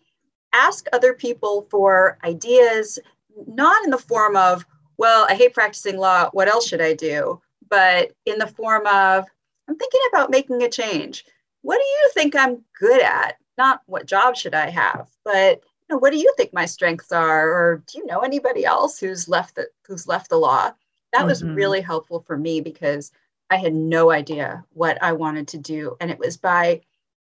Ask 0.52 0.86
other 0.92 1.14
people 1.14 1.66
for 1.70 2.18
ideas, 2.24 2.98
not 3.46 3.84
in 3.84 3.90
the 3.90 3.98
form 3.98 4.36
of, 4.36 4.66
well, 4.98 5.26
I 5.28 5.34
hate 5.34 5.54
practicing 5.54 5.96
law. 5.96 6.30
What 6.32 6.48
else 6.48 6.66
should 6.66 6.80
I 6.80 6.94
do? 6.94 7.40
But 7.68 8.12
in 8.26 8.38
the 8.38 8.46
form 8.46 8.86
of, 8.86 9.24
I'm 9.68 9.76
thinking 9.76 10.00
about 10.12 10.30
making 10.30 10.62
a 10.62 10.68
change. 10.68 11.24
What 11.62 11.76
do 11.76 11.84
you 11.84 12.10
think 12.14 12.34
I'm 12.34 12.64
good 12.78 13.02
at? 13.02 13.36
Not 13.56 13.82
what 13.86 14.06
job 14.06 14.36
should 14.36 14.54
I 14.54 14.70
have, 14.70 15.08
but 15.24 15.60
you 15.62 15.94
know, 15.94 15.98
what 15.98 16.12
do 16.12 16.18
you 16.18 16.32
think 16.36 16.52
my 16.52 16.66
strengths 16.66 17.12
are? 17.12 17.50
Or 17.50 17.82
do 17.86 17.98
you 17.98 18.06
know 18.06 18.20
anybody 18.20 18.64
else 18.64 18.98
who's 18.98 19.28
left 19.28 19.56
the 19.56 19.68
who's 19.86 20.06
left 20.06 20.30
the 20.30 20.38
law? 20.38 20.72
That 21.12 21.20
mm-hmm. 21.20 21.28
was 21.28 21.44
really 21.44 21.80
helpful 21.80 22.20
for 22.20 22.36
me 22.36 22.60
because 22.60 23.12
I 23.50 23.56
had 23.56 23.74
no 23.74 24.10
idea 24.10 24.64
what 24.72 25.02
I 25.02 25.12
wanted 25.12 25.48
to 25.48 25.58
do. 25.58 25.96
And 26.00 26.10
it 26.10 26.18
was 26.18 26.36
by 26.36 26.80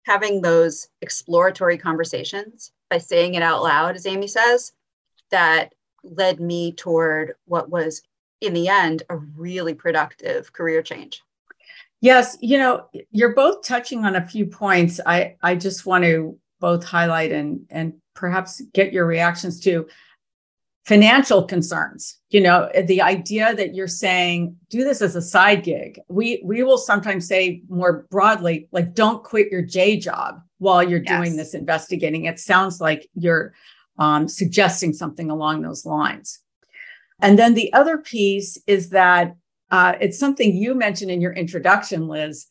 having 0.05 0.43
those 0.43 0.89
exploratory 1.01 1.79
conversations, 1.79 2.73
by 2.91 2.99
saying 2.99 3.35
it 3.35 3.43
out 3.43 3.63
loud, 3.63 3.97
as 3.97 4.07
Amy 4.07 4.27
says, 4.27 4.73
that 5.31 5.75
led 6.03 6.41
me 6.41 6.73
toward 6.73 7.35
what 7.45 7.71
was, 7.71 8.03
in 8.41 8.55
the 8.55 8.69
end, 8.69 9.03
a 9.11 9.17
really 9.17 9.75
productive 9.75 10.53
career 10.53 10.83
change. 10.83 11.23
Yes, 12.01 12.39
you 12.41 12.59
know, 12.59 12.89
you're 13.11 13.35
both 13.35 13.65
touching 13.65 14.05
on 14.05 14.17
a 14.17 14.27
few 14.27 14.47
points. 14.47 15.01
I, 15.05 15.37
I 15.43 15.57
just 15.57 15.85
want 15.85 16.05
to 16.05 16.39
both 16.61 16.85
highlight 16.85 17.33
and, 17.33 17.67
and 17.71 17.95
perhaps 18.15 18.63
get 18.73 18.93
your 18.93 19.07
reactions 19.07 19.61
to 19.61 19.89
financial 20.89 21.43
concerns 21.43 22.17
you 22.31 22.41
know 22.41 22.71
the 22.87 23.03
idea 23.03 23.55
that 23.55 23.75
you're 23.75 23.87
saying 23.87 24.57
do 24.71 24.85
this 24.85 25.03
as 25.03 25.15
a 25.15 25.21
side 25.21 25.63
gig 25.63 26.01
we 26.09 26.41
we 26.43 26.63
will 26.63 26.79
sometimes 26.79 27.29
say 27.29 27.63
more 27.69 28.07
broadly 28.11 28.67
like 28.73 28.95
don't 28.95 29.23
quit 29.23 29.53
your 29.53 29.61
j 29.61 29.99
job 29.99 30.41
while 30.59 30.83
you're 30.83 31.03
yes. 31.03 31.21
doing 31.21 31.37
this 31.37 31.55
investigating 31.55 32.25
it 32.25 32.39
sounds 32.39 32.81
like 32.81 33.09
you're 33.15 33.53
um, 33.99 34.29
suggesting 34.29 34.93
something 34.93 35.31
along 35.31 35.63
those 35.63 35.85
lines 35.85 36.41
and 37.21 37.39
then 37.39 37.55
the 37.55 37.73
other 37.73 37.99
piece 37.99 38.59
is 38.67 38.91
that 38.91 39.35
uh, 39.71 39.95
it's 40.01 40.19
something 40.19 40.57
you 40.57 40.75
mentioned 40.75 41.11
in 41.11 41.21
your 41.21 41.33
introduction 41.33 42.09
liz 42.09 42.47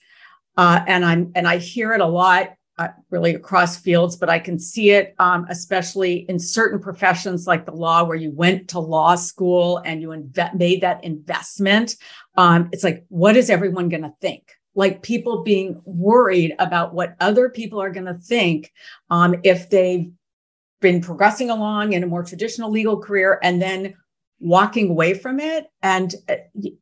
uh, 0.57 0.81
and 0.87 1.05
i'm 1.05 1.31
and 1.35 1.47
i 1.47 1.57
hear 1.57 1.93
it 1.93 2.01
a 2.01 2.05
lot 2.05 2.49
uh, 2.79 2.89
really 3.09 3.33
across 3.33 3.77
fields, 3.77 4.15
but 4.15 4.29
I 4.29 4.37
can 4.37 4.59
see 4.59 4.91
it, 4.91 5.15
um, 5.17 5.47
especially 5.49 6.29
in 6.29 6.37
certain 6.37 6.79
professions 6.79 7.47
like 7.47 7.65
the 7.65 7.71
law, 7.71 8.03
where 8.03 8.17
you 8.17 8.31
went 8.31 8.67
to 8.69 8.79
law 8.79 9.15
school 9.15 9.79
and 9.79 9.99
you 9.99 10.09
inve- 10.09 10.53
made 10.53 10.81
that 10.81 11.03
investment. 11.03 11.95
Um, 12.35 12.69
it's 12.71 12.83
like, 12.83 13.03
what 13.09 13.35
is 13.35 13.49
everyone 13.49 13.89
going 13.89 14.03
to 14.03 14.13
think? 14.21 14.51
Like 14.77 15.01
people 15.01 15.43
being 15.43 15.81
worried 15.83 16.55
about 16.59 16.93
what 16.93 17.15
other 17.19 17.49
people 17.49 17.81
are 17.81 17.89
going 17.89 18.05
to 18.05 18.13
think 18.13 18.71
um, 19.09 19.35
if 19.43 19.69
they've 19.69 20.09
been 20.79 21.01
progressing 21.01 21.49
along 21.49 21.93
in 21.93 22.03
a 22.03 22.07
more 22.07 22.23
traditional 22.23 22.69
legal 22.69 23.01
career 23.01 23.39
and 23.41 23.61
then 23.61 23.95
walking 24.39 24.89
away 24.89 25.15
from 25.15 25.39
it. 25.39 25.65
And 25.81 26.13
uh, 26.29 26.35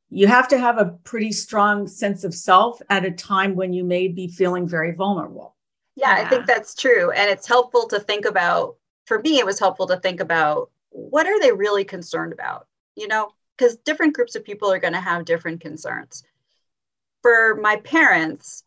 you 0.10 0.28
have 0.28 0.50
to 0.50 0.58
have 0.60 0.78
a 0.78 0.98
pretty 1.06 1.32
strong 1.32 1.88
sense 1.88 2.24
of 2.24 2.34
self 2.34 2.82
at 2.90 3.06
a 3.06 3.12
time 3.12 3.56
when 3.56 3.72
you 3.72 3.84
may 3.84 4.10
be 4.10 4.28
feeling 4.28 4.68
very 4.68 4.92
vulnerable. 4.92 5.56
Yeah, 5.96 6.18
yeah, 6.18 6.26
I 6.26 6.30
think 6.30 6.46
that's 6.46 6.76
true. 6.76 7.12
And 7.12 7.30
it's 7.30 7.48
helpful 7.48 7.88
to 7.88 8.00
think 8.00 8.26
about, 8.26 8.76
for 9.06 9.20
me, 9.20 9.40
it 9.40 9.46
was 9.46 9.60
helpful 9.60 9.88
to 9.88 9.98
think 9.98 10.20
about 10.20 10.70
what 10.90 11.28
are 11.28 11.40
they 11.40 11.54
really 11.54 11.86
concerned 11.86 12.34
about? 12.34 12.68
You 12.96 13.08
know, 13.08 13.30
because 13.58 13.78
different 13.78 14.14
groups 14.14 14.36
of 14.36 14.44
people 14.44 14.70
are 14.70 14.80
going 14.80 14.94
to 14.94 15.00
have 15.00 15.24
different 15.24 15.62
concerns. 15.62 16.24
For 17.26 17.56
my 17.56 17.78
parents, 17.78 18.64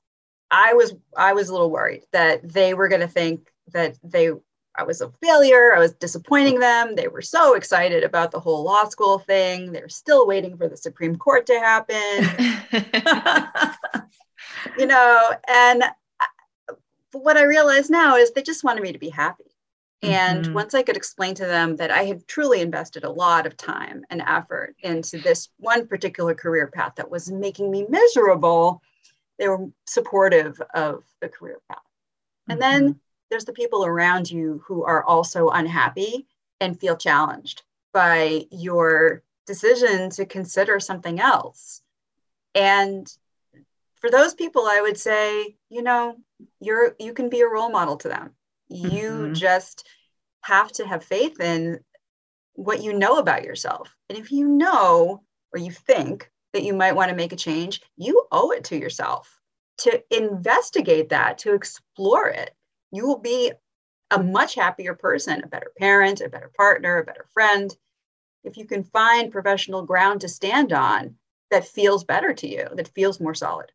I 0.51 0.75
was 0.75 0.93
I 1.17 1.33
was 1.33 1.49
a 1.49 1.53
little 1.53 1.71
worried 1.71 2.03
that 2.11 2.41
they 2.43 2.75
were 2.75 2.89
going 2.89 3.03
to 3.03 3.07
think 3.07 3.53
that 3.73 3.97
they 4.03 4.33
I 4.77 4.83
was 4.83 5.01
a 5.01 5.13
failure. 5.23 5.77
I 5.77 5.79
was 5.79 5.93
disappointing 5.93 6.59
them. 6.59 6.97
They 6.97 7.07
were 7.07 7.23
so 7.23 7.55
excited 7.55 8.03
about 8.03 8.33
the 8.33 8.41
whole 8.41 8.65
law 8.65 8.89
school 8.89 9.21
thing. 9.21 9.71
They're 9.71 9.89
still 9.89 10.27
waiting 10.27 10.57
for 10.57 10.69
the 10.69 10.77
Supreme 10.77 11.15
Court 11.15 11.47
to 11.47 11.61
happen. 11.61 11.97
you 14.77 14.87
know, 14.87 15.31
and 15.47 15.85
what 17.13 17.37
I 17.37 17.45
realize 17.45 17.91
now 17.91 18.17
is 18.17 18.33
they 18.33 18.43
just 18.43 18.65
wanted 18.65 18.83
me 18.83 18.91
to 18.91 18.99
be 18.99 19.11
happy. 19.11 19.48
And 20.03 20.45
mm-hmm. 20.45 20.55
once 20.55 20.75
I 20.75 20.83
could 20.83 20.97
explain 20.97 21.35
to 21.37 21.47
them 21.47 21.77
that 21.77 21.91
I 21.91 22.05
had 22.05 22.27
truly 22.29 22.61
invested 22.61 23.03
a 23.03 23.11
lot 23.11 23.47
of 23.47 23.57
time 23.57 24.05
and 24.11 24.23
effort 24.25 24.77
into 24.81 25.19
this 25.19 25.49
one 25.59 25.89
particular 25.89 26.35
career 26.35 26.69
path 26.69 26.95
that 26.97 27.11
was 27.11 27.33
making 27.33 27.71
me 27.71 27.85
miserable, 27.89 28.81
they 29.39 29.49
were 29.49 29.67
supportive 29.87 30.61
of 30.75 31.03
the 31.21 31.29
career 31.29 31.59
path. 31.69 31.79
Mm-hmm. 31.79 32.53
And 32.53 32.63
then 32.63 32.83
mm-hmm. 32.83 32.99
there's 33.31 33.45
the 33.45 33.53
people 33.53 33.85
around 33.85 34.31
you 34.31 34.63
who 34.67 34.85
are 34.85 35.05
also 35.05 35.49
unhappy 35.49 36.27
and 36.61 36.79
feel 36.79 36.97
challenged 36.97 37.63
by 37.93 38.47
your 38.53 39.23
decision 39.47 40.11
to 40.11 40.27
consider 40.27 40.79
something 40.79 41.19
else. 41.19 41.83
And 42.55 43.11
for 43.97 44.11
those 44.11 44.35
people, 44.35 44.67
I 44.67 44.81
would 44.81 44.97
say, 44.97 45.57
you 45.71 45.83
know, 45.83 46.17
you're 46.61 46.95
you 47.01 47.13
can 47.13 47.29
be 47.29 47.41
a 47.41 47.49
role 47.49 47.71
model 47.71 47.97
to 47.97 48.09
them. 48.09 48.31
You 48.69 49.11
mm-hmm. 49.11 49.35
just 49.35 49.87
have 50.43 50.71
to 50.73 50.87
have 50.87 51.05
faith 51.05 51.41
in 51.41 51.81
what 52.55 52.83
you 52.83 52.93
know 52.93 53.19
about 53.19 53.45
yourself. 53.45 53.95
And 54.09 54.19
if 54.19 54.33
you 54.33 54.49
know 54.49 55.23
or 55.53 55.59
you 55.59 55.71
think 55.71 56.31
that 56.53 56.65
you 56.65 56.75
might 56.75 56.97
want 56.97 57.11
to 57.11 57.17
make 57.17 57.33
a 57.33 57.37
change, 57.37 57.83
you 57.97 58.27
owe 58.33 58.51
it 58.51 58.65
to 58.65 58.77
yourself 58.77 59.39
to 59.79 60.03
investigate 60.11 61.11
that, 61.11 61.39
to 61.39 61.55
explore 61.55 62.29
it. 62.29 62.51
You 62.91 63.07
will 63.07 63.19
be 63.19 63.53
a 64.11 64.23
much 64.23 64.55
happier 64.55 64.95
person, 64.95 65.43
a 65.43 65.47
better 65.47 65.71
parent, 65.79 66.21
a 66.21 66.29
better 66.29 66.51
partner, 66.57 66.99
a 66.99 67.05
better 67.05 67.27
friend. 67.33 67.75
If 68.45 68.57
you 68.57 68.65
can 68.65 68.83
find 68.83 69.31
professional 69.31 69.83
ground 69.83 70.23
to 70.23 70.29
stand 70.29 70.73
on 70.73 71.15
that 71.51 71.69
feels 71.69 72.05
better 72.05 72.33
to 72.35 72.49
you, 72.49 72.67
that 72.75 72.89
feels 72.89 73.21
more 73.21 73.35
solid. 73.35 73.71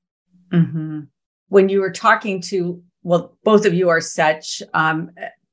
Mm-hmm. 0.51 1.01
When 1.49 1.69
you 1.69 1.79
were 1.79 1.91
talking 1.91 2.41
to, 2.41 2.83
well, 3.03 3.37
both 3.43 3.65
of 3.65 3.73
you 3.73 3.89
are 3.89 4.01
such 4.01 4.63
um, 4.73 5.11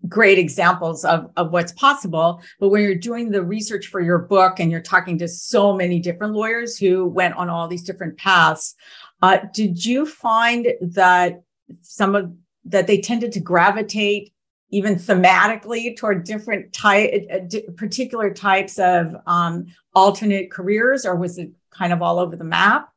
great 0.09 0.39
examples 0.39 1.05
of, 1.05 1.31
of 1.37 1.53
what's 1.53 1.73
possible. 1.73 2.43
But 2.59 2.71
when 2.71 2.83
you're 2.83 2.95
doing 2.95 3.31
the 3.31 3.43
research 3.43 3.89
for 3.89 4.01
your 4.01 4.19
book 4.19 4.61
and 4.61 4.71
you're 4.71 4.81
talking 4.81 5.19
to 5.19 5.29
so 5.29 5.75
many 5.75 6.01
different 6.01 6.35
lawyers 6.35 6.79
who 6.79 7.07
went 7.07 7.35
on 7.35 7.51
all 7.51 7.69
these 7.69 7.85
different 7.85 8.17
paths, 8.17 8.75
uh, 9.23 9.39
did 9.53 9.85
you 9.85 10.07
find 10.07 10.69
that 10.81 11.43
some 11.83 12.15
of 12.15 12.33
that 12.65 12.87
they 12.87 13.01
tended 13.01 13.33
to 13.33 13.41
gravitate 13.41 14.33
even 14.71 14.95
thematically 14.95 15.97
toward 15.97 16.25
different 16.25 16.73
type, 16.73 17.27
uh, 17.33 17.59
particular 17.77 18.33
types 18.33 18.79
of 18.79 19.17
um, 19.27 19.67
alternate 19.95 20.51
careers, 20.51 21.05
or 21.05 21.17
was 21.17 21.39
it 21.39 21.51
kind 21.71 21.93
of 21.93 22.03
all 22.03 22.19
over 22.19 22.37
the 22.37 22.45
map? 22.45 22.89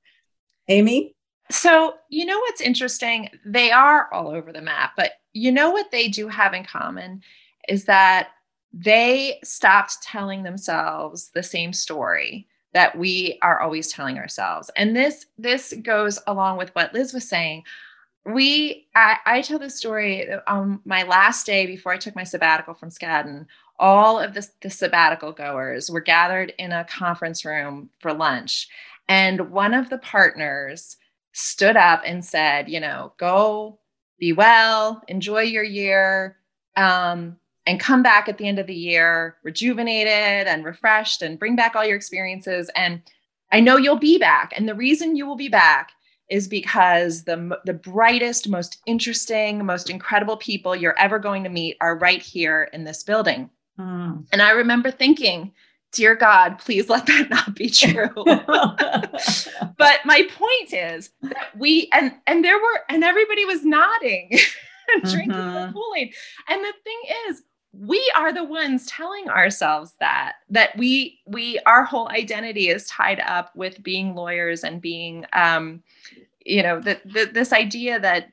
Amy? 0.68 1.13
So, 1.52 1.96
you 2.10 2.26
know 2.26 2.40
what's 2.40 2.62
interesting? 2.62 3.30
They 3.46 3.72
are 3.72 4.12
all 4.14 4.30
over 4.30 4.52
the 4.52 4.62
map, 4.62 4.94
but 4.96 5.12
you 5.34 5.52
know 5.52 5.72
what 5.72 5.92
they 5.92 6.08
do 6.08 6.28
have 6.28 6.54
in 6.54 6.64
common 6.64 7.22
is 7.68 7.86
that 7.86 8.30
they 8.72 9.40
stopped 9.44 10.02
telling 10.02 10.44
themselves 10.44 11.30
the 11.34 11.44
same 11.44 11.74
story 11.74 12.48
that 12.74 12.98
we 12.98 13.38
are 13.42 13.62
always 13.62 13.92
telling 13.92 14.18
ourselves. 14.18 14.72
And 14.76 14.96
this 14.96 15.28
this 15.38 15.74
goes 15.84 16.20
along 16.26 16.58
with 16.58 16.74
what 16.74 16.94
Liz 16.94 17.14
was 17.14 17.28
saying. 17.28 17.64
We 18.26 18.88
I, 18.96 19.18
I 19.26 19.42
tell 19.42 19.60
this 19.60 19.78
story 19.78 20.28
on 20.48 20.82
my 20.86 21.04
last 21.04 21.46
day 21.46 21.68
before 21.68 21.94
I 21.94 21.98
took 21.98 22.16
my 22.16 22.24
sabbatical 22.24 22.74
from 22.74 22.90
Skadden. 22.90 23.46
All 23.80 24.20
of 24.20 24.34
the, 24.34 24.48
the 24.62 24.70
sabbatical 24.70 25.34
goers 25.34 25.90
were 25.90 26.02
gathered 26.02 26.54
in 26.58 26.72
a 26.72 26.86
conference 26.86 27.46
room 27.46 27.90
for 28.00 28.14
lunch. 28.14 28.68
And 29.08 29.52
one 29.52 29.74
of 29.74 29.90
the 29.90 29.98
partners 29.98 30.98
stood 31.34 31.76
up 31.76 32.02
and 32.06 32.24
said, 32.24 32.70
you 32.70 32.80
know, 32.80 33.14
go 33.18 33.80
be 34.20 34.32
well, 34.32 35.02
enjoy 35.08 35.42
your 35.42 35.64
year, 35.64 36.38
um, 36.78 37.36
and 37.66 37.80
come 37.80 38.04
back 38.04 38.28
at 38.28 38.38
the 38.38 38.48
end 38.48 38.60
of 38.60 38.68
the 38.68 38.76
year 38.76 39.38
rejuvenated 39.44 40.48
and 40.48 40.66
refreshed 40.66 41.22
and 41.22 41.40
bring 41.40 41.56
back 41.56 41.76
all 41.76 41.86
your 41.86 41.96
experiences. 41.96 42.70
And 42.76 43.02
I 43.52 43.60
know 43.60 43.78
you'll 43.78 43.98
be 43.98 44.18
back. 44.18 44.54
And 44.56 44.68
the 44.68 44.76
reason 44.76 45.16
you 45.16 45.26
will 45.26 45.36
be 45.36 45.50
back 45.50 45.92
is 46.30 46.48
because 46.48 47.24
the, 47.24 47.58
the 47.66 47.74
brightest, 47.74 48.50
most 48.50 48.82
interesting, 48.86 49.66
most 49.66 49.90
incredible 49.90 50.38
people 50.38 50.76
you're 50.76 50.98
ever 50.98 51.20
going 51.20 51.44
to 51.44 51.50
meet 51.50 51.78
are 51.80 51.98
right 51.98 52.22
here 52.22 52.70
in 52.74 52.84
this 52.84 53.04
building. 53.04 53.50
Mm. 53.80 54.26
And 54.32 54.42
I 54.42 54.52
remember 54.52 54.90
thinking, 54.92 55.54
dear 55.94 56.16
God, 56.16 56.60
please 56.60 56.90
let 56.90 57.06
that 57.06 57.30
not 57.30 57.56
be 57.56 57.70
true. 57.70 58.10
but 58.16 60.00
my 60.06 60.28
point 60.36 60.74
is 60.74 61.12
that 61.22 61.58
we 61.58 61.90
and 61.94 62.14
and 62.28 62.44
there 62.44 62.58
were 62.58 62.82
and 62.90 63.04
everybody 63.04 63.46
was 63.46 63.64
nodding 63.64 64.32
and 64.94 65.04
drinking 65.04 65.32
mm-hmm. 65.32 65.68
the 65.68 65.74
Kool-Aid. 65.74 66.14
And 66.50 66.64
the 66.64 66.74
thing 66.84 67.02
is, 67.30 67.44
we 67.72 68.12
are 68.16 68.34
the 68.34 68.44
ones 68.44 68.86
telling 68.86 69.30
ourselves 69.30 69.94
that 70.00 70.34
that 70.50 70.78
we 70.78 71.20
we 71.26 71.60
our 71.66 71.84
whole 71.84 72.10
identity 72.10 72.70
is 72.70 72.86
tied 72.88 73.20
up 73.22 73.56
with 73.56 73.82
being 73.82 74.14
lawyers 74.14 74.64
and 74.64 74.82
being 74.82 75.26
um 75.34 75.82
you 76.46 76.62
know 76.62 76.80
that 76.80 77.02
this 77.06 77.52
idea 77.52 78.00
that 78.00 78.32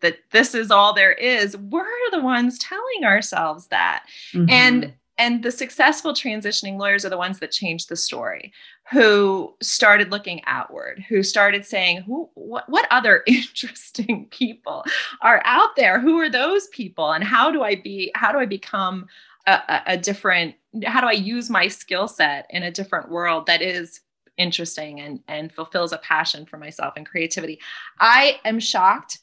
that 0.00 0.18
this 0.30 0.54
is 0.54 0.70
all 0.70 0.92
there 0.92 1.12
is 1.12 1.56
we're 1.56 1.86
the 2.10 2.20
ones 2.20 2.58
telling 2.58 3.04
ourselves 3.04 3.68
that 3.68 4.04
mm-hmm. 4.34 4.50
and 4.50 4.92
and 5.18 5.42
the 5.42 5.50
successful 5.50 6.12
transitioning 6.12 6.78
lawyers 6.78 7.04
are 7.04 7.10
the 7.10 7.16
ones 7.16 7.38
that 7.40 7.50
change 7.50 7.86
the 7.86 7.96
story 7.96 8.52
who 8.90 9.54
started 9.62 10.10
looking 10.10 10.42
outward 10.46 11.04
who 11.08 11.22
started 11.22 11.64
saying 11.64 12.02
who 12.02 12.28
what, 12.34 12.68
what 12.68 12.86
other 12.90 13.22
interesting 13.26 14.26
people 14.30 14.84
are 15.22 15.42
out 15.44 15.76
there? 15.76 16.00
Who 16.00 16.18
are 16.18 16.30
those 16.30 16.68
people? 16.68 17.12
And 17.12 17.24
how 17.24 17.50
do 17.50 17.62
i 17.62 17.74
be 17.74 18.10
how 18.14 18.32
do 18.32 18.38
i 18.38 18.46
become 18.46 19.06
a, 19.46 19.82
a 19.86 19.96
different 19.96 20.54
how 20.84 21.00
do 21.00 21.06
i 21.06 21.12
use 21.12 21.48
my 21.50 21.68
skill 21.68 22.08
set 22.08 22.46
in 22.50 22.62
a 22.62 22.70
different 22.70 23.10
world 23.10 23.46
that 23.46 23.62
is 23.62 24.00
interesting 24.36 25.00
and 25.00 25.20
and 25.28 25.52
fulfills 25.52 25.92
a 25.92 25.98
passion 25.98 26.46
for 26.46 26.58
myself 26.58 26.94
and 26.96 27.06
creativity? 27.06 27.58
I 27.98 28.40
am 28.44 28.60
shocked 28.60 29.18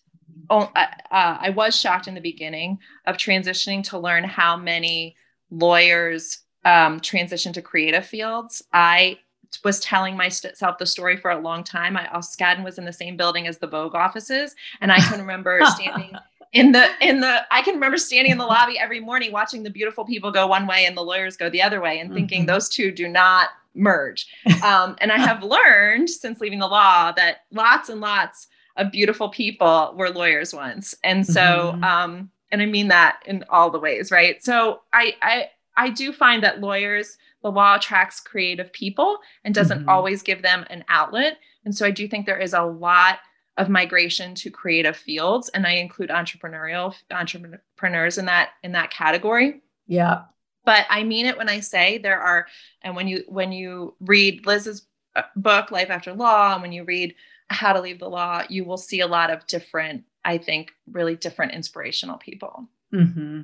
oh, 0.50 0.72
uh, 0.76 0.88
uh, 1.12 1.38
i 1.40 1.50
was 1.52 1.76
shocked 1.76 2.08
in 2.08 2.16
the 2.16 2.22
beginning 2.22 2.80
of 3.06 3.18
transitioning 3.18 3.84
to 3.84 4.00
learn 4.00 4.24
how 4.24 4.58
many 4.58 5.16
lawyers 5.54 6.40
um, 6.66 7.00
transition 7.00 7.54
to 7.54 7.62
creative 7.62 8.06
fields. 8.06 8.64
I 8.74 9.20
was 9.64 9.80
telling 9.80 10.18
myself 10.18 10.78
the 10.78 10.86
story 10.86 11.18
for 11.18 11.32
a 11.32 11.40
long 11.40 11.64
time. 11.64 11.96
I 11.96 12.08
Skadden 12.16 12.64
was 12.64 12.78
in 12.78 12.86
the 12.86 12.94
same 12.94 13.18
building 13.18 13.48
as 13.48 13.60
the 13.60 13.68
Vogue 13.68 13.96
offices, 13.96 14.56
and 14.82 14.92
I 14.92 15.00
can 15.00 15.20
remember 15.20 15.60
standing 15.76 16.16
in 16.54 16.72
the 16.72 16.90
in 17.02 17.20
the 17.20 17.46
I 17.52 17.62
can 17.62 17.76
remember 17.76 17.98
standing 17.98 18.32
in 18.32 18.38
the 18.38 18.46
lobby 18.46 18.80
every 18.80 19.00
morning 19.00 19.32
watching 19.32 19.64
the 19.64 19.70
beautiful 19.70 20.06
people 20.06 20.32
go 20.32 20.48
one 20.48 20.68
way 20.68 20.86
and 20.86 20.98
the 20.98 21.04
lawyers 21.04 21.38
go 21.38 21.50
the 21.50 21.62
other 21.62 21.82
way, 21.82 22.00
and 22.00 22.14
thinking 22.14 22.42
mm-hmm. 22.42 22.48
those 22.48 22.70
two 22.70 22.92
do 22.92 23.08
not 23.08 23.50
merge. 23.76 24.28
Um, 24.64 24.96
and 25.00 25.12
I 25.12 25.18
have 25.18 25.44
learned 25.44 26.10
since 26.10 26.40
leaving 26.40 26.60
the 26.60 26.68
law 26.68 27.12
that 27.12 27.40
lots 27.52 27.90
and 27.90 28.00
lots 28.00 28.48
of 28.78 28.92
beautiful 28.92 29.28
people 29.28 29.94
were 29.98 30.10
lawyers 30.10 30.54
once, 30.54 30.96
and 31.04 31.26
so. 31.26 31.74
Mm-hmm. 31.74 31.84
Um, 31.84 32.30
and 32.54 32.62
I 32.62 32.68
mean 32.68 32.90
that 32.90 33.20
in 33.26 33.44
all 33.50 33.72
the 33.72 33.80
ways, 33.80 34.12
right? 34.12 34.42
So 34.44 34.82
I 34.94 35.16
I 35.22 35.50
I 35.76 35.90
do 35.90 36.14
find 36.14 36.44
that 36.44 36.62
lawyers, 36.62 37.18
the 37.42 37.52
law 37.52 37.76
attracts 37.76 38.20
creative 38.20 38.72
people 38.72 39.18
and 39.44 39.56
doesn't 39.56 39.80
mm-hmm. 39.80 39.90
always 39.90 40.22
give 40.22 40.44
them 40.44 40.64
an 40.70 40.86
outlet. 40.88 41.40
And 41.66 41.76
so 41.76 41.84
I 41.84 41.90
do 41.90 42.08
think 42.08 42.28
there 42.28 42.38
is 42.38 42.54
a 42.54 42.62
lot 42.62 43.20
of 43.58 43.70
migration 43.70 44.36
to 44.36 44.52
creative 44.52 44.96
fields 44.96 45.50
and 45.50 45.66
I 45.66 45.72
include 45.72 46.10
entrepreneurial 46.10 46.94
entrepreneurs 47.12 48.20
in 48.20 48.26
that 48.26 48.52
in 48.64 48.72
that 48.74 48.92
category. 48.92 49.62
Yeah. 49.88 50.22
But 50.64 50.86
I 50.90 51.04
mean 51.04 51.26
it 51.26 51.38
when 51.38 51.50
I 51.50 51.60
say 51.60 51.98
there 51.98 52.22
are 52.22 52.46
and 52.84 52.96
when 52.96 53.08
you 53.08 53.24
when 53.28 53.52
you 53.52 53.96
read 54.00 54.46
Liz's 54.46 54.86
uh, 55.16 55.24
book 55.36 55.72
Life 55.72 55.90
After 55.90 56.14
Law 56.14 56.54
and 56.54 56.62
when 56.62 56.72
you 56.72 56.84
read 56.84 57.16
How 57.50 57.74
to 57.74 57.82
Leave 57.82 58.00
the 58.00 58.10
Law, 58.10 58.44
you 58.48 58.64
will 58.64 58.78
see 58.78 59.00
a 59.00 59.08
lot 59.08 59.32
of 59.32 59.48
different 59.48 60.04
I 60.26 60.38
think, 60.38 60.72
really 60.92 61.16
different 61.16 61.54
inspirational 61.54 62.18
people. 62.18 62.68
Mm-hmm. 62.94 63.42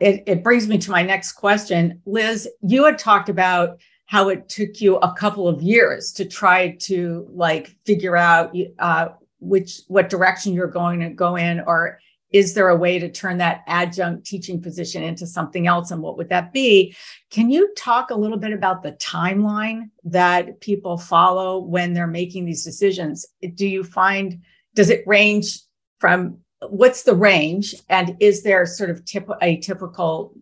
It, 0.00 0.24
it 0.26 0.44
brings 0.44 0.66
me 0.66 0.78
to 0.78 0.90
my 0.90 1.02
next 1.02 1.32
question. 1.32 2.02
Liz, 2.04 2.48
you 2.62 2.84
had 2.84 2.98
talked 2.98 3.28
about 3.28 3.78
how 4.06 4.28
it 4.28 4.48
took 4.48 4.80
you 4.80 4.96
a 4.96 5.14
couple 5.14 5.48
of 5.48 5.62
years 5.62 6.12
to 6.12 6.24
try 6.24 6.76
to 6.80 7.26
like 7.32 7.74
figure 7.86 8.16
out 8.16 8.54
uh, 8.78 9.08
which 9.40 9.80
what 9.88 10.10
direction 10.10 10.52
you're 10.52 10.66
going 10.66 11.00
to 11.00 11.10
go 11.10 11.36
in 11.36 11.60
or 11.60 11.98
is 12.30 12.54
there 12.54 12.68
a 12.68 12.76
way 12.76 12.98
to 12.98 13.10
turn 13.10 13.38
that 13.38 13.62
adjunct 13.66 14.26
teaching 14.26 14.60
position 14.60 15.02
into 15.02 15.26
something 15.26 15.66
else 15.66 15.90
and 15.90 16.02
what 16.02 16.16
would 16.16 16.28
that 16.28 16.52
be 16.52 16.94
can 17.30 17.50
you 17.50 17.72
talk 17.74 18.10
a 18.10 18.14
little 18.14 18.36
bit 18.36 18.52
about 18.52 18.82
the 18.82 18.92
timeline 18.92 19.90
that 20.04 20.60
people 20.60 20.96
follow 20.96 21.58
when 21.58 21.92
they're 21.92 22.06
making 22.06 22.44
these 22.44 22.64
decisions 22.64 23.26
do 23.54 23.66
you 23.66 23.82
find 23.82 24.42
does 24.74 24.90
it 24.90 25.02
range 25.06 25.58
from 26.02 26.38
what's 26.68 27.04
the 27.04 27.14
range 27.14 27.76
and 27.88 28.16
is 28.18 28.42
there 28.42 28.66
sort 28.66 28.90
of 28.90 29.04
tip, 29.04 29.28
a 29.40 29.58
typical 29.58 30.34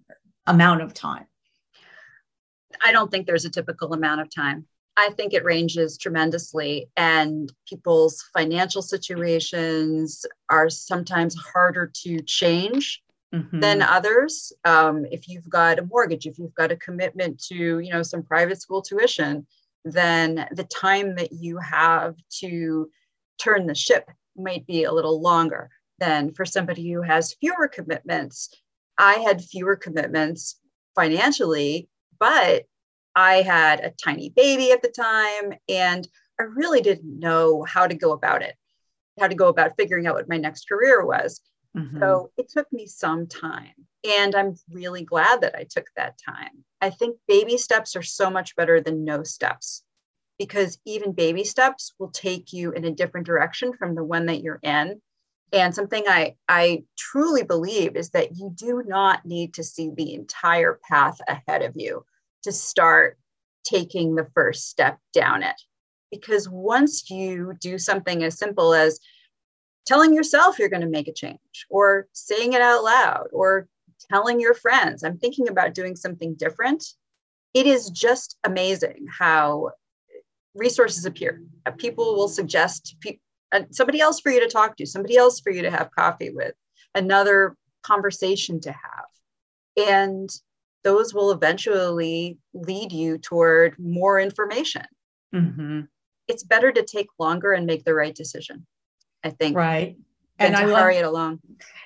amount 0.47 0.81
of 0.81 0.95
time? 0.95 1.27
I 2.83 2.93
don't 2.93 3.11
think 3.11 3.27
there's 3.27 3.45
a 3.45 3.51
typical 3.51 3.93
amount 3.93 4.23
of 4.23 4.35
time. 4.35 4.65
I 4.97 5.11
think 5.11 5.35
it 5.35 5.45
ranges 5.45 5.99
tremendously 5.99 6.89
and 6.97 7.53
people's 7.69 8.25
financial 8.33 8.81
situations 8.81 10.25
are 10.49 10.71
sometimes 10.71 11.37
harder 11.37 11.93
to 12.05 12.23
change 12.23 13.03
mm-hmm. 13.35 13.61
than 13.61 13.83
others. 13.83 14.55
Um, 14.65 15.05
if 15.11 15.29
you've 15.29 15.49
got 15.51 15.79
a 15.79 15.85
mortgage 15.85 16.25
if 16.25 16.39
you've 16.39 16.55
got 16.55 16.73
a 16.73 16.77
commitment 16.77 17.39
to 17.49 17.81
you 17.81 17.93
know 17.93 18.03
some 18.03 18.23
private 18.23 18.63
school 18.63 18.81
tuition 18.81 19.47
then 19.85 20.47
the 20.53 20.65
time 20.65 21.17
that 21.17 21.33
you 21.33 21.59
have 21.59 22.15
to 22.41 22.91
turn 23.39 23.67
the 23.67 23.75
ship 23.75 24.11
might 24.37 24.67
be 24.67 24.85
a 24.85 24.93
little 24.93 25.21
longer 25.21 25.71
than 25.99 26.33
for 26.33 26.45
somebody 26.45 26.91
who 26.91 27.03
has 27.03 27.35
fewer 27.35 27.69
commitments. 27.69 28.49
I 28.99 29.15
had 29.15 29.43
fewer 29.43 29.77
commitments 29.77 30.61
financially, 30.95 31.89
but 32.19 32.65
I 33.15 33.43
had 33.43 33.81
a 33.81 33.91
tiny 33.91 34.31
baby 34.31 34.73
at 34.73 34.83
the 34.83 34.89
time 34.89 35.55
and 35.69 36.07
I 36.39 36.45
really 36.45 36.81
didn't 36.81 37.19
know 37.19 37.65
how 37.65 37.87
to 37.87 37.95
go 37.95 38.13
about 38.13 38.43
it, 38.43 38.57
how 39.19 39.29
to 39.29 39.35
go 39.35 39.49
about 39.49 39.77
figuring 39.77 40.07
out 40.07 40.15
what 40.15 40.29
my 40.29 40.39
next 40.39 40.69
career 40.69 41.05
was. 41.05 41.41
Mm-hmm. 41.77 42.01
So 42.01 42.31
it 42.37 42.49
took 42.49 42.73
me 42.73 42.87
some 42.87 43.27
time. 43.27 43.75
And 44.19 44.35
I'm 44.35 44.55
really 44.71 45.05
glad 45.05 45.43
that 45.43 45.55
I 45.55 45.67
took 45.69 45.87
that 45.97 46.19
time. 46.27 46.65
I 46.81 46.89
think 46.89 47.19
baby 47.29 47.59
steps 47.59 47.95
are 47.97 48.03
so 48.03 48.31
much 48.31 48.57
better 48.57 48.81
than 48.81 49.05
no 49.05 49.23
steps 49.23 49.85
because 50.41 50.79
even 50.87 51.13
baby 51.13 51.45
steps 51.45 51.93
will 51.99 52.09
take 52.09 52.51
you 52.51 52.73
in 52.73 52.87
a 52.87 52.91
different 52.91 53.27
direction 53.27 53.75
from 53.75 53.95
the 53.95 54.03
one 54.03 54.25
that 54.25 54.41
you're 54.41 54.59
in. 54.63 54.99
And 55.53 55.75
something 55.75 56.03
I, 56.09 56.37
I 56.49 56.85
truly 56.97 57.43
believe 57.43 57.95
is 57.95 58.09
that 58.13 58.35
you 58.37 58.51
do 58.55 58.83
not 58.87 59.27
need 59.27 59.53
to 59.55 59.63
see 59.63 59.91
the 59.95 60.15
entire 60.15 60.81
path 60.89 61.21
ahead 61.29 61.61
of 61.61 61.75
you 61.77 62.07
to 62.45 62.53
start 62.53 63.19
taking 63.65 64.15
the 64.15 64.29
first 64.33 64.71
step 64.71 64.99
down 65.13 65.43
it. 65.43 65.61
Because 66.11 66.49
once 66.49 67.11
you 67.11 67.53
do 67.61 67.77
something 67.77 68.25
as 68.25 68.39
simple 68.39 68.73
as 68.73 68.99
telling 69.87 70.15
yourself 70.15 70.59
you're 70.59 70.71
going 70.71 70.81
to 70.81 70.89
make 70.89 71.09
a 71.09 71.13
change, 71.13 71.67
or 71.69 72.07
saying 72.15 72.55
it 72.55 72.63
out 72.63 72.83
loud, 72.83 73.27
or 73.35 73.69
telling 74.11 74.41
your 74.41 74.55
friends, 74.55 75.05
I'm 75.05 75.19
thinking 75.19 75.51
about 75.51 75.75
doing 75.75 75.97
something 75.97 76.33
different, 76.33 76.83
it 77.53 77.67
is 77.67 77.91
just 77.91 78.39
amazing 78.43 79.07
how 79.19 79.73
resources 80.55 81.05
appear. 81.05 81.43
Uh, 81.67 81.73
people 81.73 82.17
will 82.17 82.29
suggest 82.29 82.97
pe- 83.01 83.19
uh, 83.53 83.63
somebody 83.71 84.01
else 84.01 84.21
for 84.21 84.31
you 84.31 84.41
to 84.41 84.49
talk 84.49 84.77
to, 84.77 84.87
somebody 84.87 85.17
else 85.17 85.41
for 85.41 85.51
you 85.51 85.63
to 85.63 85.71
have 85.71 85.91
coffee 85.97 86.31
with, 86.31 86.55
another 86.95 87.57
conversation 87.83 88.61
to 88.61 88.71
have. 88.71 89.89
And 89.89 90.29
those 90.83 91.15
will 91.15 91.31
eventually 91.31 92.39
lead 92.55 92.93
you 92.93 93.19
toward 93.19 93.79
more 93.79 94.19
information. 94.19 94.85
Mm-hmm. 95.35 95.83
It's 96.29 96.43
better 96.43 96.73
to 96.73 96.83
take 96.83 97.09
longer 97.19 97.53
and 97.53 97.67
make 97.67 97.85
the 97.85 97.95
right 97.95 98.15
decision, 98.15 98.67
I 99.25 99.31
think. 99.31 99.57
Right 99.57 99.97
and 100.41 100.57
I 100.57 100.63
hurry 100.63 100.95
love, 100.97 101.03
it 101.03 101.07
along. 101.07 101.41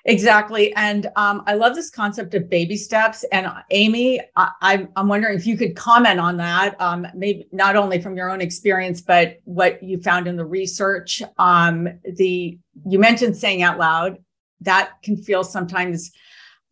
Exactly. 0.06 0.74
And 0.76 1.06
um, 1.16 1.42
I 1.46 1.54
love 1.54 1.74
this 1.74 1.90
concept 1.90 2.34
of 2.34 2.50
baby 2.50 2.76
steps. 2.76 3.24
And 3.32 3.50
Amy, 3.70 4.20
I, 4.36 4.86
am 4.96 5.08
wondering 5.08 5.36
if 5.36 5.46
you 5.46 5.56
could 5.56 5.76
comment 5.76 6.20
on 6.20 6.36
that, 6.36 6.78
um, 6.80 7.06
maybe 7.14 7.46
not 7.52 7.74
only 7.74 8.00
from 8.00 8.16
your 8.16 8.30
own 8.30 8.40
experience, 8.40 9.00
but 9.00 9.38
what 9.44 9.82
you 9.82 10.00
found 10.02 10.26
in 10.26 10.36
the 10.36 10.44
research. 10.44 11.22
Um, 11.38 11.88
the 12.04 12.58
you 12.86 12.98
mentioned 12.98 13.36
saying 13.36 13.62
out 13.62 13.78
loud 13.78 14.18
that 14.60 14.92
can 15.02 15.16
feel 15.16 15.42
sometimes 15.42 16.12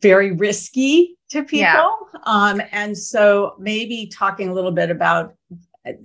very 0.02 0.32
risky 0.32 1.16
to 1.30 1.42
people. 1.42 1.62
Yeah. 1.62 1.92
Um, 2.24 2.60
and 2.70 2.96
so 2.96 3.54
maybe 3.58 4.08
talking 4.08 4.50
a 4.50 4.52
little 4.52 4.72
bit 4.72 4.90
about 4.90 5.34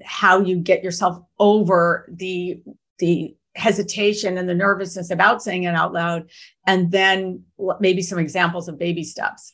how 0.03 0.39
you 0.39 0.57
get 0.57 0.83
yourself 0.83 1.21
over 1.39 2.07
the 2.11 2.61
the 2.99 3.35
hesitation 3.57 4.37
and 4.37 4.47
the 4.47 4.55
nervousness 4.55 5.09
about 5.09 5.41
saying 5.41 5.63
it 5.63 5.75
out 5.75 5.93
loud 5.93 6.29
and 6.65 6.91
then 6.91 7.43
maybe 7.79 8.01
some 8.01 8.19
examples 8.19 8.67
of 8.67 8.77
baby 8.77 9.03
steps 9.03 9.51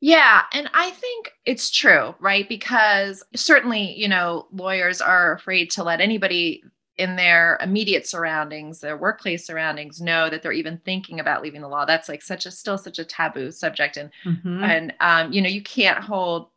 yeah, 0.00 0.42
and 0.52 0.70
I 0.74 0.90
think 0.90 1.32
it's 1.44 1.70
true, 1.70 2.14
right? 2.20 2.48
Because 2.48 3.24
certainly, 3.34 3.94
you 3.98 4.08
know, 4.08 4.46
lawyers 4.52 5.00
are 5.00 5.34
afraid 5.34 5.70
to 5.72 5.82
let 5.82 6.00
anybody 6.00 6.62
in 6.96 7.16
their 7.16 7.58
immediate 7.60 8.06
surroundings, 8.06 8.80
their 8.80 8.96
workplace 8.96 9.46
surroundings, 9.46 10.00
know 10.00 10.30
that 10.30 10.42
they're 10.42 10.52
even 10.52 10.80
thinking 10.84 11.18
about 11.18 11.42
leaving 11.42 11.62
the 11.62 11.68
law. 11.68 11.84
That's 11.84 12.08
like 12.08 12.22
such 12.22 12.46
a 12.46 12.50
still 12.52 12.78
such 12.78 13.00
a 13.00 13.04
taboo 13.04 13.50
subject, 13.50 13.96
and 13.96 14.10
mm-hmm. 14.24 14.62
and 14.62 14.94
um, 15.00 15.32
you 15.32 15.42
know, 15.42 15.48
you 15.48 15.62
can't 15.62 16.02
hold 16.02 16.50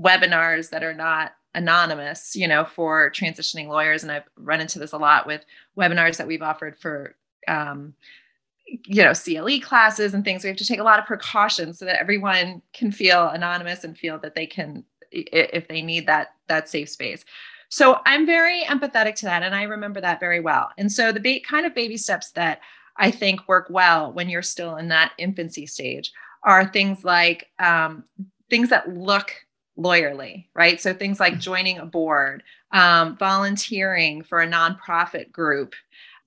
webinars 0.00 0.70
that 0.70 0.84
are 0.84 0.94
not 0.94 1.32
anonymous, 1.56 2.36
you 2.36 2.46
know, 2.46 2.64
for 2.64 3.10
transitioning 3.10 3.66
lawyers. 3.66 4.02
And 4.02 4.12
I've 4.12 4.28
run 4.36 4.60
into 4.60 4.78
this 4.78 4.92
a 4.92 4.98
lot 4.98 5.26
with 5.26 5.44
webinars 5.76 6.18
that 6.18 6.28
we've 6.28 6.42
offered 6.42 6.78
for 6.78 7.16
um, 7.48 7.94
you 8.66 9.02
know 9.02 9.12
cle 9.12 9.60
classes 9.60 10.14
and 10.14 10.24
things. 10.24 10.44
We 10.44 10.48
have 10.48 10.56
to 10.58 10.66
take 10.66 10.80
a 10.80 10.84
lot 10.84 10.98
of 10.98 11.06
precautions 11.06 11.78
so 11.78 11.84
that 11.84 12.00
everyone 12.00 12.62
can 12.72 12.92
feel 12.92 13.28
anonymous 13.28 13.84
and 13.84 13.96
feel 13.96 14.18
that 14.18 14.34
they 14.34 14.46
can 14.46 14.84
if 15.10 15.68
they 15.68 15.82
need 15.82 16.06
that 16.06 16.34
that 16.48 16.68
safe 16.68 16.90
space. 16.90 17.24
So 17.68 18.00
i'm 18.06 18.26
very 18.26 18.62
empathetic 18.64 19.16
to 19.16 19.24
that 19.26 19.42
and 19.42 19.54
i 19.54 19.64
remember 19.64 20.00
that 20.00 20.20
very 20.20 20.40
well. 20.40 20.70
And 20.78 20.90
so 20.90 21.12
the 21.12 21.20
ba- 21.20 21.40
kind 21.46 21.66
of 21.66 21.74
baby 21.74 21.96
steps 21.96 22.30
that 22.32 22.60
i 22.96 23.10
think 23.10 23.46
work 23.48 23.68
well 23.70 24.12
when 24.12 24.28
you're 24.28 24.42
still 24.42 24.76
in 24.76 24.88
that 24.88 25.12
infancy 25.18 25.66
stage 25.66 26.12
are 26.42 26.66
things 26.66 27.04
like 27.04 27.50
um, 27.58 28.04
things 28.50 28.70
that 28.70 28.88
look 28.94 29.45
lawyerly, 29.78 30.46
right? 30.54 30.80
So 30.80 30.94
things 30.94 31.20
like 31.20 31.38
joining 31.38 31.78
a 31.78 31.86
board, 31.86 32.42
um, 32.72 33.16
volunteering 33.16 34.22
for 34.22 34.40
a 34.40 34.46
nonprofit 34.46 35.30
group, 35.32 35.74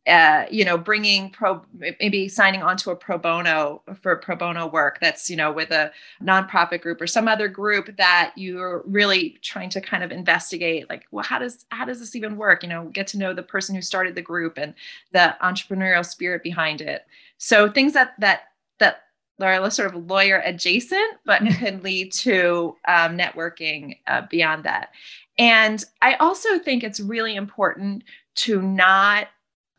uh, 0.07 0.45
you 0.49 0.65
know, 0.65 0.77
bringing 0.77 1.29
pro, 1.29 1.61
maybe 1.99 2.27
signing 2.27 2.63
on 2.63 2.77
to 2.77 2.89
a 2.89 2.95
pro 2.95 3.17
bono 3.17 3.81
for 4.01 4.15
pro 4.15 4.35
bono 4.35 4.65
work 4.65 4.97
that's, 4.99 5.29
you 5.29 5.35
know, 5.35 5.51
with 5.51 5.69
a 5.71 5.91
nonprofit 6.23 6.81
group 6.81 6.99
or 6.99 7.05
some 7.05 7.27
other 7.27 7.47
group 7.47 7.95
that 7.97 8.31
you're 8.35 8.81
really 8.87 9.37
trying 9.41 9.69
to 9.69 9.81
kind 9.81 10.03
of 10.03 10.11
investigate, 10.11 10.89
like, 10.89 11.05
well, 11.11 11.23
how 11.23 11.37
does, 11.37 11.65
how 11.69 11.85
does 11.85 11.99
this 11.99 12.15
even 12.15 12.37
work? 12.37 12.63
You 12.63 12.69
know, 12.69 12.85
get 12.85 13.07
to 13.07 13.19
know 13.19 13.33
the 13.33 13.43
person 13.43 13.75
who 13.75 13.81
started 13.81 14.15
the 14.15 14.21
group 14.21 14.57
and 14.57 14.73
the 15.11 15.35
entrepreneurial 15.43 16.05
spirit 16.05 16.41
behind 16.41 16.81
it. 16.81 17.05
So 17.37 17.69
things 17.69 17.93
that, 17.93 18.13
that, 18.19 18.48
are 19.47 19.71
sort 19.71 19.93
of 19.93 20.09
lawyer 20.09 20.41
adjacent, 20.45 21.17
but 21.25 21.41
can 21.41 21.81
lead 21.81 22.11
to 22.13 22.75
um, 22.87 23.17
networking 23.17 23.97
uh, 24.07 24.23
beyond 24.29 24.63
that. 24.63 24.89
And 25.37 25.83
I 26.01 26.15
also 26.15 26.59
think 26.59 26.83
it's 26.83 26.99
really 26.99 27.35
important 27.35 28.03
to 28.35 28.61
not 28.61 29.27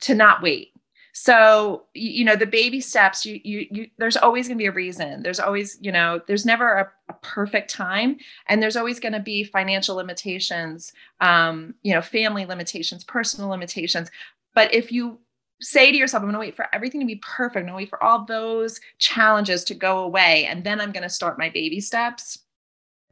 to 0.01 0.15
not 0.15 0.43
wait. 0.43 0.73
So, 1.13 1.85
you 1.93 2.25
know, 2.25 2.37
the 2.37 2.47
baby 2.47 2.81
steps, 2.81 3.27
you, 3.27 3.41
you, 3.45 3.67
you 3.71 3.91
there's 3.99 4.17
always 4.17 4.47
going 4.47 4.57
to 4.57 4.63
be 4.63 4.67
a 4.67 4.73
reason. 4.73 5.23
There's 5.23 5.41
always, 5.41 5.77
you 5.81 5.93
know, 5.93 6.21
there's 6.27 6.47
never 6.47 6.79
a, 6.79 6.91
a 7.11 7.13
perfect 7.21 7.69
time. 7.69 8.17
And 8.49 8.63
there's 8.63 8.77
always 8.77 9.01
going 9.01 9.13
to 9.13 9.21
be 9.21 9.45
financial 9.45 9.97
limitations, 9.97 10.93
um, 11.21 11.75
you 11.83 11.93
know, 11.93 12.01
family 12.01 12.47
limitations, 12.47 13.05
personal 13.05 13.51
limitations. 13.51 14.11
But 14.55 14.73
if 14.73 14.93
you 14.93 15.19
say 15.61 15.91
to 15.91 15.97
yourself, 15.97 16.23
I'm 16.23 16.27
going 16.27 16.35
to 16.35 16.41
wait 16.41 16.57
for 16.57 16.67
everything 16.73 17.01
to 17.01 17.07
be 17.07 17.17
perfect. 17.17 17.57
I'm 17.57 17.63
going 17.65 17.73
to 17.73 17.77
wait 17.77 17.91
for 17.91 18.03
all 18.03 18.25
those 18.25 18.81
challenges 18.99 19.65
to 19.65 19.75
go 19.75 20.01
away. 20.01 20.47
And 20.47 20.65
then 20.65 20.81
I'm 20.81 20.93
going 20.93 21.03
to 21.03 21.09
start 21.09 21.39
my 21.39 21.51
baby 21.51 21.81
steps. 21.81 22.39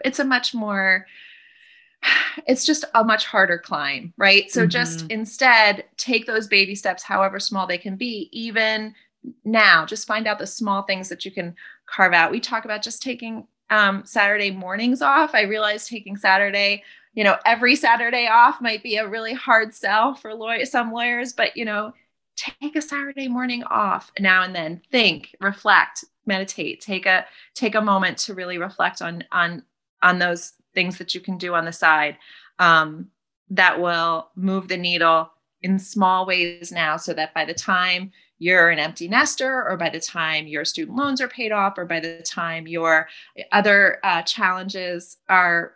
It's 0.04 0.18
a 0.18 0.24
much 0.24 0.54
more 0.54 1.06
it's 2.46 2.64
just 2.64 2.84
a 2.94 3.04
much 3.04 3.26
harder 3.26 3.58
climb, 3.58 4.12
right? 4.16 4.50
So 4.50 4.62
mm-hmm. 4.62 4.70
just 4.70 5.10
instead 5.10 5.84
take 5.96 6.26
those 6.26 6.46
baby 6.46 6.74
steps, 6.74 7.02
however 7.02 7.40
small 7.40 7.66
they 7.66 7.78
can 7.78 7.96
be, 7.96 8.28
even 8.32 8.94
now. 9.44 9.84
Just 9.84 10.06
find 10.06 10.26
out 10.26 10.38
the 10.38 10.46
small 10.46 10.82
things 10.82 11.08
that 11.08 11.24
you 11.24 11.30
can 11.30 11.54
carve 11.86 12.12
out. 12.12 12.30
We 12.30 12.40
talk 12.40 12.64
about 12.64 12.82
just 12.82 13.02
taking 13.02 13.46
um, 13.70 14.04
Saturday 14.04 14.50
mornings 14.50 15.02
off. 15.02 15.34
I 15.34 15.42
realize 15.42 15.86
taking 15.86 16.16
Saturday, 16.16 16.84
you 17.14 17.24
know, 17.24 17.36
every 17.44 17.76
Saturday 17.76 18.26
off 18.26 18.60
might 18.60 18.82
be 18.82 18.96
a 18.96 19.08
really 19.08 19.34
hard 19.34 19.74
sell 19.74 20.14
for 20.14 20.34
lawyer, 20.34 20.64
some 20.64 20.92
lawyers, 20.92 21.32
but 21.32 21.56
you 21.56 21.64
know, 21.64 21.92
take 22.38 22.76
a 22.76 22.82
Saturday 22.82 23.28
morning 23.28 23.64
off 23.64 24.12
now 24.18 24.42
and 24.42 24.54
then. 24.54 24.80
Think, 24.90 25.34
reflect, 25.40 26.04
meditate. 26.26 26.80
Take 26.80 27.06
a 27.06 27.26
take 27.54 27.74
a 27.74 27.80
moment 27.80 28.18
to 28.18 28.34
really 28.34 28.58
reflect 28.58 29.02
on 29.02 29.24
on 29.32 29.64
on 30.02 30.18
those 30.18 30.52
things 30.74 30.98
that 30.98 31.14
you 31.14 31.20
can 31.20 31.38
do 31.38 31.54
on 31.54 31.64
the 31.64 31.72
side 31.72 32.16
um, 32.58 33.08
that 33.50 33.80
will 33.80 34.28
move 34.36 34.68
the 34.68 34.76
needle 34.76 35.30
in 35.62 35.78
small 35.78 36.26
ways 36.26 36.70
now 36.70 36.96
so 36.96 37.12
that 37.12 37.34
by 37.34 37.44
the 37.44 37.54
time 37.54 38.12
you're 38.38 38.70
an 38.70 38.78
empty 38.78 39.08
nester 39.08 39.68
or 39.68 39.76
by 39.76 39.90
the 39.90 40.00
time 40.00 40.46
your 40.46 40.64
student 40.64 40.96
loans 40.96 41.20
are 41.20 41.28
paid 41.28 41.50
off 41.50 41.76
or 41.76 41.84
by 41.84 41.98
the 41.98 42.22
time 42.22 42.68
your 42.68 43.08
other 43.50 43.98
uh, 44.04 44.22
challenges 44.22 45.16
are 45.28 45.74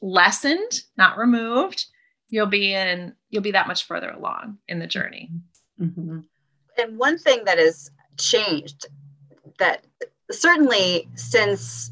lessened 0.00 0.84
not 0.96 1.18
removed 1.18 1.86
you'll 2.28 2.46
be 2.46 2.72
in 2.72 3.12
you'll 3.30 3.42
be 3.42 3.50
that 3.50 3.66
much 3.66 3.84
further 3.84 4.10
along 4.10 4.56
in 4.68 4.78
the 4.78 4.86
journey 4.86 5.28
mm-hmm. 5.80 6.20
and 6.76 6.98
one 6.98 7.18
thing 7.18 7.44
that 7.44 7.58
has 7.58 7.90
changed 8.18 8.86
that 9.58 9.84
certainly 10.30 11.08
since 11.14 11.90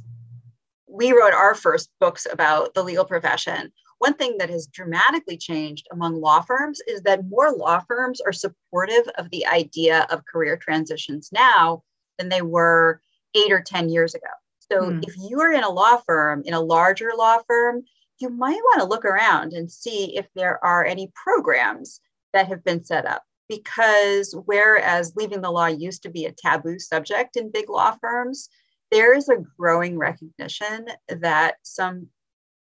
we 0.88 1.12
wrote 1.12 1.32
our 1.32 1.54
first 1.54 1.90
books 2.00 2.26
about 2.30 2.74
the 2.74 2.82
legal 2.82 3.04
profession, 3.04 3.72
one 3.98 4.14
thing 4.14 4.36
that 4.38 4.50
has 4.50 4.66
dramatically 4.66 5.36
changed 5.36 5.86
among 5.92 6.20
law 6.20 6.40
firms 6.42 6.80
is 6.86 7.02
that 7.02 7.28
more 7.28 7.52
law 7.52 7.82
firms 7.86 8.20
are 8.20 8.32
supportive 8.32 9.06
of 9.18 9.30
the 9.30 9.46
idea 9.46 10.06
of 10.10 10.24
career 10.26 10.56
transitions 10.56 11.30
now 11.32 11.82
than 12.18 12.28
they 12.28 12.42
were 12.42 13.00
eight 13.34 13.52
or 13.52 13.62
10 13.62 13.88
years 13.88 14.14
ago. 14.14 14.26
So 14.70 14.90
hmm. 14.90 15.00
if 15.02 15.14
you 15.18 15.40
are 15.40 15.52
in 15.52 15.64
a 15.64 15.70
law 15.70 16.00
firm, 16.06 16.42
in 16.44 16.54
a 16.54 16.60
larger 16.60 17.12
law 17.16 17.38
firm, 17.46 17.82
you 18.18 18.30
might 18.30 18.54
want 18.54 18.80
to 18.80 18.88
look 18.88 19.04
around 19.04 19.52
and 19.52 19.70
see 19.70 20.16
if 20.16 20.26
there 20.34 20.62
are 20.64 20.84
any 20.84 21.10
programs 21.14 22.00
that 22.32 22.48
have 22.48 22.64
been 22.64 22.84
set 22.84 23.06
up. 23.06 23.22
Because 23.48 24.34
whereas 24.46 25.14
leaving 25.16 25.40
the 25.40 25.50
law 25.50 25.66
used 25.66 26.02
to 26.02 26.10
be 26.10 26.24
a 26.24 26.32
taboo 26.32 26.78
subject 26.78 27.36
in 27.36 27.52
big 27.52 27.70
law 27.70 27.96
firms, 28.00 28.48
there 28.90 29.14
is 29.14 29.28
a 29.28 29.44
growing 29.58 29.98
recognition 29.98 30.88
that 31.08 31.56
some, 31.62 32.08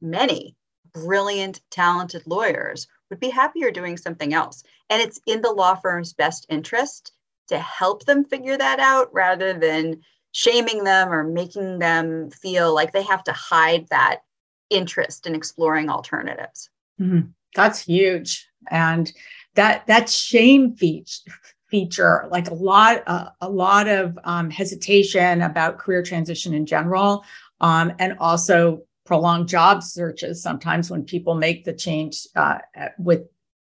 many 0.01 0.55
brilliant, 0.93 1.62
talented 1.69 2.23
lawyers 2.25 2.88
would 3.10 3.19
be 3.19 3.29
happier 3.29 3.71
doing 3.71 3.97
something 3.97 4.34
else. 4.34 4.63
And 4.89 5.01
it's 5.01 5.19
in 5.27 5.41
the 5.41 5.51
law 5.51 5.75
firm's 5.75 6.13
best 6.13 6.45
interest 6.49 7.13
to 7.47 7.60
help 7.60 8.05
them 8.05 8.25
figure 8.25 8.57
that 8.57 8.79
out 8.79 9.13
rather 9.13 9.53
than 9.53 10.01
shaming 10.31 10.84
them 10.84 11.12
or 11.12 11.23
making 11.23 11.79
them 11.79 12.29
feel 12.31 12.73
like 12.73 12.93
they 12.93 13.03
have 13.03 13.23
to 13.25 13.34
hide 13.34 13.88
that 13.89 14.21
interest 14.69 15.27
in 15.27 15.36
exploring 15.36 15.89
alternatives. 15.89 16.69
Mm-hmm. 16.99 17.29
That's 17.55 17.81
huge. 17.81 18.47
And 18.69 19.12
that 19.56 19.86
that 19.88 20.10
shame 20.10 20.76
feature 20.76 21.32
feature 21.70 22.28
like 22.30 22.50
a 22.50 22.54
lot 22.54 23.02
uh, 23.08 23.30
a 23.40 23.50
lot 23.50 23.88
of 23.88 24.20
um, 24.26 24.50
hesitation 24.50 25.42
about 25.42 25.80
career 25.80 26.04
transition 26.04 26.54
in 26.54 26.66
general 26.66 27.24
um, 27.62 27.94
and 27.98 28.16
also 28.20 28.82
prolonged 29.06 29.48
job 29.48 29.82
searches 29.82 30.44
sometimes 30.44 30.92
when 30.92 31.04
people 31.04 31.34
make 31.34 31.64
the 31.64 31.74
change 31.74 32.28
uh, 32.36 32.58
with 33.00 33.22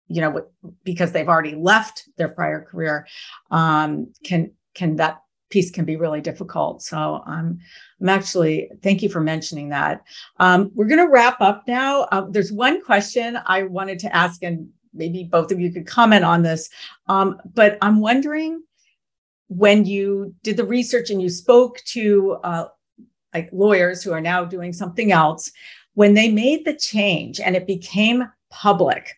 you 0.08 0.20
know 0.20 0.30
with, 0.30 0.44
because 0.84 1.12
they've 1.12 1.28
already 1.28 1.54
left 1.54 2.04
their 2.18 2.28
prior 2.28 2.62
career 2.62 3.06
um, 3.50 4.12
can 4.22 4.52
can 4.74 4.96
that 4.96 5.20
piece 5.50 5.70
can 5.70 5.84
be 5.84 5.94
really 5.94 6.20
difficult. 6.20 6.82
So 6.82 7.22
um, 7.26 7.58
i'm 8.00 8.08
actually 8.08 8.70
thank 8.82 9.02
you 9.02 9.08
for 9.08 9.20
mentioning 9.20 9.68
that. 9.68 10.02
Um, 10.40 10.72
we're 10.74 10.88
going 10.88 10.98
to 11.06 11.12
wrap 11.12 11.40
up 11.40 11.62
now. 11.68 12.02
Uh, 12.10 12.26
there's 12.28 12.52
one 12.52 12.82
question 12.82 13.38
i 13.46 13.62
wanted 13.62 13.98
to 14.00 14.14
ask 14.14 14.42
and 14.42 14.68
maybe 14.94 15.24
both 15.24 15.50
of 15.52 15.60
you 15.60 15.72
could 15.72 15.86
comment 15.86 16.24
on 16.24 16.42
this. 16.42 16.70
Um, 17.08 17.40
but 17.54 17.78
I'm 17.82 18.00
wondering 18.00 18.62
when 19.48 19.84
you 19.84 20.34
did 20.42 20.56
the 20.56 20.64
research 20.64 21.10
and 21.10 21.20
you 21.20 21.28
spoke 21.28 21.78
to 21.86 22.38
uh, 22.44 22.66
like 23.32 23.48
lawyers 23.52 24.02
who 24.02 24.12
are 24.12 24.20
now 24.20 24.44
doing 24.44 24.72
something 24.72 25.12
else, 25.12 25.50
when 25.94 26.14
they 26.14 26.30
made 26.30 26.64
the 26.64 26.74
change 26.74 27.40
and 27.40 27.56
it 27.56 27.66
became 27.66 28.30
public, 28.50 29.10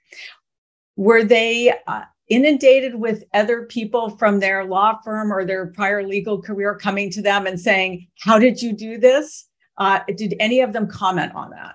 were 0.97 1.23
they 1.23 1.73
uh, 1.87 2.03
inundated 2.29 2.95
with 2.95 3.25
other 3.35 3.65
people 3.67 4.11
from 4.11 4.41
their 4.41 4.65
law 4.65 4.99
firm 5.05 5.33
or 5.33 5.45
their 5.45 5.67
prior 5.67 6.03
legal 6.03 6.41
career 6.41 6.75
coming 6.75 7.11
to 7.11 7.23
them 7.23 7.47
and 7.47 7.61
saying, 7.61 8.07
How 8.19 8.39
did 8.39 8.61
you 8.61 8.73
do 8.73 8.99
this? 8.99 9.49
Uh, 9.79 10.01
did 10.17 10.35
any 10.41 10.61
of 10.61 10.73
them 10.73 10.87
comment 10.87 11.35
on 11.35 11.51
that? 11.51 11.75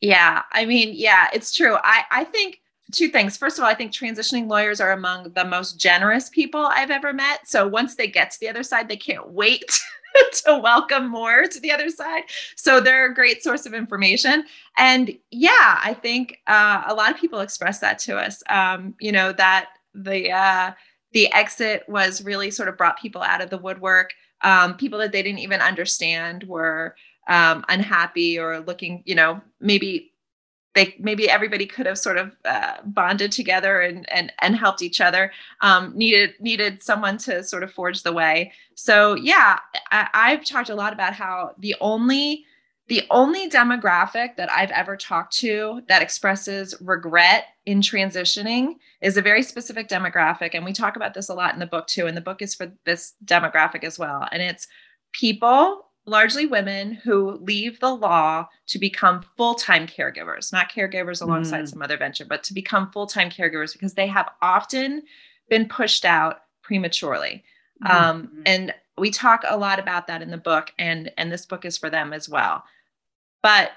Yeah, 0.00 0.42
I 0.50 0.66
mean, 0.66 0.90
yeah, 0.94 1.28
it's 1.32 1.54
true. 1.54 1.76
I, 1.82 2.02
I 2.10 2.24
think 2.24 2.60
two 2.92 3.08
things. 3.08 3.36
First 3.36 3.58
of 3.58 3.64
all, 3.64 3.70
I 3.70 3.74
think 3.74 3.92
transitioning 3.92 4.48
lawyers 4.48 4.80
are 4.80 4.92
among 4.92 5.32
the 5.32 5.44
most 5.44 5.78
generous 5.78 6.28
people 6.28 6.66
I've 6.66 6.90
ever 6.90 7.12
met. 7.12 7.48
So 7.48 7.66
once 7.66 7.96
they 7.96 8.06
get 8.06 8.30
to 8.32 8.40
the 8.40 8.48
other 8.48 8.62
side, 8.62 8.88
they 8.88 8.96
can't 8.96 9.30
wait 9.30 9.80
to 10.44 10.58
welcome 10.58 11.08
more 11.08 11.44
to 11.44 11.60
the 11.60 11.72
other 11.72 11.88
side. 11.88 12.24
So 12.56 12.80
they're 12.80 13.10
a 13.10 13.14
great 13.14 13.42
source 13.42 13.66
of 13.66 13.74
information. 13.74 14.44
And 14.76 15.16
yeah, 15.30 15.80
I 15.82 15.94
think 15.94 16.40
uh, 16.46 16.84
a 16.86 16.94
lot 16.94 17.10
of 17.10 17.16
people 17.16 17.40
express 17.40 17.78
that 17.80 17.98
to 18.00 18.18
us. 18.18 18.42
Um, 18.48 18.94
you 19.00 19.12
know 19.12 19.32
that 19.32 19.70
the 19.94 20.30
uh, 20.30 20.72
the 21.12 21.32
exit 21.32 21.84
was 21.88 22.24
really 22.24 22.50
sort 22.50 22.68
of 22.68 22.76
brought 22.76 22.98
people 22.98 23.22
out 23.22 23.40
of 23.40 23.50
the 23.50 23.58
woodwork. 23.58 24.14
Um, 24.42 24.76
people 24.76 24.98
that 24.98 25.12
they 25.12 25.22
didn't 25.22 25.38
even 25.38 25.60
understand 25.60 26.44
were 26.44 26.96
um, 27.28 27.64
unhappy 27.68 28.38
or 28.38 28.60
looking, 28.60 29.02
you 29.06 29.14
know, 29.14 29.40
maybe 29.60 30.11
they 30.74 30.94
maybe 30.98 31.28
everybody 31.28 31.66
could 31.66 31.86
have 31.86 31.98
sort 31.98 32.16
of 32.16 32.36
uh, 32.44 32.76
bonded 32.84 33.32
together 33.32 33.80
and 33.80 34.10
and 34.10 34.32
and 34.40 34.56
helped 34.56 34.82
each 34.82 35.00
other 35.00 35.32
um, 35.60 35.92
needed 35.96 36.34
needed 36.40 36.82
someone 36.82 37.18
to 37.18 37.42
sort 37.44 37.62
of 37.62 37.72
forge 37.72 38.02
the 38.02 38.12
way 38.12 38.52
so 38.74 39.14
yeah 39.16 39.58
I, 39.90 40.08
i've 40.14 40.44
talked 40.44 40.70
a 40.70 40.74
lot 40.74 40.92
about 40.92 41.14
how 41.14 41.54
the 41.58 41.74
only 41.80 42.44
The 42.88 43.06
only 43.10 43.48
demographic 43.48 44.36
that 44.36 44.50
I've 44.50 44.72
ever 44.72 44.96
talked 44.96 45.38
to 45.38 45.82
that 45.88 46.02
expresses 46.02 46.74
regret 46.80 47.44
in 47.64 47.80
transitioning 47.80 48.74
is 49.00 49.16
a 49.16 49.22
very 49.22 49.42
specific 49.42 49.88
demographic. 49.88 50.50
And 50.54 50.64
we 50.64 50.72
talk 50.72 50.96
about 50.96 51.14
this 51.14 51.30
a 51.30 51.34
lot 51.34 51.54
in 51.54 51.60
the 51.60 51.72
book 51.74 51.86
too. 51.86 52.06
And 52.06 52.16
the 52.16 52.20
book 52.28 52.42
is 52.42 52.54
for 52.54 52.72
this 52.84 53.14
demographic 53.24 53.84
as 53.84 53.98
well. 53.98 54.26
And 54.32 54.42
it's 54.42 54.66
people, 55.12 55.86
largely 56.04 56.46
women, 56.46 56.92
who 56.92 57.32
leave 57.42 57.78
the 57.80 57.94
law 57.94 58.48
to 58.66 58.78
become 58.78 59.24
full 59.36 59.54
time 59.54 59.86
caregivers, 59.86 60.52
not 60.52 60.70
caregivers 60.70 61.22
alongside 61.22 61.64
mm. 61.64 61.68
some 61.68 61.82
other 61.82 61.96
venture, 61.96 62.24
but 62.24 62.42
to 62.44 62.54
become 62.54 62.90
full 62.90 63.06
time 63.06 63.30
caregivers 63.30 63.72
because 63.72 63.94
they 63.94 64.06
have 64.08 64.28
often 64.40 65.02
been 65.48 65.68
pushed 65.68 66.04
out 66.04 66.42
prematurely. 66.62 67.44
Mm-hmm. 67.84 67.96
Um, 67.96 68.42
and 68.46 68.74
we 68.98 69.10
talk 69.10 69.44
a 69.48 69.56
lot 69.56 69.78
about 69.78 70.06
that 70.08 70.22
in 70.22 70.30
the 70.30 70.36
book, 70.36 70.72
and 70.78 71.10
and 71.16 71.30
this 71.30 71.46
book 71.46 71.64
is 71.64 71.78
for 71.78 71.90
them 71.90 72.12
as 72.12 72.28
well. 72.28 72.64
But 73.42 73.72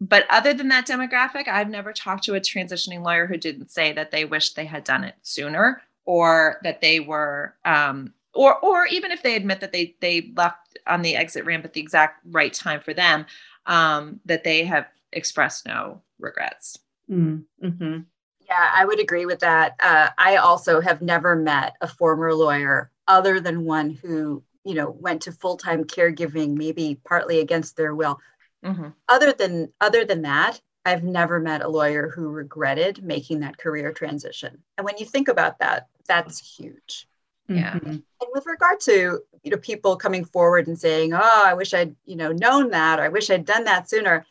but 0.00 0.26
other 0.30 0.54
than 0.54 0.68
that 0.68 0.86
demographic, 0.86 1.46
I've 1.46 1.68
never 1.68 1.92
talked 1.92 2.24
to 2.24 2.34
a 2.34 2.40
transitioning 2.40 3.02
lawyer 3.02 3.26
who 3.26 3.36
didn't 3.36 3.70
say 3.70 3.92
that 3.92 4.10
they 4.10 4.24
wished 4.24 4.56
they 4.56 4.64
had 4.64 4.84
done 4.84 5.04
it 5.04 5.14
sooner 5.22 5.82
or 6.06 6.58
that 6.62 6.80
they 6.80 7.00
were 7.00 7.54
um, 7.64 8.14
or 8.34 8.58
or 8.58 8.86
even 8.86 9.10
if 9.10 9.22
they 9.22 9.36
admit 9.36 9.60
that 9.60 9.72
they 9.72 9.96
they 10.00 10.32
left 10.36 10.78
on 10.86 11.02
the 11.02 11.16
exit 11.16 11.44
ramp 11.44 11.64
at 11.64 11.72
the 11.72 11.80
exact 11.80 12.20
right 12.26 12.52
time 12.52 12.80
for 12.80 12.94
them, 12.94 13.26
um, 13.66 14.20
that 14.24 14.44
they 14.44 14.64
have 14.64 14.86
expressed 15.12 15.66
no 15.66 16.02
regrets. 16.18 16.78
Mm-hmm. 17.10 17.98
Yeah, 18.46 18.70
I 18.74 18.84
would 18.84 19.00
agree 19.00 19.26
with 19.26 19.40
that. 19.40 19.76
Uh, 19.82 20.08
I 20.18 20.36
also 20.36 20.80
have 20.80 21.02
never 21.02 21.36
met 21.36 21.74
a 21.80 21.86
former 21.88 22.34
lawyer 22.34 22.90
other 23.08 23.40
than 23.40 23.64
one 23.64 23.90
who 23.90 24.42
you 24.64 24.74
know 24.74 24.90
went 24.90 25.22
to 25.22 25.32
full-time 25.32 25.84
caregiving 25.84 26.56
maybe 26.56 27.00
partly 27.04 27.40
against 27.40 27.76
their 27.76 27.94
will 27.94 28.20
Mm-hmm. 28.64 28.88
Other 29.08 29.32
than 29.32 29.72
other 29.80 30.04
than 30.04 30.22
that, 30.22 30.60
I've 30.84 31.04
never 31.04 31.40
met 31.40 31.62
a 31.62 31.68
lawyer 31.68 32.08
who 32.08 32.28
regretted 32.28 33.02
making 33.02 33.40
that 33.40 33.58
career 33.58 33.92
transition. 33.92 34.62
And 34.76 34.84
when 34.84 34.98
you 34.98 35.06
think 35.06 35.28
about 35.28 35.58
that, 35.60 35.88
that's 36.06 36.56
huge. 36.56 37.08
Yeah. 37.50 37.74
Mm-hmm. 37.74 37.88
And 37.88 38.30
with 38.32 38.46
regard 38.46 38.80
to 38.80 39.20
you 39.42 39.50
know 39.50 39.56
people 39.56 39.96
coming 39.96 40.24
forward 40.24 40.68
and 40.68 40.78
saying, 40.78 41.12
"Oh, 41.14 41.42
I 41.44 41.54
wish 41.54 41.74
I'd 41.74 41.94
you 42.04 42.16
know 42.16 42.32
known 42.32 42.70
that," 42.70 43.00
or 43.00 43.04
"I 43.04 43.08
wish 43.08 43.30
I'd 43.30 43.44
done 43.44 43.64
that 43.64 43.90
sooner." 43.90 44.24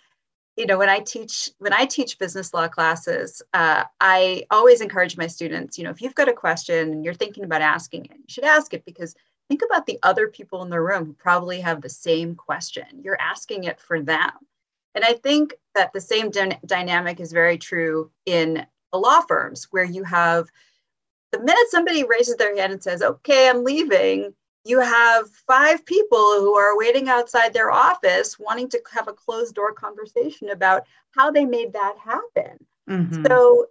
You 0.55 0.65
know, 0.65 0.77
when 0.77 0.89
I 0.89 0.99
teach 0.99 1.49
when 1.59 1.73
I 1.73 1.85
teach 1.85 2.19
business 2.19 2.53
law 2.53 2.67
classes, 2.67 3.41
uh, 3.53 3.83
I 3.99 4.45
always 4.51 4.81
encourage 4.81 5.17
my 5.17 5.27
students. 5.27 5.77
You 5.77 5.83
know, 5.83 5.89
if 5.89 6.01
you've 6.01 6.15
got 6.15 6.29
a 6.29 6.33
question 6.33 6.91
and 6.91 7.03
you're 7.05 7.13
thinking 7.13 7.43
about 7.43 7.61
asking 7.61 8.05
it, 8.05 8.17
you 8.17 8.25
should 8.29 8.43
ask 8.45 8.73
it 8.73 8.85
because 8.85 9.15
think 9.49 9.61
about 9.63 9.85
the 9.85 9.99
other 10.03 10.27
people 10.27 10.61
in 10.63 10.69
the 10.69 10.81
room 10.81 11.05
who 11.05 11.13
probably 11.13 11.59
have 11.61 11.81
the 11.81 11.89
same 11.89 12.35
question. 12.35 12.85
You're 13.01 13.19
asking 13.19 13.65
it 13.65 13.79
for 13.79 14.01
them. 14.01 14.31
And 14.95 15.03
I 15.03 15.13
think 15.13 15.53
that 15.75 15.93
the 15.93 16.01
same 16.01 16.29
dy- 16.29 16.59
dynamic 16.65 17.19
is 17.19 17.31
very 17.31 17.57
true 17.57 18.11
in 18.25 18.65
law 18.93 19.21
firms 19.21 19.67
where 19.71 19.83
you 19.83 20.03
have 20.03 20.49
the 21.31 21.39
minute 21.39 21.69
somebody 21.69 22.03
raises 22.03 22.35
their 22.37 22.55
hand 22.55 22.73
and 22.73 22.83
says, 22.83 23.01
okay, 23.01 23.49
I'm 23.49 23.63
leaving, 23.63 24.33
you 24.65 24.79
have 24.79 25.29
five 25.47 25.85
people 25.85 26.39
who 26.39 26.55
are 26.55 26.77
waiting 26.77 27.09
outside 27.09 27.53
their 27.53 27.71
office 27.71 28.37
wanting 28.39 28.69
to 28.69 28.81
have 28.93 29.07
a 29.07 29.13
closed 29.13 29.55
door 29.55 29.73
conversation 29.73 30.49
about 30.49 30.83
how 31.11 31.31
they 31.31 31.45
made 31.45 31.73
that 31.73 31.95
happen. 31.97 32.65
Mm-hmm. 32.89 33.25
So 33.25 33.67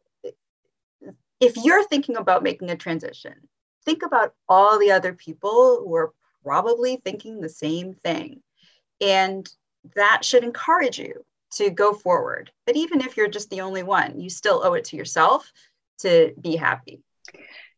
if 1.41 1.57
you're 1.57 1.85
thinking 1.85 2.17
about 2.17 2.43
making 2.43 2.71
a 2.71 2.77
transition, 2.77 3.35
think 3.85 4.03
about 4.03 4.35
all 4.49 4.79
the 4.79 4.91
other 4.91 5.13
people 5.13 5.83
who 5.85 5.95
are 5.95 6.13
probably 6.45 6.97
thinking 6.97 7.41
the 7.41 7.49
same 7.49 7.95
thing. 7.95 8.41
And 9.01 9.49
that 9.95 10.25
should 10.25 10.45
encourage 10.45 10.99
you 10.99 11.25
to 11.53 11.71
go 11.71 11.93
forward. 11.93 12.51
But 12.67 12.77
even 12.77 13.01
if 13.01 13.17
you're 13.17 13.29
just 13.29 13.51
the 13.51 13.61
only 13.61 13.83
one, 13.83 14.21
you 14.21 14.31
still 14.31 14.63
owe 14.65 14.75
it 14.75 14.85
to 14.87 14.97
yourself 14.97 15.53
to 16.01 16.33
be 16.41 16.57
happy. 16.57 17.03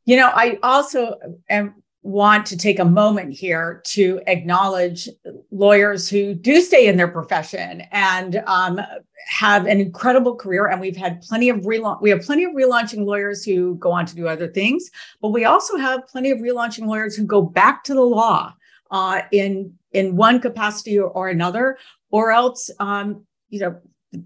You 0.04 0.16
know, 0.16 0.30
I 0.32 0.58
also 0.62 1.16
am 1.48 1.74
want 2.02 2.46
to 2.46 2.56
take 2.56 2.78
a 2.78 2.84
moment 2.84 3.32
here 3.32 3.82
to 3.84 4.20
acknowledge 4.26 5.08
lawyers 5.50 6.08
who 6.08 6.34
do 6.34 6.60
stay 6.60 6.86
in 6.86 6.96
their 6.96 7.08
profession 7.08 7.82
and 7.92 8.42
um, 8.46 8.80
have 9.28 9.66
an 9.66 9.80
incredible 9.80 10.34
career. 10.34 10.66
And 10.68 10.80
we've 10.80 10.96
had 10.96 11.20
plenty 11.20 11.50
of 11.50 11.58
relaunch. 11.58 12.00
We 12.00 12.10
have 12.10 12.22
plenty 12.22 12.44
of 12.44 12.52
relaunching 12.52 13.04
lawyers 13.04 13.44
who 13.44 13.74
go 13.76 13.92
on 13.92 14.06
to 14.06 14.16
do 14.16 14.28
other 14.28 14.48
things, 14.48 14.90
but 15.20 15.28
we 15.28 15.44
also 15.44 15.76
have 15.76 16.06
plenty 16.08 16.30
of 16.30 16.38
relaunching 16.38 16.86
lawyers 16.86 17.14
who 17.14 17.24
go 17.24 17.42
back 17.42 17.84
to 17.84 17.94
the 17.94 18.00
law 18.00 18.54
uh, 18.90 19.22
in 19.30 19.74
in 19.92 20.16
one 20.16 20.40
capacity 20.40 20.98
or, 20.98 21.08
or 21.08 21.28
another, 21.28 21.76
or 22.10 22.30
else, 22.30 22.70
um, 22.78 23.24
you 23.48 23.58
know, 23.60 23.76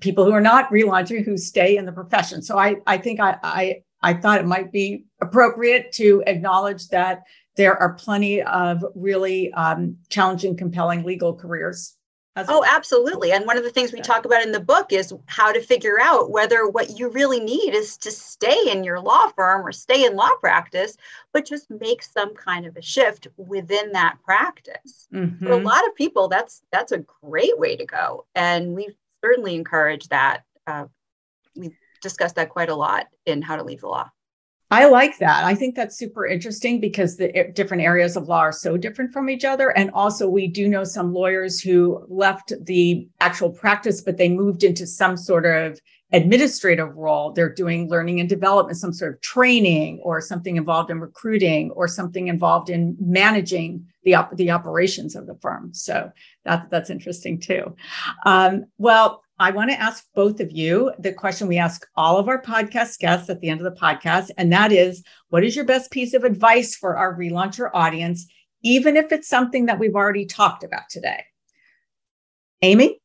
people 0.01 0.25
who 0.25 0.33
are 0.33 0.41
not 0.41 0.71
relaunching 0.71 1.25
who 1.25 1.37
stay 1.37 1.77
in 1.77 1.87
the 1.87 1.93
profession. 1.93 2.41
So 2.41 2.57
I 2.57 2.77
I 2.87 2.99
think 2.99 3.19
I 3.19 3.37
I 3.43 3.83
I 4.05 4.13
thought 4.13 4.41
it 4.41 4.47
might 4.47 4.71
be 4.71 5.07
appropriate 5.23 5.93
to 5.93 6.23
acknowledge 6.27 6.89
that 6.89 7.23
there 7.57 7.77
are 7.77 7.95
plenty 7.95 8.43
of 8.43 8.85
really 8.95 9.53
um, 9.55 9.97
challenging, 10.11 10.57
compelling 10.57 11.05
legal 11.05 11.35
careers. 11.35 11.97
Oh, 12.37 12.65
absolutely. 12.69 13.31
And 13.31 13.47
one 13.47 13.57
of 13.57 13.63
the 13.63 13.71
things 13.71 13.93
we 13.93 14.01
talk 14.01 14.25
about 14.25 14.43
in 14.43 14.51
the 14.51 14.59
book 14.59 14.93
is 14.93 15.15
how 15.27 15.53
to 15.53 15.61
figure 15.61 16.01
out 16.01 16.33
whether 16.33 16.69
what 16.69 16.99
you 16.99 17.09
really 17.09 17.39
need 17.39 17.75
is 17.75 17.97
to 17.99 18.11
stay 18.11 18.59
in 18.67 18.83
your 18.83 19.01
law 19.01 19.29
firm 19.29 19.65
or 19.65 19.71
stay 19.71 20.05
in 20.05 20.17
law 20.17 20.31
practice, 20.41 20.97
but 21.33 21.47
just 21.47 21.71
make 21.71 22.03
some 22.03 22.35
kind 22.35 22.67
of 22.67 22.77
a 22.77 22.83
shift 22.83 23.29
within 23.37 23.93
that 23.93 24.17
practice. 24.25 25.07
Mm-hmm. 25.15 25.47
For 25.47 25.53
a 25.53 25.59
lot 25.59 25.87
of 25.87 25.95
people, 25.95 26.27
that's 26.27 26.63
that's 26.73 26.91
a 26.91 27.05
great 27.23 27.57
way 27.57 27.77
to 27.77 27.87
go, 27.87 28.27
and 28.35 28.75
we 28.75 28.89
certainly 29.25 29.55
encourage 29.55 30.09
that. 30.09 30.43
Uh, 30.67 30.87
we 31.55 31.71
discussed 32.05 32.37
that 32.37 32.51
quite 32.51 32.69
a 32.69 32.75
lot 32.77 33.07
in 33.27 33.43
How 33.43 33.57
to 33.57 33.65
Leave 33.65 33.81
the 33.81 33.89
Law. 33.89 34.09
I 34.71 34.87
like 34.87 35.19
that. 35.19 35.45
I 35.45 35.55
think 35.55 35.75
that's 35.75 35.97
super 35.97 36.27
interesting 36.27 36.81
because 36.81 37.17
the 37.17 37.53
different 37.55 37.83
areas 37.83 38.17
of 38.17 38.29
law 38.29 38.41
are 38.41 38.53
so 38.53 38.77
different 38.77 39.13
from 39.13 39.29
each 39.29 39.45
other. 39.45 39.71
And 39.71 39.91
also, 39.91 40.29
we 40.29 40.49
do 40.49 40.69
know 40.69 40.85
some 40.85 41.13
lawyers 41.13 41.61
who 41.61 42.05
left 42.09 42.53
the 42.63 43.07
actual 43.21 43.51
practice, 43.51 44.01
but 44.01 44.17
they 44.17 44.29
moved 44.29 44.65
into 44.65 44.87
some 44.87 45.17
sort 45.17 45.47
of 45.47 45.79
administrative 46.13 46.97
role. 46.97 47.33
They're 47.33 47.53
doing 47.53 47.89
learning 47.89 48.21
and 48.21 48.29
development, 48.29 48.79
some 48.79 48.93
sort 48.93 49.15
of 49.15 49.21
training, 49.21 50.01
or 50.03 50.21
something 50.21 50.57
involved 50.57 50.91
in 50.91 51.01
recruiting, 51.01 51.71
or 51.73 51.87
something 51.87 52.29
involved 52.29 52.71
in 52.71 52.97
managing 53.01 53.87
the 54.05 54.15
op- 54.15 54.37
the 54.37 54.51
operations 54.51 55.15
of 55.15 55.27
the 55.27 55.37
firm. 55.37 55.75
So 55.75 56.11
that 56.45 56.71
that's 56.71 56.91
interesting 56.91 57.41
too. 57.41 57.77
Um, 58.25 58.67
well, 58.79 59.24
I 59.39 59.51
want 59.51 59.71
to 59.71 59.81
ask 59.81 60.07
both 60.15 60.39
of 60.41 60.53
you 60.53 60.93
the 60.99 61.13
question 61.13 61.49
we 61.49 61.59
ask 61.59 61.87
all 61.97 62.19
of 62.19 62.29
our 62.29 62.41
podcast 62.41 62.99
guests 62.99 63.29
at 63.29 63.41
the 63.41 63.49
end 63.49 63.61
of 63.61 63.65
the 63.65 63.81
podcast. 63.81 64.31
And 64.39 64.53
that 64.53 64.71
is 64.71 65.03
what 65.29 65.45
is 65.45 65.57
your 65.57 65.65
best 65.65 65.91
piece 65.91 66.15
of 66.15 66.23
advice 66.23 66.77
for 66.77 66.97
our 66.97 67.17
relauncher 67.17 67.69
audience, 67.75 68.27
even 68.63 68.97
if 68.97 69.11
it's 69.11 69.29
something 69.29 69.67
that 69.67 69.79
we've 69.79 69.97
already 69.97 70.25
talked 70.25 70.63
about 70.63 70.89
today? 70.89 71.25
Amy? 72.63 73.01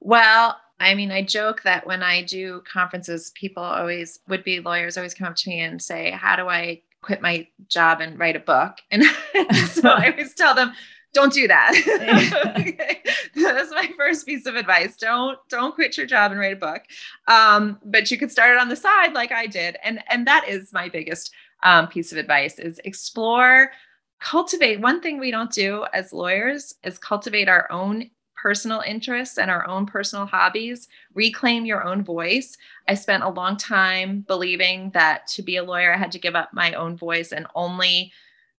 Well, 0.00 0.56
I 0.80 0.94
mean, 0.94 1.10
I 1.10 1.22
joke 1.22 1.62
that 1.62 1.86
when 1.86 2.02
I 2.02 2.22
do 2.22 2.62
conferences, 2.70 3.32
people 3.34 3.62
always 3.62 4.18
would 4.28 4.44
be 4.44 4.60
lawyers 4.60 4.96
always 4.96 5.14
come 5.14 5.28
up 5.28 5.36
to 5.36 5.50
me 5.50 5.60
and 5.60 5.80
say, 5.80 6.10
How 6.10 6.36
do 6.36 6.48
I 6.48 6.82
quit 7.00 7.22
my 7.22 7.46
job 7.68 8.00
and 8.00 8.18
write 8.18 8.36
a 8.36 8.40
book? 8.40 8.78
And 8.90 9.04
so 9.68 9.88
I 9.88 10.10
always 10.10 10.34
tell 10.34 10.54
them, 10.54 10.72
don't 11.12 11.32
do 11.32 11.48
that. 11.48 11.72
okay. 12.60 13.02
That's 13.34 13.70
my 13.70 13.90
first 13.96 14.26
piece 14.26 14.46
of 14.46 14.56
advice. 14.56 14.96
Don't 14.96 15.38
don't 15.48 15.74
quit 15.74 15.96
your 15.96 16.06
job 16.06 16.30
and 16.30 16.40
write 16.40 16.52
a 16.52 16.56
book. 16.56 16.82
Um, 17.26 17.78
but 17.84 18.10
you 18.10 18.18
could 18.18 18.30
start 18.30 18.52
it 18.52 18.58
on 18.58 18.68
the 18.68 18.76
side 18.76 19.14
like 19.14 19.32
I 19.32 19.46
did. 19.46 19.76
And 19.82 20.00
and 20.08 20.26
that 20.26 20.48
is 20.48 20.72
my 20.72 20.88
biggest 20.88 21.32
um, 21.62 21.88
piece 21.88 22.12
of 22.12 22.18
advice 22.18 22.58
is 22.58 22.80
explore, 22.84 23.72
cultivate. 24.20 24.80
One 24.80 25.00
thing 25.00 25.18
we 25.18 25.30
don't 25.30 25.52
do 25.52 25.86
as 25.92 26.12
lawyers 26.12 26.74
is 26.84 26.98
cultivate 26.98 27.48
our 27.48 27.70
own 27.70 28.10
personal 28.40 28.80
interests 28.80 29.36
and 29.36 29.50
our 29.50 29.66
own 29.66 29.84
personal 29.84 30.24
hobbies, 30.24 30.88
reclaim 31.14 31.66
your 31.66 31.84
own 31.84 32.04
voice. 32.04 32.56
I 32.86 32.94
spent 32.94 33.24
a 33.24 33.28
long 33.28 33.56
time 33.56 34.24
believing 34.28 34.90
that 34.90 35.26
to 35.28 35.42
be 35.42 35.56
a 35.56 35.64
lawyer, 35.64 35.92
I 35.92 35.98
had 35.98 36.12
to 36.12 36.20
give 36.20 36.36
up 36.36 36.52
my 36.52 36.72
own 36.74 36.96
voice 36.96 37.32
and 37.32 37.48
only 37.56 38.12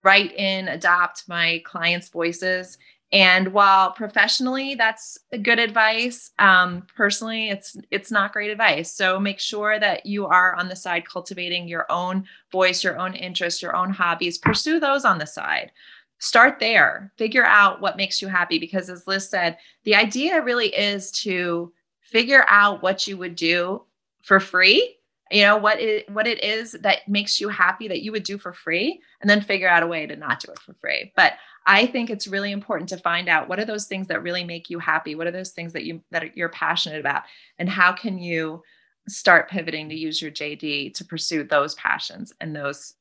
write 0.04 0.36
in, 0.36 0.68
adopt 0.68 1.28
my 1.28 1.62
clients' 1.66 2.10
voices. 2.10 2.78
And 3.12 3.54
while 3.54 3.92
professionally 3.92 4.76
that's 4.76 5.18
good 5.42 5.58
advice, 5.58 6.30
um, 6.38 6.86
personally 6.96 7.50
it's 7.50 7.76
it's 7.90 8.12
not 8.12 8.34
great 8.34 8.52
advice. 8.52 8.92
So 8.92 9.20
make 9.20 9.40
sure 9.40 9.80
that 9.80 10.06
you 10.06 10.28
are 10.28 10.54
on 10.56 10.70
the 10.70 10.76
side 10.76 11.08
cultivating 11.08 11.68
your 11.68 11.92
own 11.92 12.26
voice, 12.52 12.84
your 12.84 13.00
own 13.00 13.16
interests, 13.16 13.62
your 13.64 13.76
own 13.76 13.90
hobbies. 13.90 14.38
Pursue 14.38 14.80
those 14.80 15.06
on 15.06 15.18
the 15.18 15.26
side. 15.26 15.72
Start 16.20 16.60
there. 16.60 17.12
Figure 17.18 17.46
out 17.46 17.82
what 17.82 17.98
makes 17.98 18.22
you 18.22 18.28
happy 18.28 18.60
because 18.60 18.90
as 18.90 19.08
Liz 19.08 19.28
said, 19.28 19.58
the 19.86 19.96
idea 19.96 20.44
really 20.44 20.68
is 20.68 21.12
to 21.12 21.74
figure 22.02 22.46
out 22.48 22.84
what 22.84 23.08
you 23.08 23.18
would 23.18 23.36
do 23.36 23.82
for 24.22 24.40
free 24.40 24.99
you 25.32 25.44
know 25.44 25.58
what 25.58 25.80
it 25.80 26.10
what 26.10 26.28
it 26.28 26.44
is 26.44 26.72
that 26.82 27.08
makes 27.08 27.40
you 27.40 27.50
happy 27.50 27.88
that 27.88 28.02
you 28.02 28.12
would 28.12 28.24
do 28.24 28.38
for 28.38 28.52
free 28.52 29.02
and 29.22 29.30
then 29.30 29.42
figure 29.42 29.70
out 29.70 29.84
a 29.84 29.88
way 29.88 30.06
to 30.06 30.16
not 30.16 30.40
do 30.40 30.52
it 30.52 30.60
for 30.60 30.74
free. 30.74 31.12
But 31.16 31.34
i 31.66 31.86
think 31.86 32.10
it's 32.10 32.28
really 32.28 32.52
important 32.52 32.90
to 32.90 32.98
find 32.98 33.28
out 33.28 33.50
what 33.50 33.60
are 33.60 33.66
those 33.66 33.86
things 33.86 34.08
that 34.08 34.24
really 34.24 34.44
make 34.44 34.70
you 34.70 34.80
happy? 34.80 35.16
What 35.16 35.28
are 35.28 35.32
those 35.32 35.52
things 35.52 35.74
that 35.74 35.84
you 35.84 36.02
that 36.12 36.36
you're 36.36 36.50
passionate 36.50 37.00
about? 37.00 37.24
And 37.58 37.70
how 37.70 37.92
can 37.94 38.18
you 38.18 38.64
start 39.08 39.50
pivoting 39.50 39.90
to 39.90 39.96
use 39.96 40.22
your 40.22 40.32
jd 40.32 40.94
to 40.94 41.06
pursue 41.06 41.44
those 41.44 41.76
passions 41.76 42.34
and 42.42 42.56
those 42.56 42.96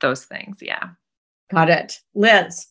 those 0.00 0.24
things? 0.24 0.58
Yeah. 0.60 0.90
Got 1.50 1.70
it. 1.70 2.00
Liz. 2.14 2.66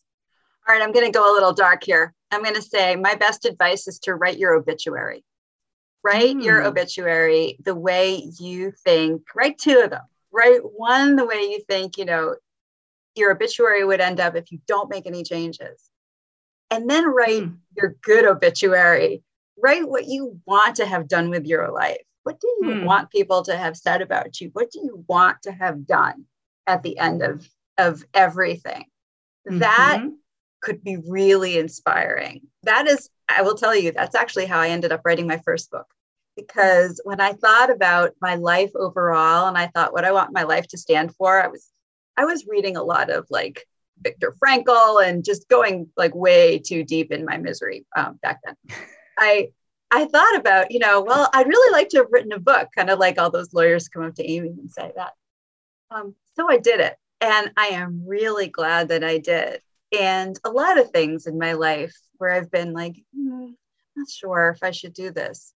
All 0.68 0.74
right 0.74 0.82
i'm 0.82 0.92
going 0.92 1.06
to 1.06 1.18
go 1.18 1.32
a 1.32 1.34
little 1.34 1.54
dark 1.54 1.84
here. 1.84 2.12
I'm 2.32 2.42
going 2.42 2.56
to 2.56 2.62
say 2.62 2.96
my 2.96 3.14
best 3.14 3.44
advice 3.44 3.86
is 3.86 3.98
to 4.00 4.16
write 4.16 4.38
your 4.38 4.54
obituary 4.54 5.24
write 6.06 6.36
mm. 6.36 6.44
your 6.44 6.60
hmm. 6.60 6.68
obituary 6.68 7.58
the 7.64 7.74
way 7.74 8.30
you 8.38 8.70
think, 8.84 9.22
write 9.34 9.58
two 9.58 9.80
of 9.84 9.90
them. 9.90 10.04
Write 10.30 10.60
one 10.62 11.16
the 11.16 11.26
way 11.26 11.40
you 11.40 11.62
think, 11.68 11.98
you 11.98 12.04
know, 12.04 12.36
your 13.16 13.32
obituary 13.32 13.84
would 13.84 14.00
end 14.00 14.20
up 14.20 14.36
if 14.36 14.52
you 14.52 14.60
don't 14.68 14.90
make 14.90 15.06
any 15.06 15.24
changes. 15.24 15.90
And 16.70 16.88
then 16.88 17.06
write 17.06 17.44
mm. 17.44 17.56
your 17.76 17.96
good 18.02 18.24
obituary. 18.24 19.22
Write 19.56 19.88
what 19.88 20.06
you 20.06 20.38
want 20.46 20.76
to 20.76 20.86
have 20.86 21.08
done 21.08 21.30
with 21.30 21.46
your 21.46 21.72
life. 21.72 22.02
What 22.24 22.40
do 22.40 22.48
you 22.60 22.68
mm. 22.68 22.84
want 22.84 23.10
people 23.10 23.42
to 23.44 23.56
have 23.56 23.76
said 23.76 24.02
about 24.02 24.40
you? 24.40 24.50
What 24.52 24.70
do 24.70 24.80
you 24.80 25.04
want 25.08 25.42
to 25.42 25.52
have 25.52 25.86
done 25.86 26.26
at 26.66 26.82
the 26.82 26.98
end 26.98 27.22
of, 27.22 27.48
of 27.78 28.04
everything? 28.12 28.84
Mm-hmm. 29.48 29.60
That 29.60 30.04
could 30.60 30.84
be 30.84 30.98
really 31.08 31.58
inspiring. 31.58 32.42
That 32.64 32.86
is, 32.86 33.08
I 33.28 33.42
will 33.42 33.54
tell 33.54 33.74
you, 33.74 33.92
that's 33.92 34.14
actually 34.14 34.46
how 34.46 34.60
I 34.60 34.68
ended 34.68 34.92
up 34.92 35.02
writing 35.04 35.26
my 35.26 35.38
first 35.44 35.70
book 35.70 35.86
because 36.36 37.00
when 37.04 37.20
I 37.20 37.32
thought 37.32 37.70
about 37.70 38.12
my 38.20 38.34
life 38.36 38.70
overall 38.76 39.48
and 39.48 39.56
I 39.56 39.68
thought 39.68 39.92
what 39.92 40.04
I 40.04 40.12
want 40.12 40.32
my 40.32 40.42
life 40.42 40.68
to 40.68 40.78
stand 40.78 41.14
for, 41.16 41.42
I 41.42 41.48
was 41.48 41.72
I 42.16 42.24
was 42.24 42.46
reading 42.46 42.76
a 42.76 42.82
lot 42.82 43.10
of 43.10 43.26
like 43.30 43.66
Viktor 44.00 44.34
Frankl 44.42 45.04
and 45.04 45.24
just 45.24 45.48
going 45.48 45.88
like 45.96 46.14
way 46.14 46.58
too 46.58 46.84
deep 46.84 47.10
in 47.10 47.24
my 47.24 47.38
misery 47.38 47.86
um, 47.96 48.18
back 48.22 48.40
then. 48.44 48.56
I 49.18 49.48
I 49.90 50.06
thought 50.06 50.36
about, 50.36 50.70
you 50.72 50.78
know, 50.78 51.00
well, 51.00 51.30
I'd 51.32 51.46
really 51.46 51.72
like 51.72 51.88
to 51.90 51.98
have 51.98 52.08
written 52.10 52.32
a 52.32 52.40
book, 52.40 52.68
kind 52.76 52.90
of 52.90 52.98
like 52.98 53.18
all 53.18 53.30
those 53.30 53.54
lawyers 53.54 53.88
come 53.88 54.04
up 54.04 54.14
to 54.16 54.28
Amy 54.28 54.48
and 54.48 54.70
say 54.70 54.92
that. 54.96 55.12
Um, 55.90 56.14
so 56.34 56.50
I 56.50 56.58
did 56.58 56.80
it. 56.80 56.96
And 57.20 57.52
I 57.56 57.68
am 57.68 58.02
really 58.06 58.48
glad 58.48 58.88
that 58.88 59.04
I 59.04 59.18
did. 59.18 59.62
And 59.98 60.38
a 60.44 60.50
lot 60.50 60.78
of 60.78 60.90
things 60.90 61.26
in 61.26 61.38
my 61.38 61.52
life 61.52 61.94
where 62.18 62.30
I've 62.30 62.50
been 62.50 62.72
like, 62.72 62.96
mm, 63.16 63.54
not 63.96 64.10
sure 64.10 64.50
if 64.54 64.62
I 64.62 64.70
should 64.70 64.92
do 64.92 65.10
this. 65.10 65.52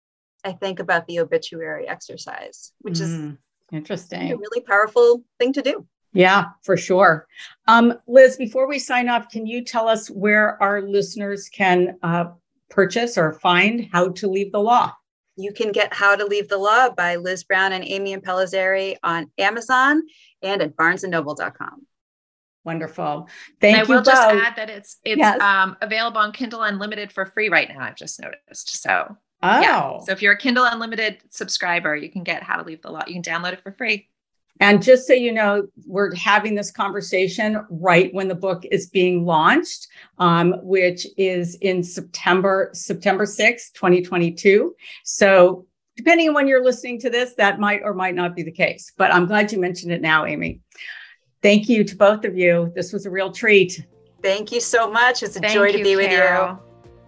I 0.45 0.53
think 0.53 0.79
about 0.79 1.07
the 1.07 1.21
obituary 1.21 1.89
exercise, 1.89 2.73
which 2.81 2.99
mm, 2.99 3.03
is 3.03 3.37
interesting. 3.73 4.33
A 4.33 4.37
really 4.37 4.61
powerful 4.61 5.25
thing 5.39 5.53
to 5.55 5.63
do. 5.63 5.87
Yeah, 6.13 6.47
for 6.63 6.77
sure. 6.77 7.27
Um, 7.67 7.95
Liz, 8.07 8.37
before 8.37 8.67
we 8.67 8.79
sign 8.79 9.09
off, 9.09 9.29
can 9.29 9.47
you 9.47 9.65
tell 9.65 9.89
us 9.89 10.09
where 10.09 10.61
our 10.63 10.81
listeners 10.81 11.49
can 11.49 11.99
uh, 12.03 12.27
purchase 12.71 13.19
or 13.19 13.35
find 13.35 13.89
How 13.93 14.11
to 14.11 14.29
Leave 14.29 14.53
the 14.53 14.61
Law? 14.61 14.93
You 15.37 15.53
can 15.53 15.71
get 15.71 15.93
How 15.93 16.17
to 16.17 16.25
Leave 16.25 16.49
the 16.49 16.59
Law 16.59 16.91
by 16.91 17.17
Liz 17.17 17.45
Brown 17.45 17.73
and 17.73 17.85
Amy 17.85 18.17
Impellizzeri 18.17 18.97
on 19.03 19.31
Amazon 19.39 20.03
and 20.43 20.63
at 20.63 20.77
barnesandnoble.com. 20.77 21.87
Wonderful. 22.69 23.29
Thank 23.63 23.79
and 23.79 23.89
you. 23.89 23.95
I 23.95 23.97
will 23.97 24.05
both. 24.05 24.13
just 24.13 24.29
add 24.29 24.57
that 24.57 24.69
it's 24.69 24.99
it's 25.05 25.19
yes. 25.19 25.41
um, 25.41 25.75
available 25.81 26.19
on 26.19 26.33
Kindle 26.33 26.63
Unlimited 26.63 27.11
for 27.11 27.25
free 27.25 27.49
right 27.49 27.67
now. 27.67 27.81
I've 27.81 27.97
just 27.97 28.21
noticed. 28.21 28.83
So 28.83 29.17
Oh. 29.43 29.61
Yeah. 29.61 30.01
So 30.01 30.13
if 30.13 30.21
you're 30.21 30.33
a 30.33 30.39
Kindle 30.39 30.65
Unlimited 30.65 31.19
subscriber, 31.31 31.95
you 31.95 32.11
can 32.11 32.25
get 32.25 32.43
How 32.43 32.57
to 32.57 32.65
Leave 32.65 32.83
the 32.83 32.91
Law. 32.91 33.05
You 33.07 33.15
can 33.15 33.23
download 33.23 33.53
it 33.53 33.63
for 33.63 33.73
free. 33.73 34.09
And 34.61 34.83
just 34.83 35.07
so 35.07 35.13
you 35.13 35.33
know, 35.33 35.69
we're 35.87 36.13
having 36.17 36.57
this 36.57 36.73
conversation 36.73 37.65
right 37.71 38.13
when 38.13 38.27
the 38.27 38.35
book 38.35 38.65
is 38.71 38.89
being 38.89 39.25
launched, 39.25 39.87
um, 40.19 40.55
which 40.63 41.07
is 41.17 41.55
in 41.57 41.85
September, 41.85 42.71
September 42.73 43.25
6th, 43.25 43.73
2022. 43.75 44.75
So 45.05 45.67
depending 45.97 46.29
on 46.29 46.35
when 46.35 46.49
you're 46.49 46.65
listening 46.65 46.99
to 47.01 47.11
this, 47.11 47.35
that 47.35 47.61
might 47.61 47.83
or 47.85 47.95
might 47.95 48.17
not 48.17 48.35
be 48.35 48.43
the 48.43 48.51
case. 48.51 48.93
But 48.97 49.15
I'm 49.15 49.27
glad 49.27 49.53
you 49.53 49.61
mentioned 49.61 49.93
it 49.93 50.01
now, 50.01 50.25
Amy. 50.25 50.61
Thank 51.43 51.69
you 51.69 51.85
to 51.85 51.97
both 51.97 52.25
of 52.25 52.37
you. 52.37 52.73
This 52.75 52.93
was 52.93 53.07
a 53.07 53.11
real 53.11 53.31
treat. 53.31 53.87
Thank 54.23 54.51
you 54.51 54.61
so 54.61 54.91
much. 54.91 55.23
It's 55.23 55.37
a 55.37 55.41
Thank 55.41 55.55
joy 55.55 55.73
to 55.73 55.83
be 55.83 55.95
with 55.95 56.11
you. 56.11 56.59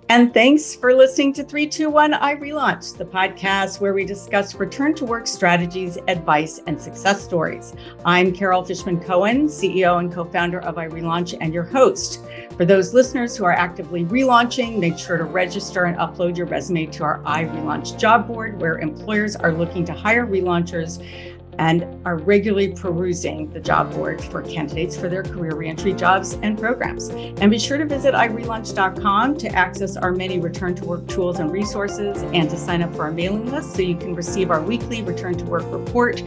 And 0.08 0.34
thanks 0.34 0.74
for 0.74 0.92
listening 0.92 1.32
to 1.34 1.44
321 1.44 2.14
iRelaunch, 2.14 2.98
the 2.98 3.04
podcast 3.04 3.80
where 3.80 3.94
we 3.94 4.04
discuss 4.04 4.56
return 4.56 4.92
to 4.96 5.04
work 5.04 5.28
strategies, 5.28 5.98
advice, 6.08 6.60
and 6.66 6.80
success 6.80 7.22
stories. 7.22 7.74
I'm 8.04 8.32
Carol 8.32 8.64
Fishman 8.64 8.98
Cohen, 8.98 9.46
CEO 9.46 10.00
and 10.00 10.12
co 10.12 10.24
founder 10.24 10.60
of 10.62 10.74
iRelaunch, 10.74 11.38
and 11.40 11.54
your 11.54 11.62
host. 11.62 12.24
For 12.56 12.64
those 12.64 12.92
listeners 12.92 13.36
who 13.36 13.44
are 13.44 13.52
actively 13.52 14.04
relaunching, 14.04 14.80
make 14.80 14.98
sure 14.98 15.16
to 15.16 15.22
register 15.22 15.84
and 15.84 15.96
upload 15.96 16.36
your 16.36 16.46
resume 16.46 16.86
to 16.86 17.04
our 17.04 17.20
iRelaunch 17.20 17.96
job 17.96 18.26
board, 18.26 18.60
where 18.60 18.78
employers 18.78 19.36
are 19.36 19.52
looking 19.52 19.84
to 19.84 19.92
hire 19.92 20.26
relaunchers 20.26 21.00
and 21.60 21.84
are 22.06 22.16
regularly 22.16 22.72
perusing 22.72 23.50
the 23.50 23.60
job 23.60 23.92
board 23.92 24.20
for 24.24 24.40
candidates 24.42 24.96
for 24.96 25.10
their 25.10 25.22
career 25.22 25.54
reentry 25.54 25.92
jobs 25.92 26.32
and 26.42 26.58
programs. 26.58 27.10
And 27.10 27.50
be 27.50 27.58
sure 27.58 27.76
to 27.76 27.84
visit 27.84 28.14
irelaunch.com 28.14 29.36
to 29.36 29.48
access 29.48 29.98
our 29.98 30.10
many 30.10 30.40
return 30.40 30.74
to 30.76 30.84
work 30.86 31.06
tools 31.06 31.38
and 31.38 31.52
resources 31.52 32.22
and 32.32 32.48
to 32.48 32.56
sign 32.56 32.82
up 32.82 32.94
for 32.94 33.02
our 33.02 33.12
mailing 33.12 33.50
list 33.50 33.74
so 33.74 33.82
you 33.82 33.94
can 33.94 34.14
receive 34.14 34.50
our 34.50 34.62
weekly 34.62 35.02
return 35.02 35.36
to 35.36 35.44
work 35.44 35.64
report 35.70 36.22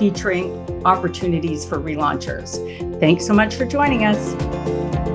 featuring 0.00 0.52
opportunities 0.84 1.64
for 1.64 1.78
relaunchers. 1.78 2.58
Thanks 2.98 3.24
so 3.24 3.32
much 3.32 3.54
for 3.54 3.64
joining 3.64 4.04
us. 4.04 5.11